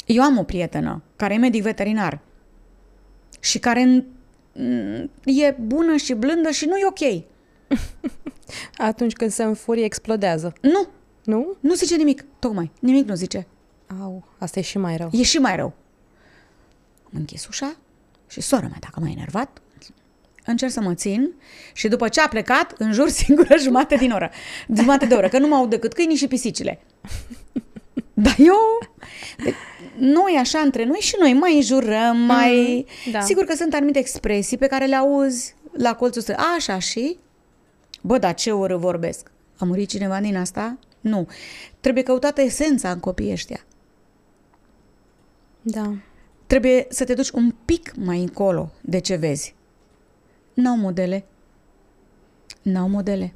Eu 0.06 0.22
am 0.22 0.38
o 0.38 0.42
prietenă 0.42 1.02
care 1.16 1.34
e 1.34 1.38
medic 1.38 1.62
veterinar 1.62 2.20
și 3.40 3.58
care 3.58 4.04
e 5.24 5.54
bună 5.60 5.96
și 5.96 6.14
blândă 6.14 6.50
și 6.50 6.66
nu 6.66 6.76
e 6.76 6.86
ok. 6.86 7.24
Atunci 8.88 9.12
când 9.12 9.30
se 9.30 9.42
înfurie, 9.42 9.84
explodează. 9.84 10.52
Nu, 10.60 10.88
Nu? 11.24 11.56
nu 11.60 11.74
zice 11.74 11.96
nimic, 11.96 12.24
tocmai, 12.38 12.70
nimic 12.78 13.06
nu 13.08 13.14
zice. 13.14 13.46
Au, 14.00 14.24
asta 14.38 14.58
e 14.58 14.62
și 14.62 14.78
mai 14.78 14.96
rău. 14.96 15.08
E 15.12 15.22
și 15.22 15.38
mai 15.38 15.56
rău. 15.56 15.72
Am 17.04 17.12
închis 17.12 17.46
ușa 17.46 17.76
și 18.26 18.40
sora 18.40 18.66
mea, 18.66 18.78
dacă 18.80 19.00
m-a 19.00 19.10
enervat, 19.10 19.58
încerc 20.44 20.72
să 20.72 20.80
mă 20.80 20.94
țin 20.94 21.32
și 21.72 21.88
după 21.88 22.08
ce 22.08 22.20
a 22.20 22.28
plecat, 22.28 22.74
în 22.78 22.92
jur 22.92 23.08
singură 23.24 23.56
jumate 23.58 23.96
din 23.96 24.10
oră. 24.10 24.30
Jumate 24.74 25.06
de 25.06 25.14
oră, 25.14 25.28
că 25.28 25.38
nu 25.38 25.46
mă 25.46 25.54
aud 25.54 25.70
decât 25.70 25.92
câinii 25.92 26.16
și 26.16 26.26
pisicile. 26.26 26.80
Dar 28.14 28.34
eu... 28.38 28.56
De, 29.44 29.54
noi 29.98 30.36
așa 30.40 30.58
între 30.58 30.84
noi 30.84 30.98
și 30.98 31.16
noi 31.20 31.32
mai 31.32 31.56
înjurăm, 31.56 32.16
mai... 32.16 32.86
Mm, 33.06 33.12
da. 33.12 33.20
Sigur 33.20 33.44
că 33.44 33.54
sunt 33.54 33.74
anumite 33.74 33.98
expresii 33.98 34.58
pe 34.58 34.66
care 34.66 34.86
le 34.86 34.96
auzi 34.96 35.54
la 35.72 35.94
colțul 35.94 36.22
străzi. 36.22 36.40
Așa 36.56 36.78
și... 36.78 37.16
Bă, 38.00 38.18
dar 38.18 38.34
ce 38.34 38.52
ură 38.52 38.76
vorbesc? 38.76 39.30
A 39.58 39.64
murit 39.64 39.88
cineva 39.88 40.20
din 40.20 40.36
asta? 40.36 40.78
Nu. 41.04 41.28
Trebuie 41.80 42.02
căutată 42.02 42.40
esența 42.40 42.90
în 42.90 43.00
copiii 43.00 43.32
ăștia. 43.32 43.64
Da. 45.62 45.94
Trebuie 46.46 46.86
să 46.88 47.04
te 47.04 47.14
duci 47.14 47.30
un 47.30 47.54
pic 47.64 47.94
mai 47.96 48.20
încolo 48.20 48.70
de 48.80 48.98
ce 48.98 49.14
vezi. 49.14 49.54
N-au 50.54 50.76
modele. 50.76 51.24
N-au 52.62 52.88
modele. 52.88 53.32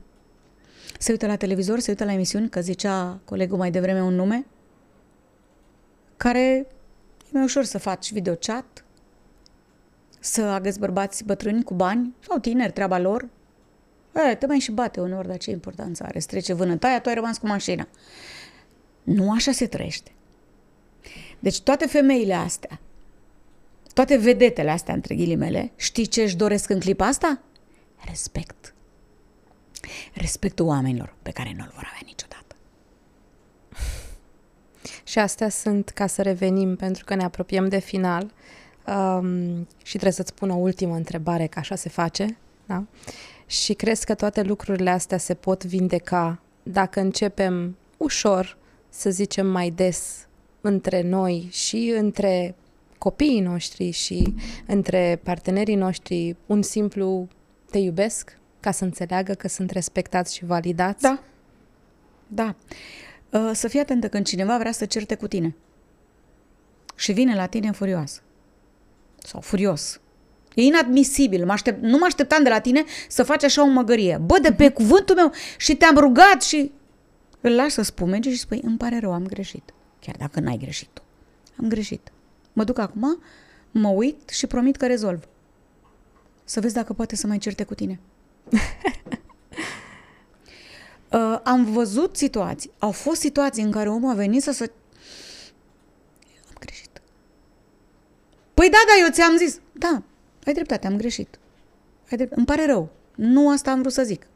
Se 0.98 1.10
uită 1.10 1.26
la 1.26 1.36
televizor, 1.36 1.78
se 1.78 1.90
uită 1.90 2.04
la 2.04 2.12
emisiuni, 2.12 2.48
că 2.48 2.60
zicea 2.60 3.20
colegul 3.24 3.58
mai 3.58 3.70
devreme 3.70 4.02
un 4.02 4.14
nume, 4.14 4.46
care 6.16 6.40
e 6.40 6.66
mai 7.30 7.42
ușor 7.42 7.64
să 7.64 7.78
faci 7.78 8.12
videochat, 8.12 8.84
să 10.20 10.42
agăți 10.42 10.78
bărbați 10.78 11.24
bătrâni 11.24 11.62
cu 11.62 11.74
bani 11.74 12.14
sau 12.28 12.38
tineri, 12.38 12.72
treaba 12.72 12.98
lor. 12.98 13.28
E, 14.26 14.34
te 14.34 14.46
mai 14.46 14.58
și 14.58 14.70
bate 14.70 15.00
uneori, 15.00 15.28
dar 15.28 15.36
ce 15.36 15.50
importanță 15.50 16.02
are? 16.04 16.16
Îți 16.16 16.26
trece 16.26 16.52
vânătaia, 16.52 17.00
tu 17.00 17.08
ai 17.08 17.14
rămas 17.14 17.38
cu 17.38 17.46
mașina. 17.46 17.88
Nu 19.02 19.32
așa 19.32 19.52
se 19.52 19.66
trăiește. 19.66 20.10
Deci 21.38 21.60
toate 21.60 21.86
femeile 21.86 22.34
astea, 22.34 22.80
toate 23.94 24.16
vedetele 24.16 24.70
astea, 24.70 24.94
între 24.94 25.14
ghilimele, 25.14 25.72
știi 25.76 26.06
ce 26.06 26.22
își 26.22 26.36
doresc 26.36 26.70
în 26.70 26.80
clipa 26.80 27.06
asta? 27.06 27.40
Respect. 28.04 28.74
Respectul 30.14 30.66
oamenilor 30.66 31.14
pe 31.22 31.30
care 31.30 31.54
nu-l 31.56 31.70
vor 31.74 31.84
avea 31.86 32.02
niciodată. 32.04 32.56
Și 35.04 35.18
astea 35.18 35.48
sunt, 35.48 35.88
ca 35.88 36.06
să 36.06 36.22
revenim, 36.22 36.76
pentru 36.76 37.04
că 37.04 37.14
ne 37.14 37.24
apropiem 37.24 37.68
de 37.68 37.78
final, 37.78 38.32
um, 38.86 39.66
și 39.82 39.92
trebuie 39.92 40.12
să-ți 40.12 40.34
pun 40.34 40.50
o 40.50 40.56
ultimă 40.56 40.94
întrebare, 40.94 41.46
că 41.46 41.58
așa 41.58 41.74
se 41.74 41.88
face, 41.88 42.36
da? 42.66 42.84
Și 43.48 43.74
crezi 43.74 44.04
că 44.04 44.14
toate 44.14 44.42
lucrurile 44.42 44.90
astea 44.90 45.18
se 45.18 45.34
pot 45.34 45.64
vindeca 45.64 46.40
dacă 46.62 47.00
începem 47.00 47.76
ușor, 47.96 48.56
să 48.88 49.10
zicem 49.10 49.46
mai 49.46 49.70
des, 49.70 50.26
între 50.60 51.02
noi 51.02 51.48
și 51.50 51.92
între 51.96 52.54
copiii 52.98 53.40
noștri 53.40 53.90
și 53.90 54.34
între 54.66 55.20
partenerii 55.22 55.74
noștri 55.74 56.36
un 56.46 56.62
simplu 56.62 57.28
te 57.70 57.78
iubesc 57.78 58.38
ca 58.60 58.70
să 58.70 58.84
înțeleagă 58.84 59.34
că 59.34 59.48
sunt 59.48 59.70
respectați 59.70 60.34
și 60.34 60.44
validați? 60.44 61.02
Da. 61.02 61.22
Da. 62.26 62.54
Uh, 63.30 63.50
să 63.54 63.68
fii 63.68 63.80
atentă 63.80 64.08
când 64.08 64.26
cineva 64.26 64.58
vrea 64.58 64.72
să 64.72 64.84
certe 64.84 65.14
cu 65.14 65.26
tine 65.26 65.54
și 66.94 67.12
vine 67.12 67.34
la 67.34 67.46
tine 67.46 67.70
furioasă 67.70 68.20
sau 69.18 69.40
furios. 69.40 70.00
E 70.58 70.62
inadmisibil. 70.62 71.44
Mă 71.44 71.52
aștept, 71.52 71.82
nu 71.82 71.98
mă 71.98 72.04
așteptam 72.04 72.42
de 72.42 72.48
la 72.48 72.60
tine 72.60 72.84
să 73.08 73.22
faci 73.22 73.44
așa 73.44 73.62
o 73.62 73.66
măgărie. 73.66 74.20
Bă, 74.24 74.38
de 74.42 74.52
pe 74.52 74.70
cuvântul 74.70 75.14
meu 75.14 75.32
și 75.56 75.76
te-am 75.76 75.96
rugat 75.96 76.42
și... 76.42 76.72
Îl 77.40 77.54
lași 77.54 77.70
să 77.70 77.82
spumege 77.82 78.30
și 78.30 78.38
spui, 78.38 78.60
îmi 78.62 78.76
pare 78.76 78.98
rău, 78.98 79.12
am 79.12 79.26
greșit. 79.26 79.74
Chiar 80.00 80.14
dacă 80.18 80.40
n-ai 80.40 80.56
greșit 80.56 80.88
tu. 80.92 81.02
Am 81.60 81.68
greșit. 81.68 82.12
Mă 82.52 82.64
duc 82.64 82.78
acum, 82.78 83.22
mă 83.70 83.88
uit 83.88 84.28
și 84.28 84.46
promit 84.46 84.76
că 84.76 84.86
rezolv. 84.86 85.28
Să 86.44 86.60
vezi 86.60 86.74
dacă 86.74 86.92
poate 86.92 87.16
să 87.16 87.26
mai 87.26 87.38
certe 87.38 87.64
cu 87.64 87.74
tine. 87.74 88.00
uh, 91.12 91.40
am 91.42 91.64
văzut 91.64 92.16
situații, 92.16 92.70
au 92.78 92.90
fost 92.90 93.20
situații 93.20 93.62
în 93.62 93.70
care 93.70 93.88
omul 93.88 94.10
a 94.10 94.14
venit 94.14 94.42
să 94.42 94.50
se... 94.50 94.70
Am 96.48 96.54
greșit. 96.58 97.00
Păi 98.54 98.70
da, 98.70 98.78
da, 98.86 99.04
eu 99.04 99.10
ți-am 99.12 99.36
zis. 99.36 99.60
Da, 99.72 100.02
ai 100.48 100.54
dreptate, 100.54 100.86
am 100.86 100.96
greșit. 100.96 101.38
Ai 102.10 102.16
drept... 102.16 102.32
Îmi 102.32 102.46
pare 102.46 102.66
rău. 102.66 102.88
Nu 103.14 103.50
asta 103.50 103.70
am 103.70 103.80
vrut 103.80 103.92
să 103.92 104.02
zic. 104.02 104.26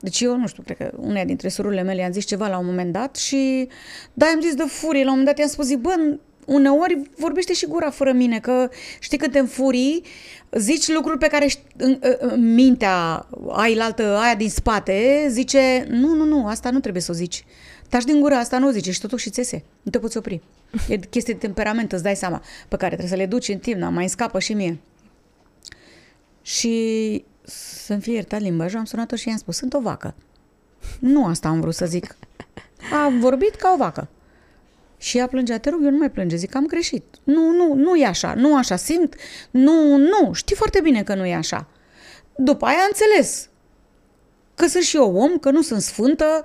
Deci 0.00 0.20
eu, 0.20 0.36
nu 0.36 0.46
știu, 0.46 0.62
cred 0.62 0.76
că 0.76 0.92
una 0.96 1.24
dintre 1.24 1.48
sururile 1.48 1.82
mele 1.82 2.00
i-am 2.00 2.12
zis 2.12 2.24
ceva 2.24 2.48
la 2.48 2.58
un 2.58 2.66
moment 2.66 2.92
dat 2.92 3.16
și 3.16 3.68
da, 4.12 4.26
am 4.26 4.40
zis 4.40 4.54
de 4.54 4.62
furie. 4.62 5.04
La 5.04 5.10
un 5.10 5.18
moment 5.18 5.26
dat 5.26 5.38
i-am 5.38 5.48
spus, 5.48 5.66
zic, 5.66 5.78
bă, 5.78 6.18
uneori 6.46 7.02
vorbește 7.16 7.52
și 7.52 7.66
gura 7.66 7.90
fără 7.90 8.12
mine, 8.12 8.38
că 8.38 8.68
știi 8.98 9.18
când 9.18 9.32
te 9.32 9.38
înfurii, 9.38 10.02
zici 10.50 10.88
lucruri 10.88 11.18
pe 11.18 11.26
care 11.26 11.48
în, 11.76 11.98
în 12.18 12.54
mintea 12.54 13.26
ai 13.48 13.76
altă, 13.80 14.16
aia 14.16 14.34
din 14.34 14.50
spate, 14.50 15.26
zice, 15.28 15.86
nu, 15.88 16.14
nu, 16.14 16.24
nu, 16.24 16.46
asta 16.46 16.70
nu 16.70 16.80
trebuie 16.80 17.02
să 17.02 17.10
o 17.10 17.14
zici. 17.14 17.44
Taci 17.88 18.04
din 18.04 18.20
gură, 18.20 18.34
asta 18.34 18.58
nu 18.58 18.66
o 18.66 18.70
zici 18.70 18.90
și 18.90 19.00
totuși 19.00 19.30
țese. 19.30 19.64
Nu 19.82 19.90
te 19.90 19.98
poți 19.98 20.16
opri. 20.16 20.40
E 20.88 20.96
chestie 20.96 21.34
de 21.34 21.38
temperament, 21.38 21.92
îți 21.92 22.02
dai 22.02 22.16
seama, 22.16 22.42
pe 22.68 22.76
care 22.76 22.96
trebuie 22.96 23.08
să 23.08 23.16
le 23.16 23.26
duci 23.26 23.48
în 23.48 23.58
timp, 23.58 23.80
mai 23.80 23.90
mai 23.90 24.08
scapă 24.08 24.38
și 24.38 24.52
mie. 24.52 24.78
Și 26.42 27.24
să-mi 27.84 28.00
fie 28.00 28.14
iertat 28.14 28.40
limbajul, 28.40 28.78
am 28.78 28.84
sunat-o 28.84 29.16
și 29.16 29.28
i-am 29.28 29.36
spus, 29.36 29.56
sunt 29.56 29.74
o 29.74 29.80
vacă. 29.80 30.14
Nu 31.00 31.26
asta 31.26 31.48
am 31.48 31.60
vrut 31.60 31.74
să 31.74 31.86
zic. 31.86 32.16
A 32.92 33.12
vorbit 33.20 33.54
ca 33.54 33.72
o 33.74 33.76
vacă. 33.76 34.08
Și 34.98 35.18
ea 35.18 35.26
plângea, 35.26 35.58
te 35.58 35.70
rog, 35.70 35.84
eu 35.84 35.90
nu 35.90 35.96
mai 35.96 36.10
plânge, 36.10 36.36
zic, 36.36 36.54
am 36.54 36.66
greșit. 36.66 37.04
Nu, 37.24 37.50
nu, 37.50 37.74
nu 37.74 37.96
e 37.96 38.06
așa, 38.06 38.34
nu 38.34 38.56
așa 38.56 38.76
simt, 38.76 39.14
nu, 39.50 39.96
nu, 39.96 40.32
știi 40.32 40.56
foarte 40.56 40.80
bine 40.80 41.02
că 41.02 41.14
nu 41.14 41.26
e 41.26 41.34
așa. 41.34 41.66
După 42.36 42.66
aia 42.66 42.78
a 42.78 42.86
înțeles 42.86 43.48
că 44.54 44.66
sunt 44.66 44.82
și 44.82 44.96
eu 44.96 45.16
om, 45.16 45.38
că 45.38 45.50
nu 45.50 45.62
sunt 45.62 45.82
sfântă, 45.82 46.44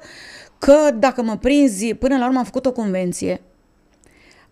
că 0.66 0.92
dacă 1.00 1.22
mă 1.22 1.38
prinzi, 1.38 1.94
până 1.94 2.18
la 2.18 2.26
urmă 2.26 2.38
am 2.38 2.46
făcut 2.46 2.66
o 2.66 2.72
convenție. 2.72 3.42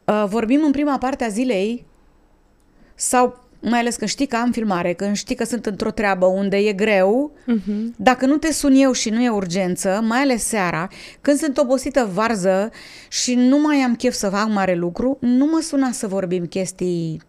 Uh, 0.05 0.25
vorbim 0.27 0.63
în 0.63 0.71
prima 0.71 0.97
parte 0.97 1.23
a 1.23 1.27
zilei 1.27 1.85
sau 2.95 3.43
mai 3.61 3.79
ales 3.79 3.95
când 3.95 4.09
știi 4.09 4.25
că 4.25 4.35
am 4.35 4.51
filmare, 4.51 4.93
când 4.93 5.15
știi 5.15 5.35
că 5.35 5.43
sunt 5.43 5.65
într-o 5.65 5.91
treabă 5.91 6.25
unde 6.25 6.57
e 6.57 6.73
greu, 6.73 7.31
uh-huh. 7.31 7.95
dacă 7.95 8.25
nu 8.25 8.37
te 8.37 8.51
sun 8.51 8.73
eu 8.75 8.91
și 8.91 9.09
nu 9.09 9.21
e 9.23 9.29
urgență, 9.29 9.99
mai 10.03 10.19
ales 10.19 10.43
seara, 10.43 10.87
când 11.21 11.37
sunt 11.37 11.57
obosită 11.57 12.09
varză 12.13 12.71
și 13.09 13.35
nu 13.35 13.59
mai 13.59 13.77
am 13.77 13.95
chef 13.95 14.13
să 14.13 14.29
fac 14.29 14.47
mare 14.49 14.75
lucru, 14.75 15.17
nu 15.21 15.45
mă 15.45 15.59
suna 15.61 15.91
să 15.91 16.07
vorbim 16.07 16.45
chestii 16.45 17.21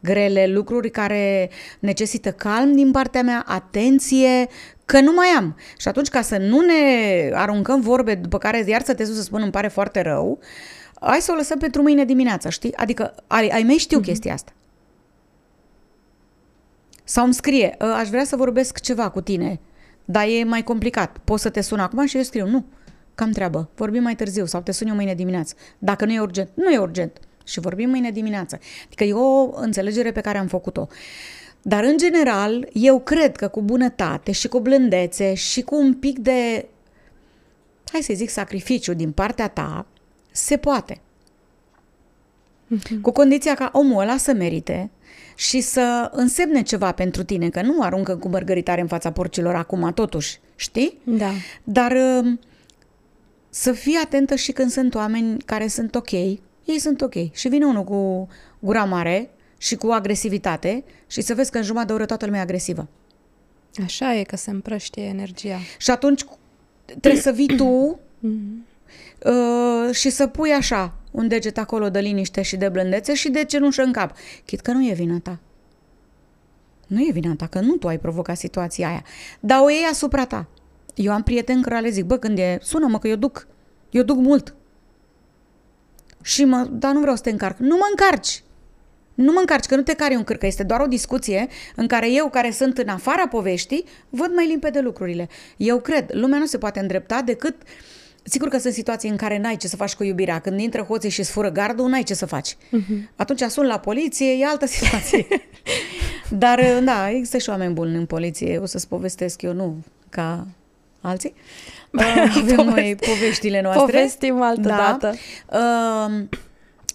grele, 0.00 0.46
lucruri 0.46 0.90
care 0.90 1.50
necesită 1.78 2.32
calm 2.32 2.74
din 2.74 2.90
partea 2.90 3.22
mea, 3.22 3.44
atenție, 3.46 4.48
că 4.84 5.00
nu 5.00 5.12
mai 5.12 5.26
am. 5.26 5.56
Și 5.76 5.88
atunci, 5.88 6.08
ca 6.08 6.22
să 6.22 6.36
nu 6.36 6.60
ne 6.60 7.30
aruncăm 7.34 7.80
vorbe 7.80 8.14
după 8.14 8.38
care 8.38 8.64
iar 8.66 8.82
să 8.82 8.94
te 8.94 9.04
să 9.04 9.22
spun 9.22 9.42
îmi 9.42 9.50
pare 9.50 9.68
foarte 9.68 10.00
rău, 10.00 10.38
hai 11.00 11.20
să 11.20 11.32
o 11.32 11.34
lăsăm 11.34 11.58
pentru 11.58 11.82
mâine 11.82 12.04
dimineața, 12.04 12.48
știi? 12.48 12.74
Adică 12.76 13.14
ai, 13.26 13.48
ai 13.48 13.62
mei 13.62 13.76
știu 13.76 14.00
uh-huh. 14.00 14.04
chestia 14.04 14.32
asta. 14.32 14.52
Sau 17.04 17.24
îmi 17.24 17.34
scrie, 17.34 17.76
ă, 17.80 17.84
aș 17.84 18.08
vrea 18.08 18.24
să 18.24 18.36
vorbesc 18.36 18.80
ceva 18.80 19.10
cu 19.10 19.20
tine, 19.20 19.60
dar 20.04 20.26
e 20.28 20.44
mai 20.44 20.62
complicat. 20.62 21.18
Poți 21.24 21.42
să 21.42 21.50
te 21.50 21.60
sun 21.60 21.78
acum 21.78 22.06
și 22.06 22.16
eu 22.16 22.22
scriu, 22.22 22.46
nu, 22.46 22.64
cam 23.14 23.30
treabă, 23.30 23.70
vorbim 23.74 24.02
mai 24.02 24.14
târziu 24.14 24.46
sau 24.46 24.60
te 24.60 24.72
sun 24.72 24.88
eu 24.88 24.94
mâine 24.94 25.14
dimineață. 25.14 25.54
Dacă 25.78 26.04
nu 26.04 26.12
e 26.12 26.20
urgent, 26.20 26.50
nu 26.54 26.70
e 26.70 26.78
urgent 26.78 27.18
și 27.44 27.60
vorbim 27.60 27.88
mâine 27.90 28.10
dimineață. 28.10 28.58
Adică 28.86 29.04
e 29.04 29.12
o 29.12 29.60
înțelegere 29.60 30.12
pe 30.12 30.20
care 30.20 30.38
am 30.38 30.46
făcut-o. 30.46 30.88
Dar, 31.66 31.84
în 31.84 31.96
general, 31.96 32.68
eu 32.72 33.00
cred 33.00 33.36
că 33.36 33.48
cu 33.48 33.62
bunătate 33.62 34.32
și 34.32 34.48
cu 34.48 34.60
blândețe 34.60 35.34
și 35.34 35.62
cu 35.62 35.76
un 35.76 35.94
pic 35.94 36.18
de, 36.18 36.66
hai 37.92 38.00
să 38.02 38.12
zic, 38.14 38.28
sacrificiu 38.28 38.94
din 38.94 39.12
partea 39.12 39.48
ta, 39.48 39.86
se 40.30 40.56
poate. 40.56 41.00
Mm-hmm. 42.74 43.00
Cu 43.00 43.10
condiția 43.10 43.54
ca 43.54 43.70
omul 43.72 44.00
ăla 44.00 44.16
să 44.16 44.32
merite 44.32 44.90
și 45.36 45.60
să 45.60 46.10
însemne 46.12 46.62
ceva 46.62 46.92
pentru 46.92 47.22
tine, 47.24 47.48
că 47.48 47.62
nu 47.62 47.82
aruncă 47.82 48.16
cu 48.16 48.28
mărgăritare 48.28 48.80
în 48.80 48.86
fața 48.86 49.12
porcilor 49.12 49.54
acum, 49.54 49.92
totuși, 49.92 50.40
știi? 50.56 50.98
Da. 51.04 51.30
Dar 51.64 51.92
um, 51.92 52.40
să 53.50 53.72
fii 53.72 54.00
atentă 54.04 54.34
și 54.34 54.52
când 54.52 54.70
sunt 54.70 54.94
oameni 54.94 55.38
care 55.38 55.66
sunt 55.66 55.94
ok, 55.94 56.10
ei 56.12 56.78
sunt 56.78 57.00
ok. 57.00 57.14
Și 57.32 57.48
vine 57.48 57.64
unul 57.64 57.84
cu 57.84 58.28
gura 58.58 58.84
mare 58.84 59.30
și 59.64 59.76
cu 59.76 59.86
agresivitate 59.86 60.84
și 61.06 61.20
să 61.20 61.34
vezi 61.34 61.50
că 61.50 61.58
în 61.58 61.64
jumătate 61.64 61.86
de 61.86 61.92
oră 61.92 62.06
toată 62.06 62.24
lumea 62.24 62.40
e 62.40 62.42
agresivă. 62.42 62.88
Așa 63.84 64.14
e, 64.14 64.22
că 64.22 64.36
se 64.36 64.50
împrăștie 64.50 65.02
energia. 65.02 65.58
Și 65.78 65.90
atunci 65.90 66.24
trebuie 67.00 67.20
să 67.20 67.30
vii 67.30 67.56
tu 67.56 67.98
mm-hmm. 67.98 68.66
uh, 69.30 69.94
și 69.94 70.10
să 70.10 70.26
pui 70.26 70.50
așa, 70.50 70.94
un 71.10 71.28
deget 71.28 71.58
acolo 71.58 71.90
de 71.90 71.98
liniște 71.98 72.42
și 72.42 72.56
de 72.56 72.68
blândețe 72.68 73.14
și 73.14 73.30
de 73.30 73.44
cenușă 73.44 73.82
în 73.82 73.92
cap. 73.92 74.16
Chit 74.44 74.60
că 74.60 74.72
nu 74.72 74.88
e 74.88 74.92
vina 74.92 75.18
ta. 75.22 75.38
Nu 76.86 77.00
e 77.00 77.10
vina 77.12 77.34
ta, 77.36 77.46
că 77.46 77.60
nu 77.60 77.74
tu 77.74 77.88
ai 77.88 77.98
provocat 77.98 78.36
situația 78.36 78.88
aia. 78.88 79.04
Dar 79.40 79.60
o 79.62 79.70
iei 79.70 79.84
asupra 79.90 80.26
ta. 80.26 80.46
Eu 80.94 81.12
am 81.12 81.22
prieteni 81.22 81.62
care 81.62 81.80
le 81.80 81.90
zic, 81.90 82.04
bă, 82.04 82.16
când 82.16 82.38
e, 82.38 82.58
sună-mă 82.62 82.98
că 82.98 83.08
eu 83.08 83.16
duc. 83.16 83.46
Eu 83.90 84.02
duc 84.02 84.16
mult. 84.16 84.54
Și 86.22 86.44
mă, 86.44 86.68
dar 86.70 86.92
nu 86.92 87.00
vreau 87.00 87.16
să 87.16 87.22
te 87.22 87.30
încarc. 87.30 87.58
Nu 87.58 87.76
mă 87.76 87.86
încarci. 87.90 88.43
Nu 89.14 89.32
mă 89.32 89.38
încarci, 89.38 89.66
că 89.66 89.76
nu 89.76 89.82
te 89.82 89.94
cari 89.94 90.14
un 90.14 90.24
cârcă. 90.24 90.46
Este 90.46 90.62
doar 90.62 90.80
o 90.80 90.86
discuție 90.86 91.46
în 91.74 91.86
care 91.86 92.12
eu, 92.12 92.30
care 92.30 92.50
sunt 92.50 92.78
în 92.78 92.88
afara 92.88 93.28
poveștii, 93.28 93.84
văd 94.08 94.30
mai 94.34 94.46
limpede 94.46 94.80
lucrurile. 94.80 95.28
Eu 95.56 95.80
cred, 95.80 96.10
lumea 96.12 96.38
nu 96.38 96.46
se 96.46 96.58
poate 96.58 96.80
îndrepta 96.80 97.22
decât 97.22 97.54
uh, 97.62 97.68
Sigur 98.26 98.48
că 98.48 98.58
sunt 98.58 98.72
situații 98.72 99.08
în 99.08 99.16
care 99.16 99.38
n-ai 99.38 99.56
ce 99.56 99.68
să 99.68 99.76
faci 99.76 99.94
cu 99.94 100.04
iubirea. 100.04 100.38
Când 100.38 100.60
intră 100.60 100.82
hoții 100.82 101.10
și 101.10 101.22
sfură 101.22 101.50
gardul, 101.50 101.88
n-ai 101.88 102.02
ce 102.02 102.14
să 102.14 102.26
faci. 102.26 102.54
Uh-huh. 102.54 103.14
Atunci 103.16 103.40
sun 103.40 103.66
la 103.66 103.78
poliție, 103.78 104.32
e 104.32 104.46
altă 104.46 104.66
situație. 104.66 105.26
Dar, 106.28 106.80
da, 106.84 107.10
există 107.10 107.38
și 107.38 107.48
oameni 107.48 107.74
buni 107.74 107.96
în 107.96 108.06
poliție. 108.06 108.58
O 108.58 108.66
să-ți 108.66 108.88
povestesc 108.88 109.42
eu, 109.42 109.52
nu 109.52 109.76
ca 110.08 110.46
alții. 111.00 111.34
Uh, 111.90 112.34
avem 112.36 112.66
noi 112.66 112.96
poveștile 113.06 113.60
noastre. 113.60 113.84
Povestim 113.84 114.42
altă 114.42 114.68
da. 114.68 114.76
dată. 114.76 115.14
Uh, 115.52 116.24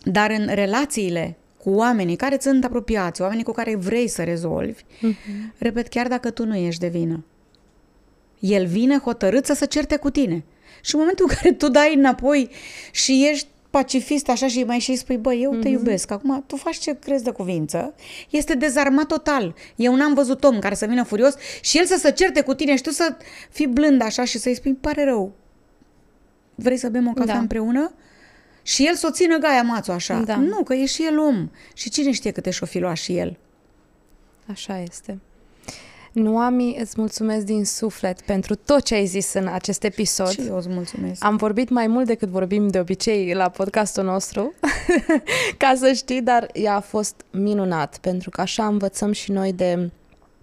dar 0.04 0.32
în 0.32 0.50
relațiile 0.54 1.38
cu 1.64 1.70
oamenii 1.70 2.16
care 2.16 2.38
sunt 2.42 2.64
apropiați, 2.66 3.22
oamenii 3.22 3.44
cu 3.44 3.52
care 3.52 3.76
vrei 3.76 4.08
să 4.08 4.24
rezolvi, 4.24 4.84
uh-huh. 4.84 5.58
repet, 5.58 5.88
chiar 5.88 6.08
dacă 6.08 6.30
tu 6.30 6.46
nu 6.46 6.56
ești 6.56 6.80
de 6.80 6.88
vină, 6.88 7.24
el 8.40 8.66
vine 8.66 8.98
hotărât 8.98 9.46
să 9.46 9.54
se 9.54 9.66
certe 9.66 9.98
cu 9.98 10.10
tine. 10.10 10.44
Și 10.82 10.96
în 10.96 11.00
momentul 11.00 11.26
în 11.30 11.36
care 11.36 11.54
tu 11.54 11.70
dai 11.70 11.96
înapoi 11.96 12.50
și 12.92 13.28
ești 13.32 13.48
pacifist 13.70 14.30
așa 14.30 14.48
și 14.48 14.64
mai 14.64 14.80
și 14.80 14.96
spui, 14.96 15.18
bă, 15.18 15.34
eu 15.34 15.52
te 15.52 15.68
mm-hmm. 15.68 15.72
iubesc, 15.72 16.12
acum 16.12 16.44
tu 16.48 16.56
faci 16.56 16.78
ce 16.78 17.00
crezi 17.00 17.24
de 17.24 17.32
cuvință, 17.32 17.96
este 18.30 18.54
dezarmat 18.54 19.06
total. 19.06 19.56
Eu 19.76 19.96
n-am 19.96 20.14
văzut 20.14 20.44
om 20.44 20.60
care 20.60 20.76
să 20.76 20.86
vină 20.86 21.04
furios 21.04 21.36
și 21.62 21.78
el 21.78 21.86
să 21.86 21.96
se 21.98 22.12
certe 22.12 22.42
cu 22.42 22.54
tine 22.54 22.76
și 22.76 22.82
tu 22.82 22.90
să 22.90 23.18
fii 23.50 23.68
blând 23.68 24.02
așa 24.02 24.24
și 24.24 24.38
să-i 24.38 24.56
spui, 24.56 24.74
pare 24.74 25.04
rău, 25.04 25.32
vrei 26.56 26.78
să 26.78 26.90
bem 26.90 27.08
o 27.08 27.12
cafea 27.12 27.34
da. 27.34 27.40
împreună? 27.40 27.94
Și 28.62 28.86
el 28.88 28.96
să 28.96 29.08
o 29.10 29.14
țină 29.14 29.38
gaia 29.38 29.62
mațul 29.62 29.94
așa. 29.94 30.20
Da. 30.20 30.36
Nu, 30.36 30.64
că 30.64 30.74
e 30.74 30.86
și 30.86 31.06
el 31.06 31.20
om. 31.20 31.50
Și 31.74 31.90
cine 31.90 32.12
știe 32.12 32.32
câte 32.32 32.50
și-o 32.50 32.66
fi 32.66 32.80
luat 32.80 32.96
și 32.96 33.18
el. 33.18 33.38
Așa 34.52 34.80
este. 34.80 35.20
Noami, 36.12 36.78
îți 36.80 36.94
mulțumesc 36.98 37.46
din 37.46 37.66
suflet 37.66 38.22
pentru 38.22 38.56
tot 38.56 38.84
ce 38.84 38.96
ai 38.96 39.06
zis 39.06 39.34
în 39.34 39.48
acest 39.48 39.84
episod. 39.84 40.30
Și 40.30 40.42
eu 40.48 40.58
îți 40.58 40.70
mulțumesc. 40.70 41.24
Am 41.24 41.36
vorbit 41.36 41.70
mai 41.70 41.88
mult 41.88 42.06
decât 42.06 42.28
vorbim 42.28 42.68
de 42.68 42.80
obicei 42.80 43.34
la 43.34 43.50
podcastul 43.50 44.04
nostru. 44.04 44.54
ca 45.58 45.74
să 45.78 45.92
știi, 45.92 46.22
dar 46.22 46.50
ea 46.54 46.76
a 46.76 46.80
fost 46.80 47.16
minunat, 47.32 47.98
pentru 47.98 48.30
că 48.30 48.42
așa 48.42 48.66
învățăm 48.66 49.12
și 49.12 49.32
noi 49.32 49.54
de 49.54 49.90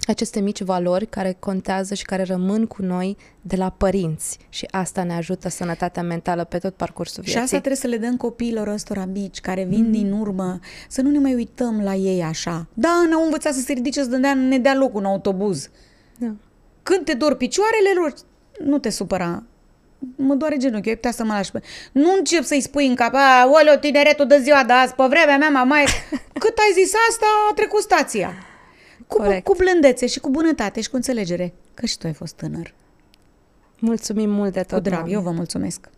aceste 0.07 0.41
mici 0.41 0.63
valori 0.63 1.07
care 1.07 1.37
contează 1.39 1.95
și 1.95 2.05
care 2.05 2.23
rămân 2.23 2.67
cu 2.67 2.83
noi 2.83 3.17
de 3.41 3.57
la 3.57 3.71
părinți 3.71 4.39
și 4.49 4.67
asta 4.71 5.03
ne 5.03 5.15
ajută 5.15 5.49
sănătatea 5.49 6.03
mentală 6.03 6.45
pe 6.45 6.59
tot 6.59 6.75
parcursul 6.75 7.23
vieții. 7.23 7.39
Și 7.39 7.45
asta 7.45 7.57
trebuie 7.57 7.81
să 7.81 7.87
le 7.87 7.97
dăm 7.97 8.17
copiilor 8.17 8.69
ăstora 8.69 9.05
mici 9.05 9.41
care 9.41 9.65
vin 9.65 9.87
mm-hmm. 9.87 9.91
din 9.91 10.13
urmă, 10.13 10.59
să 10.89 11.03
nu 11.03 11.11
ne 11.11 11.19
mai 11.19 11.35
uităm 11.35 11.81
la 11.83 11.95
ei 11.95 12.23
așa. 12.23 12.67
Da, 12.75 13.05
ne-au 13.09 13.25
învățat 13.25 13.55
să 13.55 13.61
se 13.61 13.73
ridice, 13.73 14.03
să 14.03 14.17
dea, 14.17 14.35
ne 14.35 14.59
dea 14.59 14.75
loc 14.75 14.95
un 14.95 15.05
autobuz. 15.05 15.69
Da. 16.19 16.33
Când 16.83 17.05
te 17.05 17.15
dor 17.15 17.37
picioarele 17.37 17.91
lor, 17.95 18.15
nu 18.59 18.79
te 18.79 18.91
supăra. 18.91 19.43
Mă 20.17 20.35
doare 20.35 20.57
genunchiul, 20.57 20.89
ai 20.89 20.95
putea 20.95 21.11
să 21.11 21.25
mă 21.25 21.33
lași 21.33 21.51
pe... 21.51 21.63
Nu 21.93 22.15
încep 22.19 22.45
să-i 22.45 22.61
spui 22.61 22.87
în 22.87 22.95
cap, 22.95 23.15
a, 23.15 23.51
oleo, 23.53 23.75
tineretul 23.75 24.27
de 24.27 24.39
ziua 24.43 24.65
de 24.67 24.73
azi, 24.73 24.95
pe 24.95 25.05
vremea 25.09 25.51
mea, 25.51 25.63
mai 25.63 25.85
Cât 26.43 26.59
ai 26.59 26.83
zis 26.83 26.93
asta, 27.09 27.27
a 27.51 27.55
trecut 27.55 27.83
stația. 27.83 28.33
Cu, 29.07 29.23
cu 29.45 29.55
blândețe 29.55 30.07
și 30.07 30.21
cu 30.21 30.31
bunătate 30.31 30.81
și 30.81 30.91
cu 30.91 30.97
înțelegere, 30.97 31.53
că 31.75 31.87
și 31.87 31.99
tu 31.99 32.07
ai 32.07 32.13
fost 32.13 32.35
tânăr. 32.35 32.75
Mulțumim 33.79 34.31
mult 34.31 34.53
de 34.53 34.61
tot. 34.61 34.83
Cu 34.83 34.89
drag, 34.89 35.11
eu 35.11 35.21
vă 35.21 35.31
mulțumesc. 35.31 35.89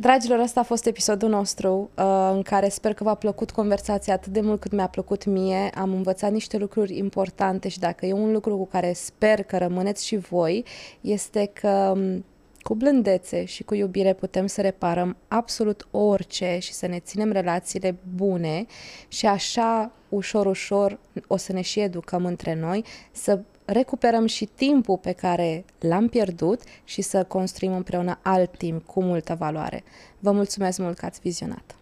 Dragilor, 0.00 0.38
ăsta 0.38 0.60
a 0.60 0.62
fost 0.62 0.86
episodul 0.86 1.28
nostru 1.28 1.90
uh, 1.98 2.30
în 2.32 2.42
care 2.42 2.68
sper 2.68 2.94
că 2.94 3.04
v-a 3.04 3.14
plăcut 3.14 3.50
conversația 3.50 4.14
atât 4.14 4.32
de 4.32 4.40
mult 4.40 4.60
cât 4.60 4.72
mi-a 4.72 4.86
plăcut 4.86 5.24
mie. 5.24 5.70
Am 5.74 5.92
învățat 5.92 6.32
niște 6.32 6.56
lucruri 6.56 6.96
importante 6.96 7.68
și 7.68 7.78
dacă 7.78 8.06
e 8.06 8.12
un 8.12 8.32
lucru 8.32 8.56
cu 8.56 8.66
care 8.66 8.92
sper 8.92 9.42
că 9.42 9.58
rămâneți 9.58 10.06
și 10.06 10.16
voi, 10.16 10.64
este 11.00 11.50
că 11.52 11.92
um, 11.96 12.24
cu 12.68 12.74
blândețe 12.74 13.44
și 13.44 13.62
cu 13.62 13.74
iubire 13.74 14.12
putem 14.12 14.46
să 14.46 14.60
reparăm 14.60 15.16
absolut 15.28 15.88
orice 15.90 16.58
și 16.60 16.72
să 16.72 16.86
ne 16.86 16.98
ținem 16.98 17.32
relațiile 17.32 17.96
bune 18.14 18.66
și 19.08 19.26
așa 19.26 19.92
ușor, 20.08 20.46
ușor 20.46 20.98
o 21.26 21.36
să 21.36 21.52
ne 21.52 21.60
și 21.60 21.80
educăm 21.80 22.24
între 22.24 22.54
noi 22.54 22.84
să 23.12 23.40
recuperăm 23.64 24.26
și 24.26 24.44
timpul 24.44 24.96
pe 24.96 25.12
care 25.12 25.64
l-am 25.78 26.08
pierdut 26.08 26.60
și 26.84 27.02
să 27.02 27.24
construim 27.24 27.72
împreună 27.72 28.18
alt 28.22 28.56
timp 28.56 28.86
cu 28.86 29.02
multă 29.02 29.34
valoare. 29.34 29.84
Vă 30.18 30.32
mulțumesc 30.32 30.78
mult 30.78 30.98
că 30.98 31.04
ați 31.04 31.20
vizionat! 31.22 31.76